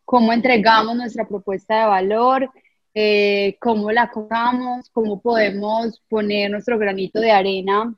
cómo 0.06 0.32
entregamos 0.32 0.96
nuestra 0.96 1.28
propuesta 1.28 1.80
de 1.80 1.86
valor, 1.86 2.50
eh, 2.94 3.58
cómo 3.60 3.92
la 3.92 4.10
contamos, 4.10 4.88
cómo 4.90 5.20
podemos 5.20 6.02
poner 6.08 6.50
nuestro 6.50 6.78
granito 6.78 7.20
de 7.20 7.32
arena 7.32 7.94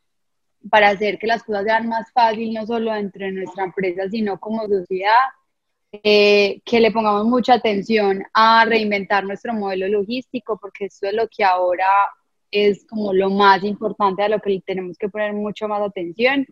para 0.71 0.89
hacer 0.91 1.19
que 1.19 1.27
las 1.27 1.43
cosas 1.43 1.65
sean 1.65 1.89
más 1.89 2.11
fáciles, 2.13 2.55
no 2.55 2.67
solo 2.67 2.95
entre 2.95 3.33
nuestra 3.33 3.65
empresa, 3.65 4.09
sino 4.11 4.39
como 4.39 4.67
sociedad, 4.67 5.13
eh, 6.03 6.61
que 6.65 6.81
le 6.81 6.91
pongamos 6.91 7.25
mucha 7.27 7.55
atención 7.55 8.23
a 8.33 8.65
reinventar 8.65 9.25
nuestro 9.25 9.55
modelo 9.55 9.87
logístico, 9.89 10.59
porque 10.61 10.87
esto 10.87 11.07
es 11.07 11.15
lo 11.15 11.29
que 11.29 11.45
ahora 11.45 11.87
es 12.51 12.87
como 12.87 13.13
lo 13.13 13.31
más 13.31 13.63
importante 13.65 14.23
a 14.23 14.29
lo 14.29 14.41
que 14.41 14.61
tenemos 14.65 14.97
que 14.97 15.09
poner 15.09 15.33
mucho 15.33 15.69
más 15.69 15.83
atención 15.83 16.47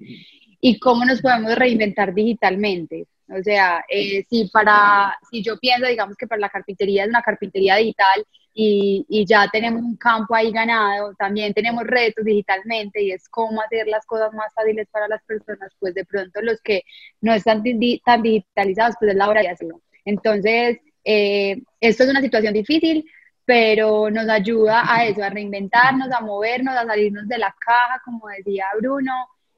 y 0.61 0.79
cómo 0.79 1.05
nos 1.05 1.21
podemos 1.21 1.55
reinventar 1.57 2.15
digitalmente. 2.15 3.07
O 3.29 3.43
sea, 3.43 3.85
eh, 3.89 4.25
si, 4.29 4.49
para, 4.53 5.17
si 5.31 5.43
yo 5.43 5.59
pienso, 5.59 5.87
digamos 5.87 6.17
que 6.17 6.27
para 6.27 6.41
la 6.41 6.49
carpintería 6.49 7.05
es 7.05 7.09
una 7.09 7.23
carpintería 7.23 7.77
digital 7.77 8.25
y, 8.55 9.07
y, 9.09 9.25
ya 9.27 9.49
tenemos 9.51 9.83
un 9.83 9.97
campo 9.97 10.35
ahí 10.35 10.53
ganado, 10.53 11.15
también 11.15 11.55
tenemos 11.55 11.85
retos 11.85 12.25
digitalmente 12.25 13.03
y 13.03 13.13
es 13.13 13.29
cómo 13.29 13.63
hacer 13.63 13.87
las 13.89 14.05
cosas 14.07 14.33
más 14.35 14.53
fáciles 14.55 14.89
para 14.91 15.09
las 15.09 15.23
personas, 15.25 15.73
pues 15.81 15.95
de 15.95 16.05
pronto 16.05 16.41
los 16.43 16.61
que 16.61 16.83
no 17.21 17.33
están 17.33 17.63
tan 18.05 18.23
digitalizados, 18.23 18.97
pues 18.99 19.13
es 19.13 19.17
la 19.17 19.29
hora 19.29 19.41
de 19.43 19.49
hacerlo. 19.49 19.81
Entonces, 20.05 20.79
eh, 21.05 21.63
esto 21.81 22.05
es 22.05 22.11
una 22.11 22.21
situación 22.21 22.55
difícil, 22.55 23.05
pero 23.45 24.11
nos 24.11 24.29
ayuda 24.29 24.83
a 24.87 25.07
eso, 25.07 25.23
a 25.23 25.31
reinventarnos, 25.31 26.13
a 26.13 26.21
movernos, 26.21 26.77
a 26.77 26.87
salirnos 26.87 27.29
de 27.29 27.39
la 27.39 27.55
caja, 27.59 28.03
como 28.05 28.29
decía 28.29 28.67
Bruno, 28.79 29.13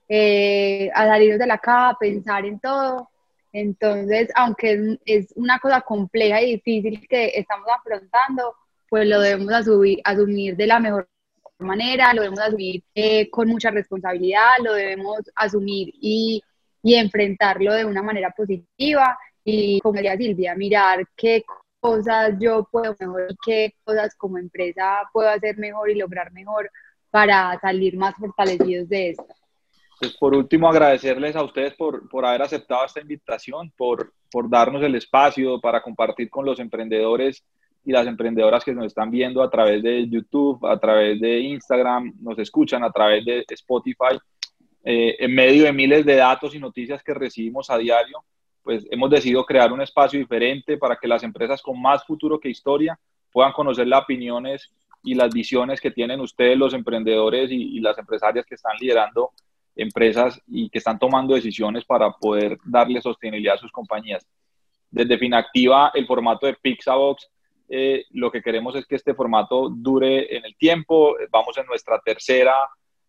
eh, 0.08 0.90
a 0.94 1.06
salirnos 1.06 1.38
de 1.38 1.46
la 1.46 1.58
caja, 1.58 1.90
a 1.90 1.98
pensar 1.98 2.44
en 2.46 2.60
todo 2.60 3.10
entonces, 3.54 4.30
aunque 4.34 4.98
es 5.06 5.32
una 5.36 5.60
cosa 5.60 5.80
compleja 5.80 6.42
y 6.42 6.56
difícil 6.56 7.06
que 7.08 7.30
estamos 7.36 7.68
afrontando, 7.68 8.56
pues 8.88 9.08
lo 9.08 9.20
debemos 9.20 9.52
asumir, 9.52 10.00
asumir 10.04 10.56
de 10.56 10.66
la 10.66 10.80
mejor 10.80 11.08
manera, 11.58 12.12
lo 12.12 12.22
debemos 12.22 12.40
asumir 12.40 12.82
eh, 12.94 13.30
con 13.30 13.48
mucha 13.48 13.70
responsabilidad, 13.70 14.56
lo 14.62 14.74
debemos 14.74 15.20
asumir 15.34 15.92
y, 16.00 16.42
y 16.82 16.94
enfrentarlo 16.94 17.72
de 17.72 17.84
una 17.84 18.02
manera 18.02 18.30
positiva 18.30 19.16
y 19.44 19.80
como 19.80 19.94
decía 19.94 20.16
Silvia, 20.16 20.54
mirar 20.54 21.06
qué 21.16 21.44
cosas 21.80 22.34
yo 22.40 22.66
puedo 22.70 22.96
mejor 22.98 23.26
y 23.30 23.36
qué 23.44 23.74
cosas 23.84 24.14
como 24.16 24.38
empresa 24.38 25.02
puedo 25.12 25.28
hacer 25.28 25.58
mejor 25.58 25.90
y 25.90 25.96
lograr 25.96 26.32
mejor 26.32 26.70
para 27.10 27.58
salir 27.60 27.96
más 27.96 28.14
fortalecidos 28.16 28.88
de 28.88 29.10
esto. 29.10 29.26
Pues 30.00 30.16
por 30.16 30.34
último, 30.34 30.68
agradecerles 30.68 31.36
a 31.36 31.44
ustedes 31.44 31.74
por, 31.74 32.08
por 32.08 32.24
haber 32.24 32.42
aceptado 32.42 32.84
esta 32.84 33.00
invitación, 33.00 33.70
por, 33.76 34.12
por 34.30 34.50
darnos 34.50 34.82
el 34.82 34.94
espacio 34.96 35.60
para 35.60 35.82
compartir 35.82 36.28
con 36.28 36.44
los 36.44 36.58
emprendedores 36.58 37.44
y 37.84 37.92
las 37.92 38.06
emprendedoras 38.06 38.64
que 38.64 38.74
nos 38.74 38.86
están 38.86 39.10
viendo 39.10 39.42
a 39.42 39.50
través 39.50 39.82
de 39.82 40.08
YouTube, 40.08 40.64
a 40.66 40.78
través 40.78 41.20
de 41.20 41.40
Instagram, 41.40 42.12
nos 42.20 42.38
escuchan 42.38 42.82
a 42.82 42.90
través 42.90 43.24
de 43.24 43.44
Spotify, 43.48 44.18
eh, 44.82 45.16
en 45.18 45.34
medio 45.34 45.64
de 45.64 45.72
miles 45.72 46.04
de 46.04 46.16
datos 46.16 46.54
y 46.54 46.58
noticias 46.58 47.02
que 47.02 47.14
recibimos 47.14 47.70
a 47.70 47.78
diario, 47.78 48.24
pues 48.62 48.86
hemos 48.90 49.10
decidido 49.10 49.44
crear 49.44 49.72
un 49.72 49.82
espacio 49.82 50.18
diferente 50.18 50.78
para 50.78 50.96
que 50.96 51.08
las 51.08 51.22
empresas 51.22 51.60
con 51.60 51.80
más 51.80 52.04
futuro 52.04 52.38
que 52.40 52.48
historia 52.48 52.98
puedan 53.30 53.52
conocer 53.52 53.86
las 53.86 54.02
opiniones 54.02 54.70
y 55.02 55.14
las 55.14 55.32
visiones 55.32 55.80
que 55.80 55.90
tienen 55.90 56.20
ustedes, 56.20 56.56
los 56.56 56.72
emprendedores 56.72 57.50
y, 57.50 57.76
y 57.76 57.80
las 57.80 57.98
empresarias 57.98 58.46
que 58.46 58.54
están 58.54 58.76
liderando 58.80 59.30
empresas 59.76 60.40
y 60.46 60.70
que 60.70 60.78
están 60.78 60.98
tomando 60.98 61.34
decisiones 61.34 61.84
para 61.84 62.10
poder 62.12 62.58
darle 62.64 63.00
sostenibilidad 63.02 63.54
a 63.54 63.58
sus 63.58 63.72
compañías. 63.72 64.26
Desde 64.90 65.18
Finactiva, 65.18 65.90
el 65.94 66.06
formato 66.06 66.46
de 66.46 66.54
Pixabox 66.54 67.28
eh, 67.68 68.04
lo 68.10 68.30
que 68.30 68.42
queremos 68.42 68.76
es 68.76 68.86
que 68.86 68.96
este 68.96 69.14
formato 69.14 69.68
dure 69.68 70.36
en 70.36 70.44
el 70.44 70.56
tiempo. 70.56 71.16
Vamos 71.30 71.56
en 71.58 71.66
nuestra 71.66 71.98
tercera, 72.00 72.54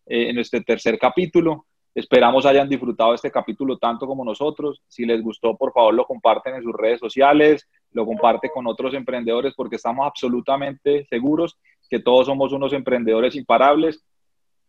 eh, 0.05 0.29
en 0.29 0.35
nuestro 0.35 0.61
tercer 0.63 0.97
capítulo. 0.97 1.65
Esperamos 1.93 2.45
hayan 2.45 2.67
disfrutado 2.67 3.13
este 3.13 3.31
capítulo 3.31 3.77
tanto 3.77 4.05
como 4.05 4.25
nosotros. 4.25 4.81
Si 4.87 5.05
les 5.05 5.21
gustó, 5.21 5.55
por 5.55 5.71
favor, 5.71 5.93
lo 5.93 6.05
comparten 6.05 6.55
en 6.55 6.63
sus 6.63 6.73
redes 6.73 6.99
sociales, 6.99 7.69
lo 7.91 8.05
comparten 8.05 8.51
con 8.53 8.67
otros 8.67 8.93
emprendedores 8.93 9.53
porque 9.55 9.77
estamos 9.77 10.05
absolutamente 10.05 11.05
seguros 11.09 11.57
que 11.89 11.99
todos 11.99 12.25
somos 12.25 12.51
unos 12.51 12.73
emprendedores 12.73 13.35
imparables 13.35 14.03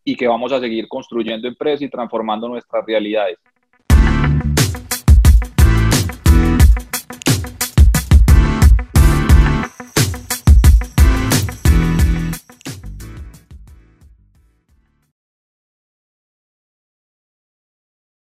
y 0.05 0.14
que 0.14 0.28
vamos 0.28 0.53
a 0.53 0.61
seguir 0.61 0.87
construyendo 0.87 1.49
empresas 1.49 1.82
y 1.82 1.89
transformando 1.89 2.49
nuestras 2.49 2.84
realidades. 2.87 3.39